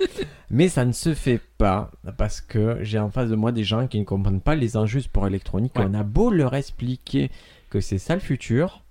Mais 0.49 0.69
ça 0.69 0.85
ne 0.85 0.91
se 0.93 1.13
fait 1.13 1.41
pas 1.57 1.91
parce 2.17 2.39
que 2.41 2.77
j'ai 2.81 2.99
en 2.99 3.09
face 3.09 3.29
de 3.29 3.35
moi 3.35 3.51
des 3.51 3.63
gens 3.63 3.87
qui 3.87 3.99
ne 3.99 4.05
comprennent 4.05 4.39
pas 4.41 4.55
les 4.55 4.77
enjeux 4.77 4.99
du 4.99 5.05
sport 5.05 5.27
électronique. 5.27 5.77
Ouais. 5.77 5.85
On 5.89 5.93
a 5.93 6.03
beau 6.03 6.31
leur 6.31 6.55
expliquer 6.55 7.29
que 7.69 7.81
c'est 7.81 7.97
ça 7.97 8.13
le 8.15 8.21
futur. 8.21 8.83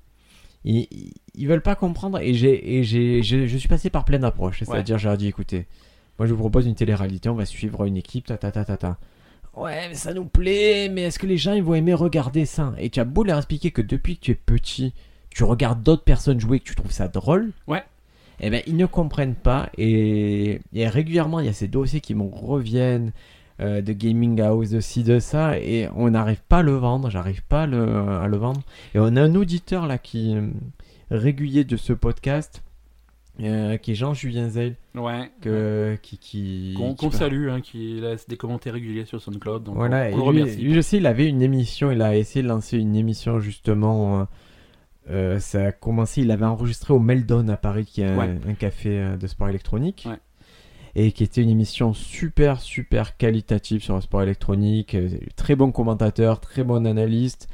Ils, 0.65 0.87
ils- 0.91 1.13
ils 1.35 1.49
veulent 1.49 1.63
pas 1.63 1.75
comprendre 1.75 2.19
et 2.21 2.35
j'ai 2.35 2.77
et 2.79 2.85
j'ai 2.85 3.23
je, 3.23 3.47
je 3.47 3.57
suis 3.57 3.69
passé 3.69 3.89
par 3.89 4.05
plein 4.05 4.19
d'approches 4.19 4.63
c'est-à-dire 4.65 4.99
leur 5.03 5.17
dis 5.17 5.27
écoutez 5.29 5.67
moi 6.19 6.27
je 6.29 6.35
vous 6.35 6.39
propose 6.41 6.67
une 6.67 6.75
télé-réalité 6.75 7.31
on 7.31 7.35
va 7.35 7.47
suivre 7.47 7.85
une 7.87 7.97
équipe 7.97 8.27
ta 8.27 8.37
ta 8.37 8.53
ta 8.53 8.65
ta 8.67 8.77
ta 8.77 8.99
ouais 9.57 9.89
mais 9.89 9.95
ça 9.95 10.15
nous 10.15 10.25
plaît 10.25 10.89
mais 10.89 11.03
est-ce 11.03 11.19
que 11.19 11.27
les 11.27 11.37
gens 11.37 11.53
ils 11.53 11.63
vont 11.63 11.75
aimer 11.75 11.95
regarder 11.95 12.47
ça? 12.47 12.73
Et 12.79 12.91
tu 12.91 13.01
as 13.01 13.05
beau 13.05 13.23
leur 13.25 13.39
expliquer 13.39 13.71
que 13.71 13.83
depuis 13.83 14.17
que 14.17 14.23
tu 14.23 14.31
es 14.33 14.35
petit 14.35 14.95
tu 15.31 15.45
regardes 15.45 15.83
d'autres 15.83 16.05
personnes 16.05 16.39
jouer 16.41 16.61
que 16.61 16.65
tu 16.65 16.75
trouves 16.75 16.93
ça 16.93 17.09
drôle. 17.09 17.53
Ouais. 17.67 17.83
eh 18.41 18.51
ben 18.51 18.63
ils 18.67 18.77
ne 18.77 18.87
comprennent 18.87 19.35
pas 19.35 19.71
et, 19.79 20.61
et 20.75 20.89
régulièrement 20.89 21.41
il 21.41 21.47
y 21.47 21.49
a 21.49 21.53
ces 21.53 21.69
dossiers 21.69 22.01
qui 22.01 22.15
me 22.15 22.25
reviennent 22.25 23.13
euh, 23.61 23.83
de 23.83 23.93
gaming 23.93 24.41
house 24.41 24.71
de 24.71 24.81
ci 24.81 25.03
de 25.05 25.19
ça 25.21 25.59
et 25.59 25.89
on 25.95 26.11
n'arrive 26.11 26.41
pas 26.49 26.59
à 26.59 26.63
le 26.63 26.73
vendre 26.73 27.11
j'arrive 27.11 27.43
pas 27.43 27.63
à 27.63 27.67
le, 27.67 27.87
à 28.23 28.27
le 28.27 28.37
vendre. 28.39 28.63
Et 28.95 28.99
on 28.99 29.15
a 29.17 29.23
un 29.23 29.35
auditeur 29.35 29.87
là 29.87 29.99
qui 29.99 30.35
euh, 30.35 30.49
régulier 31.11 31.65
de 31.65 31.77
ce 31.77 31.93
podcast 31.93 32.63
euh, 33.41 33.77
qui 33.79 33.93
est 33.93 33.95
Jean-Julien 33.95 34.49
Zeil 34.51 34.75
Ouais. 34.95 35.31
que, 35.41 35.97
qui, 36.03 36.19
qui, 36.19 36.75
Qu'on 36.77 36.95
qui- 36.95 37.07
qu'on 37.07 37.11
salue, 37.11 37.49
hein, 37.49 37.61
qui 37.61 38.01
laisse 38.01 38.29
des 38.29 38.37
commentaires 38.37 38.75
réguliers 38.75 39.05
sur 39.07 39.21
SoundCloud. 39.21 39.65
Donc 39.65 39.77
voilà, 39.77 40.11
on, 40.13 40.21
on 40.21 40.33
et 40.33 40.45
lui, 40.57 40.83
sais, 40.83 40.99
il 40.99 41.07
avait 41.07 41.27
une 41.29 41.43
émission, 41.43 41.91
il 41.91 42.03
a 42.03 42.17
essayé 42.17 42.43
de 42.43 42.49
lancer 42.49 42.77
une 42.79 42.95
émission 42.97 43.41
justement. 43.41 44.21
euh, 44.21 44.25
euh, 45.11 45.39
ça 45.41 45.67
a 45.67 45.73
commencé, 45.73 46.21
il 46.23 46.31
avait 46.31 46.45
enregistré 46.45 46.93
au 46.95 47.01
Meldon 47.01 47.49
à 47.49 47.57
Paris, 47.57 47.85
qui 47.87 48.03
est 48.03 48.07
un, 48.07 48.17
Ouais. 48.19 48.39
un 48.49 48.55
café 48.55 49.17
de 49.19 49.27
sport 49.27 49.49
électronique. 49.49 50.07
Ouais. 50.09 50.19
Et 50.95 51.11
qui 51.13 51.25
était 51.25 51.41
une 51.43 51.49
émission 51.49 51.95
super, 51.95 52.61
super 52.61 53.17
qualitative 53.17 53.83
sur 53.83 53.95
le 53.95 54.03
sport 54.03 54.23
électronique. 54.23 54.95
Très 55.37 55.57
bon 55.57 55.73
commentateur, 55.73 56.39
très 56.39 56.65
bon 56.65 56.87
analyste. 56.87 57.49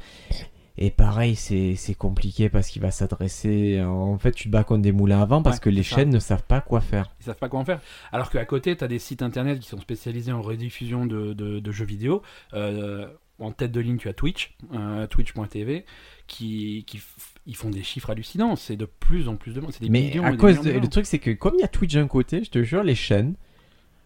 Et 0.81 0.91
pareil, 0.91 1.35
c'est 1.35 1.75
compliqué 1.97 2.47
parce 2.47 2.69
qu'il 2.69 2.81
va 2.81 2.89
s'adresser. 2.89 3.81
En 3.83 4.17
fait, 4.17 4.31
tu 4.31 4.45
te 4.45 4.49
bats 4.49 4.63
contre 4.63 4.81
des 4.81 4.93
moulins 4.93 5.21
avant 5.21 5.41
parce 5.43 5.57
Ouais, 5.57 5.61
que 5.63 5.69
les 5.69 5.83
ça. 5.83 5.97
chaînes 5.97 6.09
ne 6.09 6.19
savent 6.19 6.43
pas 6.47 6.61
quoi 6.61 6.79
faire. 6.79 7.11
Ils 7.19 7.25
savent 7.25 7.35
pas 7.37 7.49
quoi 7.49 7.59
en 7.59 7.65
faire. 7.65 7.81
Alors 8.13 8.29
qu'à 8.31 8.45
côté, 8.45 8.77
tu 8.77 8.83
as 8.85 8.87
des 8.87 8.97
sites 8.97 9.21
internet 9.21 9.59
qui 9.59 9.67
sont 9.67 9.81
spécialisés 9.81 10.31
en 10.31 10.41
rediffusion 10.41 11.05
de, 11.05 11.33
de- 11.33 11.59
de 11.59 11.71
jeux 11.73 11.83
vidéo. 11.83 12.21
Euh, 12.53 13.07
en 13.39 13.51
tête 13.51 13.73
de 13.73 13.81
ligne, 13.81 13.97
tu 13.97 14.07
as 14.07 14.13
Twitch, 14.13 14.55
euh, 14.73 15.05
twitch.tv, 15.07 15.85
qui, 16.27 16.85
qui 16.87 17.01
ils 17.45 17.55
font 17.57 17.69
des 17.69 17.83
chiffres 17.83 18.09
hallucinants. 18.11 18.55
C'est 18.55 18.77
de 18.77 18.85
plus 18.85 19.27
en 19.27 19.35
plus 19.35 19.53
de 19.53 19.59
monde. 19.59 19.71
C'est 19.73 19.81
des 19.83 19.89
Mais 19.89 20.01
millions 20.03 20.23
à 20.23 20.31
des 20.31 20.37
cause 20.37 20.59
millions 20.59 20.63
de- 20.71 20.75
de 20.77 20.79
le 20.81 20.87
truc 20.87 21.05
c'est 21.05 21.19
que 21.19 21.31
comme 21.31 21.55
il 21.57 21.61
y 21.61 21.63
a 21.65 21.67
Twitch 21.67 21.93
d'un 21.95 22.07
côté, 22.07 22.41
je 22.43 22.51
te 22.51 22.63
jure 22.63 22.83
les 22.83 22.95
chaînes 22.95 23.35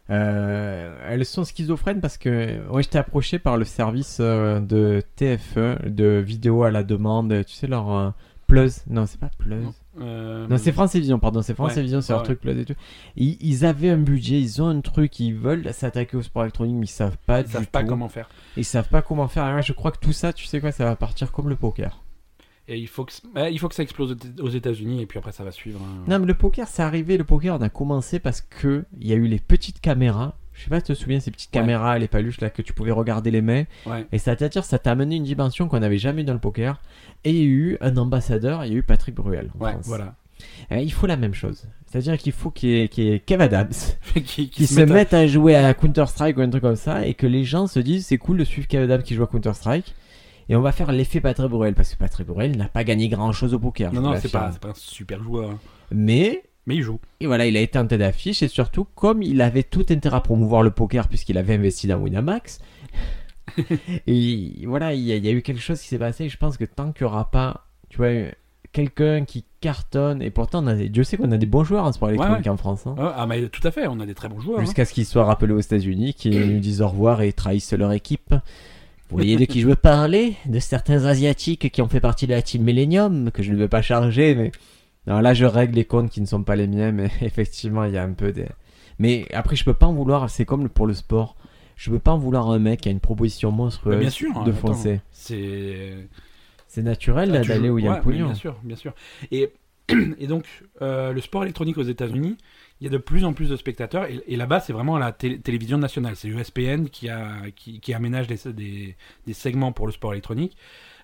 euh, 0.09 0.95
elles 1.07 1.25
sont 1.25 1.45
schizophrènes 1.45 2.01
parce 2.01 2.17
que 2.17 2.61
moi 2.69 2.81
j'étais 2.81 2.97
approché 2.97 3.39
par 3.39 3.57
le 3.57 3.63
service 3.65 4.17
euh, 4.19 4.59
de 4.59 5.01
TF1 5.17 5.89
de 5.89 6.21
vidéo 6.25 6.63
à 6.63 6.71
la 6.71 6.83
demande, 6.83 7.43
tu 7.45 7.53
sais 7.53 7.67
leur 7.67 7.89
euh, 7.91 8.09
Plus, 8.47 8.81
non 8.89 9.05
c'est 9.05 9.19
pas 9.19 9.29
Plus. 9.37 9.55
Non. 9.55 9.73
Non, 10.49 10.57
c'est 10.57 10.71
France 10.71 10.91
Télévisions, 10.91 11.19
pardon, 11.19 11.41
c'est 11.41 11.53
France 11.53 11.69
Ouais, 11.69 11.75
Télévisions, 11.75 12.01
c'est 12.01 12.11
ouais, 12.13 12.17
leur 12.17 12.23
truc 12.23 12.39
Plus 12.41 12.59
et 12.59 12.65
tout. 12.65 12.73
Ils, 13.15 13.37
ils 13.41 13.63
avaient 13.63 13.91
un 13.91 13.97
budget, 13.97 14.39
ils 14.41 14.61
ont 14.61 14.67
un 14.67 14.81
truc, 14.81 15.19
ils 15.19 15.35
veulent 15.35 15.71
s'attaquer 15.71 16.17
au 16.17 16.21
sport 16.23 16.41
électronique, 16.43 16.75
mais 16.77 16.85
ils 16.85 16.89
savent 16.89 17.17
pas 17.25 17.41
Ils 17.41 17.45
du 17.45 17.51
savent 17.51 17.67
pas 17.67 17.83
tout. 17.83 17.87
comment 17.87 18.09
faire. 18.09 18.27
Ils 18.57 18.65
savent 18.65 18.89
pas 18.89 19.01
comment 19.03 19.27
faire. 19.27 19.43
Alors, 19.43 19.61
je 19.61 19.71
crois 19.71 19.91
que 19.91 19.99
tout 19.99 20.11
ça, 20.11 20.33
tu 20.33 20.45
sais 20.47 20.59
quoi, 20.59 20.71
ça 20.71 20.83
va 20.85 20.95
partir 20.95 21.31
comme 21.31 21.47
le 21.47 21.55
poker. 21.55 22.02
Et 22.73 22.79
il 22.79 22.87
faut 22.87 23.05
que, 23.05 23.13
ouais, 23.35 23.53
il 23.53 23.59
faut 23.59 23.69
que 23.69 23.75
ça 23.75 23.83
explose 23.83 24.15
aux 24.41 24.49
États-Unis 24.49 25.01
et 25.01 25.05
puis 25.05 25.19
après 25.19 25.31
ça 25.31 25.43
va 25.43 25.51
suivre. 25.51 25.79
hein. 25.83 26.03
Non, 26.07 26.19
mais 26.19 26.25
le 26.25 26.33
poker, 26.33 26.67
c'est 26.67 26.81
arrivé. 26.83 27.17
Le 27.17 27.23
poker, 27.23 27.55
on 27.59 27.61
a 27.61 27.69
commencé 27.69 28.19
parce 28.19 28.41
que 28.41 28.85
il 28.99 29.07
y 29.07 29.13
a 29.13 29.15
eu 29.15 29.27
les 29.27 29.39
petites 29.39 29.79
caméras. 29.81 30.35
Je 30.53 30.63
sais 30.63 30.69
pas 30.69 30.79
si 30.79 30.85
tu 30.85 30.93
te 30.93 30.97
souviens, 30.97 31.19
ces 31.19 31.31
petites 31.31 31.53
Ouais. 31.55 31.61
caméras, 31.61 31.97
les 31.97 32.07
paluches 32.07 32.39
là, 32.39 32.49
que 32.49 32.61
tu 32.61 32.73
pouvais 32.73 32.91
regarder 32.91 33.31
les 33.31 33.41
mains. 33.41 33.63
Ouais. 33.87 34.05
Et 34.11 34.17
ça 34.19 34.35
t'attire, 34.35 34.63
ça 34.65 34.77
t'a 34.79 34.91
amené 34.91 35.15
une 35.15 35.23
dimension 35.23 35.67
qu'on 35.67 35.79
n'avait 35.79 35.97
jamais 35.97 36.21
eu 36.21 36.25
dans 36.25 36.33
le 36.33 36.39
poker. 36.39 36.79
Et 37.23 37.31
il 37.31 37.35
y 37.37 37.41
a 37.41 37.45
eu 37.45 37.77
un 37.81 37.97
ambassadeur, 37.97 38.63
il 38.65 38.71
y 38.71 38.75
a 38.75 38.77
eu 38.77 38.83
Patrick 38.83 39.15
Bruel. 39.15 39.49
en 39.59 39.63
Ouais, 39.65 39.71
France. 39.71 39.85
voilà. 39.87 40.15
Eh, 40.71 40.83
il 40.83 40.91
faut 40.91 41.07
la 41.07 41.15
même 41.17 41.33
chose. 41.33 41.67
C'est-à-dire 41.87 42.17
qu'il 42.17 42.31
faut 42.33 42.49
qu'il 42.51 42.69
y, 42.69 42.79
ait- 42.81 42.87
qu'il 42.87 43.03
y 43.05 43.11
ait 43.13 43.19
Kev 43.19 43.41
Adams 43.43 43.69
qui, 44.25 44.49
qui 44.49 44.67
se 44.67 44.81
mettent 44.81 45.13
à 45.13 45.25
jouer 45.27 45.55
à 45.55 45.73
Counter-Strike 45.73 46.37
ou 46.37 46.41
un 46.41 46.49
truc 46.49 46.61
comme 46.63 46.75
ça 46.75 47.05
et 47.07 47.13
que 47.13 47.27
les 47.27 47.43
gens 47.45 47.67
se 47.67 47.79
disent 47.79 48.07
c'est 48.07 48.17
cool 48.17 48.37
de 48.37 48.43
suivre 48.43 48.67
Kev 48.67 48.83
Adams 48.83 49.03
qui 49.03 49.15
joue 49.15 49.23
à 49.23 49.27
Counter-Strike. 49.27 49.93
Et 50.49 50.55
on 50.55 50.61
va 50.61 50.71
faire 50.71 50.91
l'effet 50.91 51.21
Patrick 51.21 51.49
Bruel 51.49 51.73
parce 51.73 51.93
que 51.93 51.97
Patrick 51.97 52.27
Bruel 52.27 52.57
n'a 52.57 52.67
pas 52.67 52.83
gagné 52.83 53.07
grand-chose 53.09 53.53
au 53.53 53.59
poker. 53.59 53.93
Non, 53.93 54.01
non, 54.01 54.15
c'est 54.19 54.31
pas, 54.31 54.51
pas 54.61 54.69
un 54.69 54.73
super 54.75 55.23
joueur. 55.23 55.51
hein. 55.51 55.59
Mais 55.91 56.43
Mais 56.67 56.75
il 56.75 56.81
joue. 56.83 56.99
Et 57.19 57.27
voilà, 57.27 57.45
il 57.45 57.55
a 57.57 57.61
été 57.61 57.77
en 57.79 57.87
tête 57.87 57.99
d'affiche 57.99 58.43
et 58.43 58.47
surtout, 58.47 58.85
comme 58.95 59.21
il 59.21 59.41
avait 59.41 59.63
tout 59.63 59.85
intérêt 59.89 60.17
à 60.17 60.21
promouvoir 60.21 60.61
le 60.63 60.71
poker 60.71 61.07
puisqu'il 61.07 61.37
avait 61.37 61.55
investi 61.55 61.87
dans 61.87 61.97
Winamax, 61.97 62.59
et 64.07 64.63
voilà, 64.65 64.93
il 64.93 65.01
y, 65.01 65.11
a, 65.11 65.15
il 65.17 65.25
y 65.25 65.29
a 65.29 65.31
eu 65.31 65.41
quelque 65.41 65.61
chose 65.61 65.79
qui 65.81 65.87
s'est 65.87 65.97
passé. 65.99 66.25
et 66.25 66.29
Je 66.29 66.37
pense 66.37 66.57
que 66.57 66.65
tant 66.65 66.91
qu'il 66.91 67.05
n'y 67.05 67.11
aura 67.11 67.29
pas, 67.29 67.67
tu 67.89 67.97
vois, 67.97 68.09
quelqu'un 68.71 69.25
qui 69.25 69.45
cartonne, 69.61 70.21
et 70.21 70.31
pourtant, 70.31 70.63
on 70.63 70.67
a, 70.67 70.75
Dieu 70.75 71.03
sait 71.03 71.17
qu'on 71.17 71.31
a 71.31 71.37
des 71.37 71.45
bons 71.45 71.63
joueurs 71.63 71.85
en 71.85 71.91
sport 71.91 72.09
électronique 72.09 72.45
ouais. 72.45 72.49
en 72.49 72.57
France, 72.57 72.87
hein. 72.87 72.95
Ah, 72.97 73.25
mais 73.27 73.47
tout 73.49 73.65
à 73.67 73.71
fait, 73.71 73.87
on 73.87 73.99
a 73.99 74.05
des 74.05 74.15
très 74.15 74.29
bons 74.29 74.39
joueurs. 74.39 74.59
hein. 74.59 74.63
jusqu'à 74.65 74.85
ce 74.85 74.93
qu'ils 74.93 75.05
soient 75.05 75.25
rappelés 75.25 75.53
aux 75.53 75.59
États-Unis, 75.59 76.13
qu'ils 76.13 76.39
nous 76.53 76.59
disent 76.59 76.81
au 76.81 76.87
revoir 76.87 77.21
et 77.21 77.33
trahissent 77.33 77.73
leur 77.73 77.91
équipe. 77.91 78.33
Vous 79.13 79.19
voyez 79.19 79.37
de 79.37 79.45
qui 79.45 79.61
je 79.61 79.67
veux 79.67 79.75
parler? 79.75 80.35
De 80.45 80.59
certains 80.59 81.05
Asiatiques 81.05 81.71
qui 81.71 81.81
ont 81.81 81.87
fait 81.87 81.99
partie 81.99 82.25
de 82.27 82.31
la 82.33 82.41
team 82.41 82.63
Millennium, 82.63 83.31
que 83.31 83.43
je 83.43 83.51
ne 83.53 83.57
veux 83.57 83.67
pas 83.67 83.81
charger, 83.81 84.35
mais... 84.35 84.51
Non, 85.05 85.19
là, 85.19 85.33
je 85.33 85.45
règle 85.45 85.75
les 85.75 85.85
comptes 85.85 86.09
qui 86.09 86.21
ne 86.21 86.25
sont 86.25 86.43
pas 86.43 86.55
les 86.55 86.65
miens, 86.67 86.91
mais 86.91 87.09
effectivement, 87.21 87.83
il 87.83 87.93
y 87.93 87.97
a 87.97 88.03
un 88.03 88.13
peu 88.13 88.31
des... 88.31 88.47
Mais 88.99 89.25
après, 89.33 89.55
je 89.55 89.63
peux 89.63 89.73
pas 89.73 89.85
en 89.87 89.93
vouloir, 89.93 90.29
c'est 90.29 90.45
comme 90.45 90.69
pour 90.69 90.87
le 90.87 90.93
sport. 90.93 91.35
Je 91.75 91.89
peux 91.89 91.99
pas 91.99 92.11
en 92.11 92.17
vouloir 92.17 92.49
à 92.49 92.53
un 92.55 92.59
mec 92.59 92.81
qui 92.81 92.89
a 92.89 92.91
une 92.91 92.99
proposition 92.99 93.49
Bah, 93.51 93.57
monstrueuse 93.57 93.99
bien 93.99 94.09
sûr. 94.09 94.31
de 94.43 94.51
attends, 94.51 94.67
foncer. 94.73 95.01
C'est. 95.11 96.07
C'est 96.67 96.83
naturel 96.83 97.29
Ah, 97.35 97.39
d'aller 97.43 97.67
joues- 97.67 97.73
où 97.73 97.79
il 97.79 97.85
y 97.85 97.87
a 97.87 97.91
ouais, 97.91 97.97
le 97.97 98.03
pognon. 98.03 98.25
bien 98.25 98.35
sûr, 98.35 98.55
bien 98.63 98.75
sûr. 98.75 98.93
Et, 99.31 99.51
et 100.19 100.27
donc, 100.27 100.45
euh, 100.81 101.11
le 101.11 101.21
sport 101.21 101.43
électronique 101.43 101.77
aux 101.77 101.83
États-Unis, 101.83 102.37
il 102.81 102.85
y 102.85 102.87
a 102.87 102.91
de 102.91 102.97
plus 102.97 103.23
en 103.25 103.33
plus 103.33 103.49
de 103.49 103.55
spectateurs. 103.55 104.05
Et, 104.05 104.21
et 104.27 104.35
là-bas, 104.35 104.59
c'est 104.59 104.73
vraiment 104.73 104.97
la 104.97 105.11
té- 105.11 105.39
télévision 105.39 105.77
nationale. 105.77 106.15
C'est 106.15 106.27
USPN 106.27 106.85
qui, 106.87 107.09
a, 107.09 107.33
qui, 107.55 107.79
qui 107.79 107.93
aménage 107.93 108.27
des, 108.27 108.37
des, 108.51 108.95
des 109.25 109.33
segments 109.33 109.71
pour 109.71 109.85
le 109.85 109.91
sport 109.93 110.13
électronique. 110.13 110.57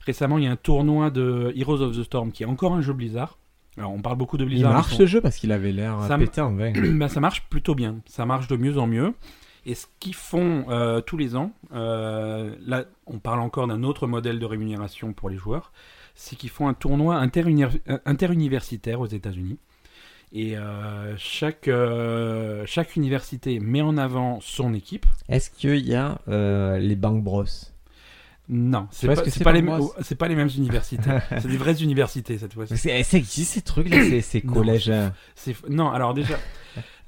Récemment, 0.06 0.38
il 0.38 0.44
y 0.46 0.48
a 0.48 0.52
un 0.52 0.56
tournoi 0.56 1.10
de 1.10 1.54
Heroes 1.56 1.82
of 1.82 1.96
the 1.98 2.04
Storm 2.04 2.32
qui 2.32 2.44
est 2.44 2.48
encore 2.48 2.74
un 2.74 2.82
jeu 2.82 2.94
Blizzard. 2.94 3.38
Alors, 3.78 3.92
on 3.94 4.02
parle 4.02 4.18
beaucoup 4.18 4.38
de 4.38 4.44
il 4.44 4.50
Blizzard. 4.50 4.74
marche 4.74 4.92
mais 4.92 4.98
ce 4.98 5.06
jeu 5.06 5.22
parce 5.22 5.38
qu'il 5.38 5.52
avait 5.52 5.72
l'air 5.72 5.98
péter 6.26 6.42
en 6.42 6.54
vain. 6.54 6.74
bah, 6.98 7.08
ça 7.08 7.20
marche 7.22 7.44
plutôt 7.50 7.76
bien. 7.76 7.98
Ça 8.08 8.26
marche 8.26 8.48
de 8.48 8.58
mieux 8.58 8.78
en 8.78 8.88
mieux. 8.88 9.14
Et 9.66 9.76
ce 9.76 9.86
qu'ils 10.00 10.16
font 10.16 10.66
euh, 10.70 11.00
tous 11.02 11.18
les 11.18 11.36
ans, 11.36 11.52
euh, 11.74 12.56
là, 12.66 12.86
on 13.06 13.20
parle 13.20 13.40
encore 13.42 13.68
d'un 13.68 13.84
autre 13.84 14.08
modèle 14.08 14.40
de 14.40 14.46
rémunération 14.46 15.14
pour 15.14 15.30
les 15.30 15.38
joueurs, 15.38 15.72
c'est 16.16 16.36
qu'ils 16.36 16.50
font 16.50 16.68
un 16.68 16.74
tournoi 16.74 17.16
euh, 17.22 17.98
interuniversitaire 18.06 19.00
aux 19.02 19.06
États-Unis. 19.06 19.60
Et 20.32 20.58
euh, 20.58 21.16
chaque, 21.18 21.68
euh, 21.68 22.64
chaque 22.68 22.96
université 22.96 23.60
met 23.60 23.82
en 23.82 23.98
avant 23.98 24.40
son 24.42 24.74
équipe. 24.74 25.06
Est-ce 25.28 25.50
qu'il 25.50 25.78
y 25.88 25.96
a 25.96 26.20
euh, 26.28 26.78
les 26.78 26.96
Bank 26.96 27.24
Bros? 27.24 27.46
Non, 28.52 28.88
c'est 28.92 29.06
pas, 29.08 29.16
c'est 29.30 29.44
pas, 29.44 29.52
les 29.54 29.64
c'est 30.02 30.16
pas 30.16 30.28
les 30.28 30.34
mêmes 30.36 30.50
universités. 30.58 31.10
c'est 31.40 31.48
des 31.48 31.58
vraies 31.58 31.82
universités 31.84 32.38
cette 32.40 32.54
fois-ci. 32.54 32.78
C'est- 32.78 33.04
Ça 33.04 33.18
existe 33.18 33.54
ces 33.54 33.62
trucs-là, 33.62 34.04
ces, 34.04 34.22
ces 34.22 34.42
Non, 34.44 34.54
collèges. 34.54 34.92
C'est 35.36 35.52
f- 35.52 35.70
Non, 35.70 35.92
alors 35.92 36.16
déjà, 36.16 36.36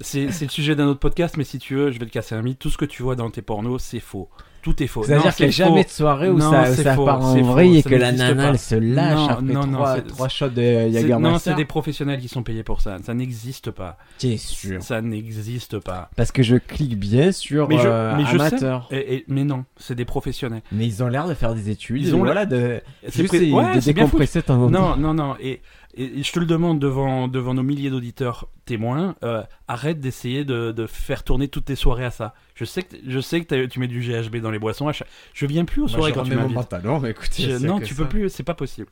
c'est 0.00 0.30
c'est 0.30 0.44
le 0.44 0.50
sujet 0.52 0.76
d'un 0.76 0.86
autre 0.86 1.00
podcast, 1.00 1.36
mais 1.36 1.42
si 1.44 1.58
tu 1.58 1.74
veux, 1.74 1.90
je 1.90 1.98
vais 1.98 2.06
te 2.06 2.12
casser 2.12 2.36
un 2.36 2.42
mythe. 2.42 2.60
Tout 2.60 2.70
ce 2.70 2.78
que 2.78 2.84
tu 2.84 3.02
vois 3.02 3.16
dans 3.16 3.28
tes 3.30 3.42
pornos, 3.42 3.82
c'est 3.82 3.98
faux. 3.98 4.28
Tout 4.62 4.80
est 4.80 4.86
faux. 4.86 5.02
C'est-à-dire 5.02 5.26
Non, 5.26 5.32
qu'il 5.32 5.44
n'y 5.46 5.48
a 5.48 5.52
jamais 5.52 5.82
de 5.84 5.88
soirée 5.88 6.30
où 6.30 6.38
Non, 6.38 6.50
ça, 6.52 6.66
ça 6.74 6.94
faux, 6.94 7.04
part 7.04 7.20
en 7.20 7.34
vrille 7.42 7.78
et 7.78 7.82
que 7.82 7.94
la 7.96 8.12
nana 8.12 8.50
elle 8.50 8.58
se 8.60 8.76
lâche 8.76 9.18
Non, 9.18 9.28
après 9.28 9.42
non, 9.42 9.66
non, 9.66 9.72
trois, 9.72 10.00
trois 10.02 10.28
shots 10.28 10.48
de 10.50 10.54
C'est- 10.54 10.86
Non, 10.86 10.92
Jagermeister. 11.00 11.50
c'est 11.50 11.56
des 11.56 11.64
professionnels 11.64 12.20
qui 12.20 12.28
sont 12.28 12.44
payés 12.44 12.62
pour 12.62 12.80
ça. 12.80 12.96
Ça 13.02 13.12
n'existe 13.12 13.72
pas. 13.72 13.98
T'es 14.18 14.36
sûr 14.36 14.80
Ça 14.82 15.00
n'existe 15.02 15.78
pas. 15.80 16.10
Parce 16.16 16.30
que 16.30 16.42
je 16.44 16.56
clique 16.56 16.96
bien 16.98 17.32
sur 17.32 17.68
Mais 17.68 17.78
je- 17.78 17.88
euh, 17.88 18.14
mais 18.16 18.22
je 18.24 18.30
sais. 18.30 18.34
amateur. 18.36 18.88
Et, 18.92 19.16
et- 19.16 19.24
mais 19.26 19.42
non, 19.44 19.64
c'est 19.76 19.96
des 19.96 20.04
professionnels. 20.04 20.62
Mais 20.70 20.86
ils 20.86 21.02
ont 21.02 21.08
l'air 21.08 21.26
de 21.26 21.34
faire 21.34 21.54
des 21.54 21.68
études. 21.68 22.00
Ils 22.00 22.14
ont 22.14 22.18
voilà, 22.18 22.46
de, 22.46 22.80
C'est 23.08 23.12
juste 23.22 23.28
pré- 23.28 23.40
de 23.46 23.52
ouais, 23.52 23.78
décompresser 23.80 24.40
de 24.42 24.44
temps. 24.46 24.70
Non, 24.70 24.96
non, 24.96 25.12
non. 25.12 25.34
Et, 25.42 25.60
et- 25.94 26.20
et 26.20 26.22
je 26.22 26.32
te 26.32 26.38
le 26.40 26.46
demande 26.46 26.78
devant, 26.78 27.28
devant 27.28 27.54
nos 27.54 27.62
milliers 27.62 27.90
d'auditeurs 27.90 28.48
témoins, 28.64 29.14
euh, 29.24 29.42
arrête 29.68 30.00
d'essayer 30.00 30.44
de, 30.44 30.72
de 30.72 30.86
faire 30.86 31.24
tourner 31.24 31.48
toutes 31.48 31.66
tes 31.66 31.76
soirées 31.76 32.04
à 32.04 32.10
ça. 32.10 32.34
Je 32.54 32.64
sais 32.64 32.82
que, 32.82 32.96
je 33.06 33.20
sais 33.20 33.44
que 33.44 33.66
tu 33.66 33.80
mets 33.80 33.88
du 33.88 34.00
GHB 34.00 34.36
dans 34.36 34.50
les 34.50 34.58
boissons. 34.58 34.90
chaque- 34.92 35.08
Je 35.34 35.46
viens 35.46 35.64
plus 35.64 35.82
aux 35.82 35.88
soirées 35.88 36.10
je 36.10 36.14
quand 36.14 36.22
tu 36.24 36.30
m'invites. 36.42 36.56
mais 37.00 37.14
Je- 37.42 37.58
c'est 37.58 37.66
non, 37.66 37.78
tu 37.86 37.94
ça. 37.94 38.02
peux 38.02 38.08
plus, 38.08 38.28
c'est 38.30 38.42
pas 38.42 38.54
possible. 38.54 38.88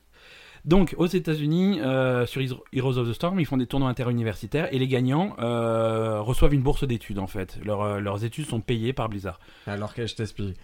Donc, 0.66 0.94
aux 0.98 1.06
États-Unis, 1.06 1.80
euh, 1.80 2.26
sur 2.26 2.42
Hero- 2.42 2.62
Heroes 2.74 2.98
of 2.98 3.08
the 3.08 3.14
Storm, 3.14 3.40
ils 3.40 3.46
font 3.46 3.56
des 3.56 3.66
tournois 3.66 3.88
interuniversitaires 3.88 4.68
et 4.74 4.78
les 4.78 4.88
gagnants 4.88 5.34
euh, 5.38 6.20
reçoivent 6.20 6.52
une 6.52 6.60
bourse 6.60 6.86
d'études 6.86 7.18
en 7.18 7.26
fait. 7.26 7.58
Leurs, 7.64 7.80
euh, 7.80 8.00
leurs 8.00 8.24
études 8.24 8.44
sont 8.46 8.60
payées 8.60 8.92
par 8.92 9.08
Blizzard. 9.08 9.40
Alors 9.66 9.94
que 9.94 10.06
je 10.06 10.14
t'explique. 10.14 10.58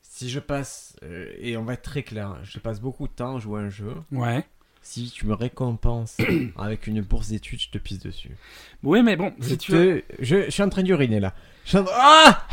Si 0.00 0.30
je 0.30 0.40
passe, 0.40 0.96
euh, 1.02 1.26
et 1.38 1.56
on 1.58 1.64
va 1.64 1.74
être 1.74 1.82
très 1.82 2.02
clair, 2.02 2.36
je 2.44 2.58
passe 2.58 2.80
beaucoup 2.80 3.06
de 3.08 3.12
temps 3.12 3.36
à 3.36 3.40
jouer 3.40 3.60
à 3.60 3.64
un 3.64 3.68
jeu. 3.70 3.92
Ouais. 4.10 4.44
Si 4.82 5.10
tu 5.10 5.26
me 5.26 5.34
récompenses 5.34 6.16
avec 6.56 6.86
une 6.86 7.00
bourse 7.02 7.28
d'études, 7.28 7.60
je 7.60 7.70
te 7.70 7.78
pisse 7.78 7.98
dessus. 7.98 8.30
Oui, 8.82 9.02
mais 9.02 9.16
bon, 9.16 9.32
Je, 9.38 9.48
si 9.48 9.58
tu 9.58 9.72
veux, 9.72 10.02
je, 10.18 10.44
je 10.46 10.50
suis 10.50 10.62
en 10.62 10.68
train 10.68 10.82
d'uriner 10.82 11.20
là. 11.20 11.34
Ah 11.74 12.46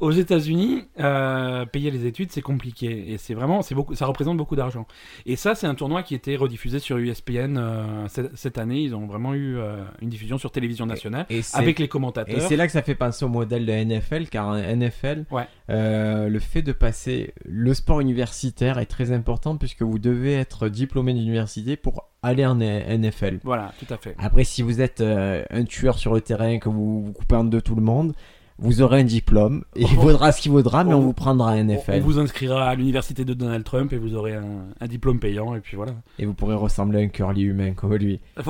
aux, 0.00 0.10
États-Unis, 0.12 0.84
euh, 1.00 1.66
payer 1.66 1.90
les 1.90 2.06
études 2.06 2.30
c'est 2.30 2.42
compliqué 2.42 3.12
et 3.12 3.18
c'est 3.18 3.34
vraiment, 3.34 3.62
c'est 3.62 3.74
beaucoup, 3.74 3.94
ça 3.94 4.06
représente 4.06 4.36
beaucoup 4.36 4.56
d'argent. 4.56 4.86
Et 5.26 5.36
ça, 5.36 5.54
c'est 5.54 5.66
un 5.66 5.74
tournoi 5.74 6.02
qui 6.02 6.14
était 6.14 6.36
rediffusé 6.36 6.78
sur 6.78 6.96
USPN 6.98 7.56
euh, 7.58 8.06
cette, 8.08 8.36
cette 8.36 8.58
année. 8.58 8.80
Ils 8.82 8.94
ont 8.94 9.06
vraiment 9.06 9.34
eu 9.34 9.56
euh, 9.56 9.82
une 10.00 10.08
diffusion 10.08 10.38
sur 10.38 10.50
télévision 10.50 10.86
nationale 10.86 11.26
Et 11.30 11.40
avec 11.54 11.78
les 11.78 11.86
Et 11.86 11.88
commentateurs. 11.88 12.40
c'est 12.42 12.56
là 12.56 12.66
que 12.66 12.72
ça 12.72 12.82
fait 12.82 12.94
penser 12.94 13.24
au 13.24 13.28
modèle 13.28 13.66
de 13.66 13.72
NFL, 13.72 14.28
car 14.28 14.48
en 14.48 14.56
NFL, 14.56 15.24
Ouais. 15.30 15.46
le 15.68 16.38
fait 16.38 16.62
de 16.62 16.72
passer 16.72 17.34
le 17.44 17.74
sport 17.74 18.00
universitaire 18.00 18.78
est 18.78 18.86
très 18.86 19.12
important 19.12 19.56
puisque 19.56 19.82
vous 19.82 19.98
devez 19.98 20.34
être 20.34 20.68
diplômé 20.68 21.12
d'université 21.14 21.76
pour 21.76 22.10
aller 22.24 22.44
en 22.46 22.56
NFL. 22.56 23.38
Voilà, 23.44 23.72
tout 23.78 23.92
à 23.92 23.96
fait. 23.96 24.14
Après, 24.18 24.44
si 24.44 24.62
vous 24.62 24.80
êtes 24.80 25.00
euh, 25.00 25.44
un 25.50 25.64
tueur 25.64 25.98
sur 25.98 26.14
le 26.14 26.20
terrain, 26.20 26.58
que 26.58 26.68
vous, 26.68 27.04
vous 27.04 27.12
coupez 27.12 27.36
en 27.36 27.44
deux 27.44 27.60
tout 27.60 27.74
le 27.74 27.82
monde, 27.82 28.14
vous 28.58 28.82
aurez 28.82 29.00
un 29.00 29.04
diplôme. 29.04 29.64
Et 29.74 29.82
il 29.82 29.98
On- 29.98 30.02
vaudra 30.02 30.30
ce 30.30 30.40
qu'il 30.40 30.52
vaudra, 30.52 30.84
mais 30.84 30.94
on- 30.94 30.98
on 30.98 31.00
vous 31.00 31.12
prendra 31.12 31.52
On, 31.52 31.56
NFL. 31.64 31.92
on 31.96 32.00
vous 32.00 32.18
inscrira 32.20 32.68
à 32.68 32.74
l'université 32.76 33.24
de 33.24 33.34
Donald 33.34 33.64
Trump 33.64 33.92
et 33.92 33.98
vous 33.98 34.14
aurez 34.14 34.34
un, 34.34 34.66
un 34.80 34.86
diplôme 34.86 35.18
payant 35.18 35.54
et 35.56 35.60
puis 35.60 35.76
voilà. 35.76 35.92
Et 36.20 36.24
vous 36.26 36.34
pourrez 36.34 36.54
ressembler 36.54 37.00
à 37.00 37.02
un 37.02 37.08
curly 37.08 37.42
humain 37.42 37.72
comme 37.74 37.94
lui. 37.94 38.20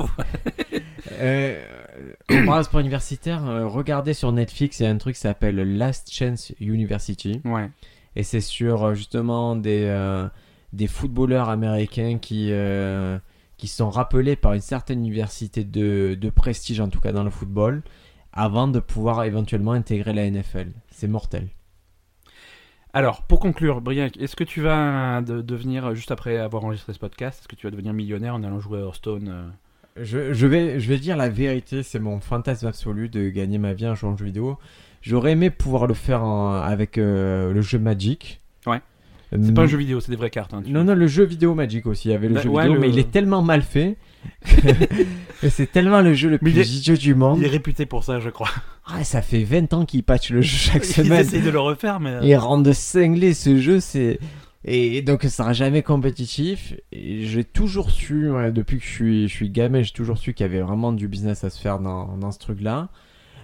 Euh, 1.21 1.61
parle 2.45 2.59
de 2.59 2.63
sport 2.65 2.79
universitaire. 2.81 3.45
euh, 3.47 3.67
regardez 3.67 4.13
sur 4.13 4.31
Netflix, 4.31 4.79
il 4.79 4.83
y 4.83 4.85
a 4.85 4.89
un 4.89 4.97
truc 4.97 5.15
qui 5.15 5.21
s'appelle 5.21 5.55
Last 5.77 6.11
Chance 6.11 6.51
University. 6.59 7.41
ouais. 7.45 7.69
Et 8.17 8.23
c'est 8.23 8.41
sur 8.41 8.83
euh, 8.85 8.93
justement 8.95 9.55
des, 9.55 9.83
euh, 9.85 10.27
des 10.73 10.87
footballeurs 10.87 11.49
américains 11.49 12.17
qui, 12.17 12.47
euh, 12.51 13.17
qui 13.57 13.67
sont 13.67 13.89
rappelés 13.89 14.35
par 14.35 14.53
une 14.53 14.61
certaine 14.61 14.99
université 14.99 15.63
de, 15.63 16.17
de 16.19 16.29
prestige, 16.29 16.79
en 16.79 16.89
tout 16.89 16.99
cas 16.99 17.11
dans 17.11 17.23
le 17.23 17.29
football, 17.29 17.83
avant 18.33 18.67
de 18.67 18.79
pouvoir 18.79 19.23
éventuellement 19.23 19.71
intégrer 19.71 20.13
la 20.13 20.29
NFL. 20.29 20.67
C'est 20.91 21.07
mortel. 21.07 21.47
Alors, 22.93 23.23
pour 23.23 23.39
conclure, 23.39 23.81
Briac, 23.81 24.17
est-ce 24.17 24.35
que 24.35 24.43
tu 24.45 24.61
vas 24.61 25.21
de- 25.21 25.41
devenir, 25.41 25.93
juste 25.95 26.11
après 26.11 26.37
avoir 26.37 26.63
enregistré 26.63 26.93
ce 26.93 26.99
podcast, 26.99 27.39
est-ce 27.41 27.47
que 27.47 27.55
tu 27.55 27.67
vas 27.67 27.71
devenir 27.71 27.93
millionnaire 27.93 28.35
en 28.35 28.43
allant 28.43 28.59
jouer 28.59 28.79
à 28.79 28.83
Hearthstone 28.83 29.27
euh? 29.29 29.49
Je, 30.01 30.33
je 30.33 30.47
vais, 30.47 30.79
je 30.79 30.89
vais 30.89 30.97
dire 30.97 31.15
la 31.15 31.29
vérité, 31.29 31.81
c'est 31.83 31.99
mon 31.99 32.19
fantasme 32.19 32.67
absolu 32.67 33.07
de 33.07 33.29
gagner 33.29 33.57
ma 33.57 33.73
vie 33.73 33.87
en 33.87 33.95
jouant 33.95 34.13
aux 34.13 34.17
jeux 34.17 34.25
vidéo. 34.25 34.57
J'aurais 35.01 35.31
aimé 35.33 35.49
pouvoir 35.49 35.87
le 35.87 35.93
faire 35.93 36.23
en- 36.23 36.53
avec 36.55 36.97
euh, 36.97 37.53
le 37.53 37.61
jeu 37.61 37.79
Magic. 37.79 38.41
Ouais. 39.31 39.37
Euh, 39.39 39.41
C'est 39.45 39.53
pas 39.53 39.63
un 39.63 39.67
jeu 39.67 39.77
vidéo, 39.77 39.99
c'est 39.99 40.11
des 40.11 40.17
vraies 40.17 40.29
cartes. 40.29 40.53
hein, 40.53 40.61
Non, 40.67 40.83
non, 40.83 40.95
le 40.95 41.07
jeu 41.07 41.23
vidéo 41.23 41.55
Magic 41.55 41.85
aussi. 41.87 42.09
Il 42.09 42.11
y 42.11 42.15
avait 42.15 42.27
le 42.27 42.35
Bah, 42.35 42.41
jeu 42.41 42.49
ouais, 42.49 42.63
vidéo, 42.63 42.75
le- 42.75 42.79
mais 42.81 42.89
il 42.89 42.99
est 42.99 43.11
tellement 43.11 43.41
mal 43.41 43.61
fait. 43.61 43.97
c'est 45.49 45.71
tellement 45.71 46.01
le 46.01 46.13
jeu 46.13 46.29
le 46.29 46.37
plus 46.37 46.57
est- 46.57 46.67
idiot 46.67 46.95
du 46.95 47.15
monde. 47.15 47.37
Il 47.39 47.45
est 47.45 47.49
réputé 47.49 47.85
pour 47.85 48.03
ça, 48.03 48.19
je 48.19 48.29
crois. 48.29 48.49
Ah, 48.85 49.03
ça 49.03 49.21
fait 49.21 49.43
20 49.43 49.73
ans 49.73 49.85
qu'ils 49.85 50.03
patchent 50.03 50.31
le 50.31 50.41
jeu 50.41 50.71
chaque 50.71 50.83
Ils 50.85 50.93
semaine. 51.05 51.21
essayent 51.21 51.41
de 51.41 51.49
le 51.49 51.59
refaire, 51.59 51.99
mais. 51.99 52.11
euh, 52.11 52.19
Ils 52.23 52.35
rendent 52.35 52.71
cinglé 52.73 53.33
ce 53.33 53.57
jeu, 53.59 53.79
c'est. 53.79 54.19
Et 54.67 55.03
donc 55.03 55.21
ça 55.23 55.29
sera 55.29 55.53
jamais 55.53 55.83
compétitif. 55.83 56.73
Et 56.91 57.25
j'ai 57.25 57.43
toujours 57.43 57.91
su, 57.91 58.31
ouais, 58.31 58.51
depuis 58.51 58.79
que 58.79 58.83
je 58.85 58.89
suis, 58.89 59.27
je 59.27 59.33
suis 59.33 59.49
gamin, 59.51 59.83
j'ai 59.83 59.91
toujours 59.91 60.17
su 60.17 60.33
qu'il 60.33 60.45
y 60.45 60.49
avait 60.49 60.61
vraiment 60.61 60.91
du 60.91 61.07
business 61.07 61.43
à 61.43 61.49
se 61.51 61.61
faire 61.61 61.79
dans, 61.79 62.17
dans 62.17 62.31
ce 62.31 62.39
truc-là. 62.39 62.89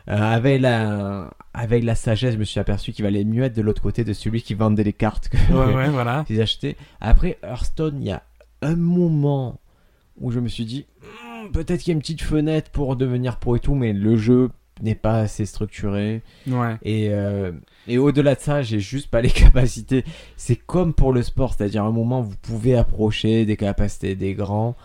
Euh, 0.10 0.18
avec 0.18 0.62
la, 0.62 1.30
avec 1.54 1.84
la 1.84 1.96
sagesse, 1.96 2.34
je 2.34 2.40
me 2.40 2.44
suis 2.44 2.60
aperçu 2.60 2.92
qu'il 2.92 3.04
valait 3.04 3.24
mieux 3.24 3.44
être 3.44 3.56
de 3.56 3.62
l'autre 3.62 3.82
côté 3.82 4.04
de 4.04 4.14
celui 4.14 4.42
qui 4.42 4.54
vendait 4.54 4.84
les 4.84 4.94
cartes 4.94 5.30
que 5.30 5.38
Ouais, 5.54 5.74
ouais, 5.76 5.90
voilà. 5.92 6.24
qu'ils 6.26 6.42
achetaient. 6.42 6.76
Après 7.00 7.38
Hearthstone, 7.44 7.98
il 8.02 8.08
y 8.08 8.12
a 8.12 8.24
un 8.62 8.76
moment 8.76 9.60
où 10.20 10.32
je 10.32 10.40
me 10.40 10.48
suis 10.48 10.66
dit, 10.66 10.86
Hmm, 11.02 11.52
peut-être 11.52 11.82
qu'il 11.82 11.92
y 11.92 11.94
a 11.94 11.96
une 11.96 12.02
petite 12.02 12.22
fenêtre 12.22 12.70
pour 12.72 12.96
devenir 12.96 13.38
pro 13.38 13.56
et 13.56 13.60
tout, 13.60 13.74
mais 13.76 13.94
le 13.94 14.16
jeu 14.18 14.50
n'est 14.82 14.96
pas 14.96 15.20
assez 15.20 15.46
structuré. 15.46 16.22
Ouais. 16.48 16.76
Et, 16.84 17.10
euh, 17.12 17.52
et 17.88 17.98
au-delà 17.98 18.36
de 18.36 18.40
ça, 18.40 18.62
j'ai 18.62 18.80
juste 18.80 19.10
pas 19.10 19.22
les 19.22 19.30
capacités. 19.32 20.04
C'est 20.38 20.56
comme 20.56 20.94
pour 20.94 21.14
le 21.14 21.22
sport, 21.24 21.54
c'est-à-dire 21.54 21.84
à 21.84 21.88
un 21.88 21.92
moment, 21.92 22.22
vous 22.22 22.36
pouvez 22.42 22.76
approcher 22.76 23.46
des 23.46 23.58
capacités 23.58 24.16
des 24.16 24.34
grands, 24.34 24.76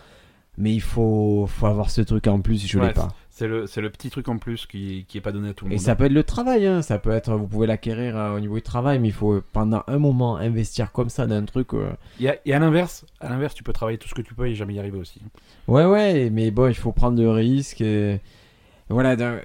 mais 0.57 0.73
il 0.73 0.81
faut, 0.81 1.45
faut 1.47 1.65
avoir 1.67 1.89
ce 1.89 2.01
truc 2.01 2.27
en 2.27 2.39
plus, 2.41 2.65
je 2.67 2.77
Ouais, 2.79 2.87
l'ai 2.87 2.93
pas. 2.93 3.09
C'est 3.39 3.47
le, 3.47 3.67
c'est 3.67 3.81
le 3.81 3.91
petit 3.91 4.09
truc 4.09 4.29
en 4.29 4.39
plus 4.39 4.65
qui, 4.65 5.05
qui 5.07 5.19
est 5.19 5.21
pas 5.21 5.31
donné 5.31 5.49
à 5.49 5.53
tout 5.53 5.65
le 5.65 5.71
Et 5.71 5.75
monde. 5.75 5.79
ça 5.83 5.95
peut 5.95 6.05
être 6.05 6.11
le 6.11 6.23
travail, 6.23 6.65
hein. 6.65 6.81
ça 6.81 6.97
peut 6.97 7.11
être, 7.11 7.35
vous 7.35 7.45
pouvez 7.45 7.67
l'acquérir 7.67 8.17
euh, 8.17 8.35
au 8.35 8.39
niveau 8.39 8.55
du 8.55 8.63
travail, 8.63 8.97
mais 8.97 9.09
il 9.09 9.13
faut 9.13 9.43
pendant 9.53 9.83
un 9.85 9.99
moment 9.99 10.37
investir 10.37 10.91
comme 10.91 11.09
ça 11.09 11.27
dans 11.27 11.35
un 11.35 11.45
truc. 11.45 11.75
euh, 11.75 11.91
Et 12.19 12.29
à, 12.29 12.35
et 12.47 12.53
à 12.55 12.57
l'inverse, 12.57 13.05
à 13.19 13.29
l'inverse, 13.29 13.53
tu 13.53 13.61
peux 13.61 13.73
travailler 13.73 13.99
tout 13.99 14.07
ce 14.09 14.15
que 14.15 14.23
tu 14.23 14.33
peux 14.33 14.47
et 14.47 14.55
jamais 14.55 14.73
y 14.73 14.79
arriver 14.79 14.97
aussi. 14.97 15.21
Ouais, 15.67 15.85
ouais, 15.85 16.31
mais 16.31 16.49
bon, 16.49 16.67
il 16.67 16.73
faut 16.73 16.91
prendre 16.93 17.15
de 17.15 17.27
risques. 17.27 17.81
Et... 17.81 18.19
Voilà, 18.89 19.15
d'un- 19.15 19.39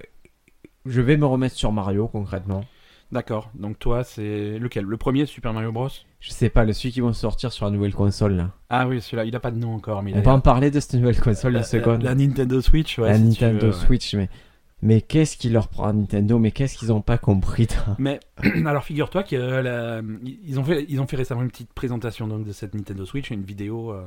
je 0.86 1.02
vais 1.02 1.18
me 1.18 1.26
remettre 1.26 1.54
sur 1.56 1.70
Mario 1.70 2.08
concrètement. 2.08 2.64
D'accord. 3.10 3.50
Donc 3.54 3.78
toi, 3.78 4.04
c'est 4.04 4.58
lequel? 4.58 4.86
Le 4.86 4.96
premier, 4.96 5.26
Super 5.26 5.52
Mario 5.52 5.70
Bros? 5.70 5.90
Je 6.24 6.30
sais 6.30 6.48
pas, 6.50 6.64
le 6.64 6.72
celui 6.72 6.92
qui 6.92 7.00
vont 7.00 7.12
sortir 7.12 7.50
sur 7.52 7.64
la 7.66 7.72
nouvelle 7.72 7.92
console 7.94 8.34
là. 8.36 8.50
Ah 8.70 8.86
oui, 8.86 9.00
celui-là, 9.02 9.24
il 9.24 9.34
a 9.34 9.40
pas 9.40 9.50
de 9.50 9.58
nom 9.58 9.74
encore, 9.74 10.02
mais 10.04 10.12
il 10.12 10.16
On 10.16 10.20
a 10.20 10.22
peut 10.22 10.30
en 10.30 10.38
parler 10.40 10.70
de 10.70 10.78
cette 10.78 10.94
nouvelle 10.94 11.20
console 11.20 11.52
la, 11.54 11.58
une 11.58 11.64
seconde. 11.64 12.02
la- 12.02 12.10
la 12.10 12.14
Nintendo 12.14 12.60
Switch, 12.60 12.96
ouais. 12.98 13.08
la 13.08 13.16
si 13.16 13.22
tu 13.22 13.28
Nintendo 13.44 13.66
ouais. 13.66 13.72
Switch, 13.72 14.14
mais, 14.14 14.28
mais 14.82 15.00
qu'est-ce 15.00 15.36
qui 15.36 15.48
leur 15.50 15.66
prend 15.66 15.88
à 15.88 15.92
Nintendo 15.92 16.38
Mais 16.38 16.52
qu'est-ce 16.52 16.78
qu'ils 16.78 16.92
ont 16.92 17.00
pas 17.00 17.18
compris 17.18 17.66
Mais 17.98 18.20
alors 18.66 18.84
figure-toi 18.84 19.24
qu'ils 19.24 19.38
ont 20.58 20.64
fait 20.64 20.86
ils 20.88 21.00
ont 21.00 21.06
fait 21.08 21.16
récemment 21.16 21.42
une 21.42 21.50
petite 21.50 21.72
présentation 21.72 22.28
donc 22.28 22.44
de 22.44 22.52
cette 22.52 22.74
Nintendo 22.74 23.04
Switch, 23.04 23.30
une 23.30 23.42
vidéo 23.42 23.90
euh, 23.92 24.06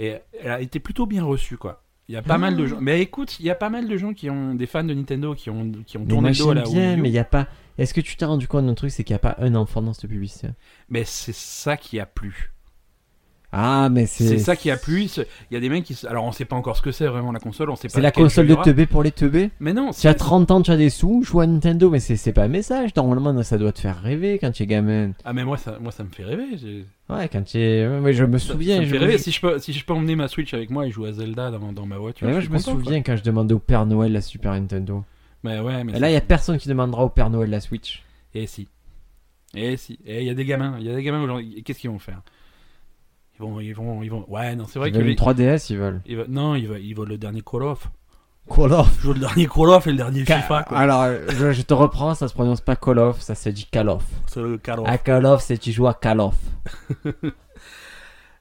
et 0.00 0.16
elle 0.42 0.50
a 0.50 0.60
été 0.60 0.80
plutôt 0.80 1.06
bien 1.06 1.22
reçue 1.24 1.56
quoi. 1.56 1.82
Il 2.08 2.14
y 2.14 2.18
a 2.18 2.22
pas 2.22 2.34
Ah. 2.34 2.38
mal 2.38 2.56
de 2.56 2.66
gens. 2.66 2.76
Mais 2.80 3.00
écoute, 3.00 3.38
il 3.40 3.46
y 3.46 3.50
a 3.50 3.54
pas 3.54 3.70
mal 3.70 3.88
de 3.88 3.96
gens 3.96 4.12
qui 4.12 4.28
ont 4.28 4.54
des 4.54 4.66
fans 4.66 4.84
de 4.84 4.92
Nintendo 4.92 5.34
qui 5.34 5.48
ont 5.50 5.70
qui 5.86 5.96
ont 5.98 6.04
tourné 6.04 6.30
le 6.30 6.36
dos 6.36 6.50
à 6.50 6.54
la 6.54 6.62
bien, 6.62 6.90
Wii 6.90 6.98
U. 6.98 7.00
mais 7.02 7.08
il 7.08 7.14
y 7.14 7.18
a 7.18 7.24
pas. 7.24 7.46
Est-ce 7.78 7.94
que 7.94 8.00
tu 8.00 8.16
t'es 8.16 8.24
rendu 8.24 8.46
compte 8.48 8.66
d'un 8.66 8.74
truc, 8.74 8.90
c'est 8.90 9.04
qu'il 9.04 9.14
n'y 9.14 9.16
a 9.16 9.20
pas 9.20 9.36
un 9.38 9.54
enfant 9.54 9.82
dans 9.82 9.92
cette 9.92 10.08
publicité? 10.08 10.48
Mais 10.88 11.04
c'est 11.04 11.34
ça 11.34 11.76
qui 11.76 11.98
a 11.98 12.06
plu. 12.06 12.54
Ah, 13.56 13.88
mais 13.88 14.06
c'est. 14.06 14.26
C'est 14.26 14.38
ça 14.38 14.56
qui 14.56 14.68
a 14.68 14.76
plu. 14.76 15.04
Il 15.04 15.54
y 15.54 15.56
a 15.56 15.60
des 15.60 15.68
mecs 15.68 15.84
qui 15.84 15.96
alors 16.08 16.24
on 16.24 16.32
sait 16.32 16.44
pas 16.44 16.56
encore 16.56 16.76
ce 16.76 16.82
que 16.82 16.90
c'est 16.90 17.06
vraiment 17.06 17.30
la 17.30 17.38
console, 17.38 17.70
on 17.70 17.76
sait 17.76 17.86
pas 17.86 17.94
C'est 17.94 18.00
la 18.00 18.10
console 18.10 18.48
de 18.48 18.56
teubé 18.56 18.86
pour 18.86 19.04
les 19.04 19.12
teubés? 19.12 19.50
Mais 19.60 19.72
non, 19.72 19.90
à 19.90 19.92
c'est 19.92 20.12
30 20.12 20.50
ans 20.50 20.60
tu 20.60 20.72
as 20.72 20.76
des 20.76 20.90
sous, 20.90 21.22
joue 21.22 21.38
à 21.38 21.46
Nintendo, 21.46 21.88
mais 21.88 22.00
c'est 22.00 22.32
pas 22.32 22.44
un 22.44 22.48
message. 22.48 22.90
Normalement, 22.96 23.40
ça 23.44 23.56
doit 23.56 23.70
te 23.70 23.78
faire 23.78 24.02
rêver 24.02 24.40
quand 24.40 24.50
tu 24.50 24.64
es 24.64 24.66
gamin. 24.66 25.12
Ah 25.24 25.32
mais 25.32 25.44
moi 25.44 25.56
ça 25.56 25.78
moi 25.80 25.92
ça 25.92 26.02
me 26.02 26.08
fait 26.08 26.24
rêver. 26.24 26.84
Ouais, 27.08 27.28
quand 27.28 27.42
tu 27.42 27.58
es. 27.58 27.86
ouais, 27.86 28.12
je 28.12 28.24
me 28.24 28.38
souviens. 28.38 28.76
ça 28.76 28.82
me 28.82 28.86
fait 28.86 28.98
rêver. 28.98 29.18
Si 29.18 29.30
je 29.30 29.40
peux 29.40 29.60
si 29.60 29.72
je 29.72 29.84
peux 29.84 29.92
emmener 29.92 30.16
ma 30.16 30.26
Switch 30.26 30.52
avec 30.52 30.70
moi 30.70 30.86
et 30.86 30.90
jouer 30.90 31.10
à 31.10 31.12
Zelda 31.12 31.52
dans, 31.52 31.72
dans 31.72 31.86
ma 31.86 31.98
voiture. 31.98 32.26
Mais 32.26 32.32
moi, 32.32 32.40
je 32.40 32.48
me 32.48 32.56
content, 32.56 32.72
quoi. 32.72 32.82
souviens 32.82 33.02
quand 33.02 33.14
je 33.14 33.22
demandais 33.22 33.54
au 33.54 33.60
Père 33.60 33.86
Noël 33.86 34.12
la 34.12 34.20
Super 34.20 34.52
Nintendo. 34.54 35.04
Mais 35.44 35.60
ouais, 35.60 35.84
mais 35.84 35.98
là, 36.00 36.10
il 36.10 36.14
y 36.14 36.16
a 36.16 36.20
personne 36.20 36.58
qui 36.58 36.68
demandera 36.68 37.04
au 37.04 37.08
Père 37.10 37.30
Noël 37.30 37.50
la 37.50 37.60
Switch. 37.60 38.02
Et 38.34 38.46
si. 38.48 38.66
Et 39.54 39.76
si. 39.76 40.00
Et 40.04 40.22
il 40.22 40.26
y 40.26 40.30
a 40.30 40.34
des 40.34 40.44
gamins. 40.44 40.76
Il 40.80 40.86
y 40.86 40.90
a 40.90 40.94
des 40.96 41.02
gamins 41.02 41.22
aujourd'hui. 41.22 41.62
Qu'est-ce 41.62 41.78
qu'ils 41.78 41.90
vont 41.90 41.98
faire? 42.00 42.22
Ils 43.38 43.42
vont, 43.42 43.60
ils 43.60 43.72
vont, 43.74 44.02
ils 44.02 44.08
vont. 44.10 44.24
Ouais, 44.28 44.56
non, 44.56 44.64
c'est 44.66 44.78
vrai 44.78 44.88
Ils 44.88 44.92
que 44.92 44.96
veulent 44.98 45.06
les... 45.06 45.12
une 45.12 45.18
3DS, 45.18 45.66
ils 45.70 45.76
veulent. 45.78 46.00
ils 46.06 46.16
veulent- 46.16 46.28
Non, 46.28 46.54
ils 46.56 46.66
veulent, 46.66 46.82
ils 46.82 46.94
veulent 46.94 47.08
le 47.08 47.18
dernier 47.18 47.42
Call 47.42 47.62
of. 47.64 47.88
Call 48.48 48.72
of? 48.72 48.94
Je 48.98 49.02
joue 49.02 49.12
le 49.14 49.20
dernier 49.20 49.46
Call 49.46 49.68
of 49.70 49.86
et 49.86 49.90
le 49.90 49.96
dernier 49.96 50.24
FIFA. 50.24 50.64
Quoi. 50.68 50.78
Alors, 50.78 51.06
je, 51.30 51.52
je 51.52 51.62
te 51.62 51.74
reprends, 51.74 52.14
ça 52.14 52.28
se 52.28 52.34
prononce 52.34 52.60
pas 52.60 52.76
Call 52.76 52.98
of, 52.98 53.20
ça 53.20 53.34
se 53.34 53.48
dit 53.50 53.66
Call 53.70 53.88
of. 53.88 54.04
C'est 54.28 54.40
le 54.42 54.58
Call 54.58 54.80
of. 54.80 54.88
À 54.88 54.98
Call 54.98 55.24
of, 55.26 55.42
c'est 55.42 55.58
tu 55.58 55.72
joues 55.72 55.86
à 55.88 55.94
Call 55.94 56.20
of. 56.20 56.34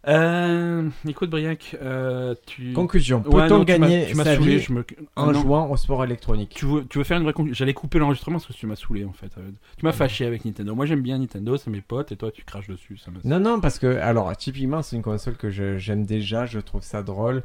Euh, 0.07 0.89
écoute, 1.07 1.29
Briac, 1.29 1.77
euh, 1.81 2.35
tu. 2.45 2.73
Conclusion. 2.73 3.21
Peut-on 3.21 3.37
non, 3.47 3.47
tu 3.47 3.71
m'as- 3.79 3.87
gagner 3.87 4.05
Tu 4.07 4.15
m'as 4.15 4.25
sa 4.25 4.35
saoulé. 4.35 4.57
vie 4.57 4.59
Je 4.59 4.73
me... 4.73 4.85
en 5.15 5.27
Non. 5.31 5.33
jouant 5.41 5.69
au 5.71 5.77
sport 5.77 6.03
électronique 6.03 6.51
Tu 6.55 6.65
veux, 6.65 6.85
tu 6.85 6.97
veux 6.97 7.03
faire 7.05 7.17
une 7.17 7.23
vraie 7.23 7.31
conclusion? 7.33 7.55
J'allais 7.55 7.73
couper 7.73 7.99
l'enregistrement 7.99 8.37
parce 8.37 8.47
que 8.47 8.53
tu 8.53 8.67
m'as 8.67 8.75
saoulé 8.75 9.05
en 9.05 9.13
fait. 9.13 9.31
Euh, 9.37 9.49
Tu 9.77 9.85
m'as 9.85 9.93
fâché 9.93 10.25
avec 10.25 10.43
Nintendo. 10.43 10.75
Moi 10.75 10.85
j'aime 10.85 11.01
bien 11.01 11.17
Nintendo, 11.19 11.55
c'est 11.55 11.69
mes 11.69 11.79
potes 11.81 12.11
et 12.11 12.17
toi 12.17 12.31
tu 12.31 12.43
craches 12.43 12.67
dessus. 12.67 12.97
Ça. 12.97 13.11
Non, 13.23 13.39
non, 13.39 13.61
parce 13.61 13.79
que, 13.79 13.87
alors, 13.97 14.35
typiquement, 14.35 14.81
c'est 14.81 14.97
une 14.97 15.03
console 15.03 15.37
que 15.37 15.49
je- 15.49 15.77
j'aime 15.77 16.05
déjà, 16.05 16.45
je 16.45 16.59
trouve 16.59 16.81
ça 16.83 17.01
drôle. 17.01 17.43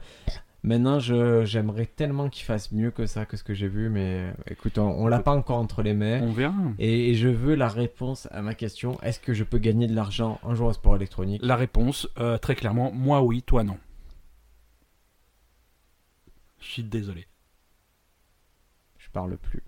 Maintenant, 0.65 0.99
je- 0.99 1.45
j'aimerais 1.45 1.87
tellement 1.87 2.29
qu'il 2.29 2.45
fasse 2.45 2.73
mieux 2.73 2.91
que 2.91 3.07
ça, 3.07 3.25
que 3.27 3.37
ce 3.37 3.45
que 3.45 3.55
j'ai 3.55 3.69
vu, 3.69 3.89
mais 3.89 4.29
euh, 4.29 4.33
écoute, 4.51 4.77
on, 4.79 4.89
on 4.91 5.07
l'a 5.07 5.21
pas 5.21 5.33
encore 5.33 5.59
entre 5.59 5.83
les 5.83 5.95
mains. 5.95 6.21
On 6.23 6.33
verra. 6.33 6.53
Et, 6.81 7.11
et 7.11 7.15
je 7.15 7.29
veux 7.29 7.55
la 7.55 7.69
réponse 7.69 8.27
à 8.33 8.43
ma 8.43 8.55
question 8.55 9.01
est-ce 9.03 9.21
que 9.21 9.33
je 9.35 9.45
peux 9.45 9.59
gagner 9.59 9.87
de 9.87 9.95
l'argent 9.95 10.41
en 10.43 10.55
jouant 10.57 10.69
au 10.69 10.73
sport 10.73 10.97
électronique? 10.97 11.41
La 11.45 11.55
réponse, 11.57 12.09
euh, 12.19 12.39
très 12.39 12.57
clairement, 12.57 12.91
moi 12.93 13.23
oui, 13.23 13.43
toi 13.43 13.63
non. 13.63 13.79
Je 16.61 16.67
suis 16.67 16.83
désolé. 16.83 17.27
Je 18.99 19.09
parle 19.11 19.37
plus. 19.37 19.63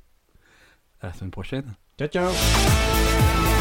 À 1.01 1.07
la 1.07 1.13
semaine 1.13 1.31
prochaine. 1.31 1.73
Ciao, 1.99 2.09
ciao 2.09 3.60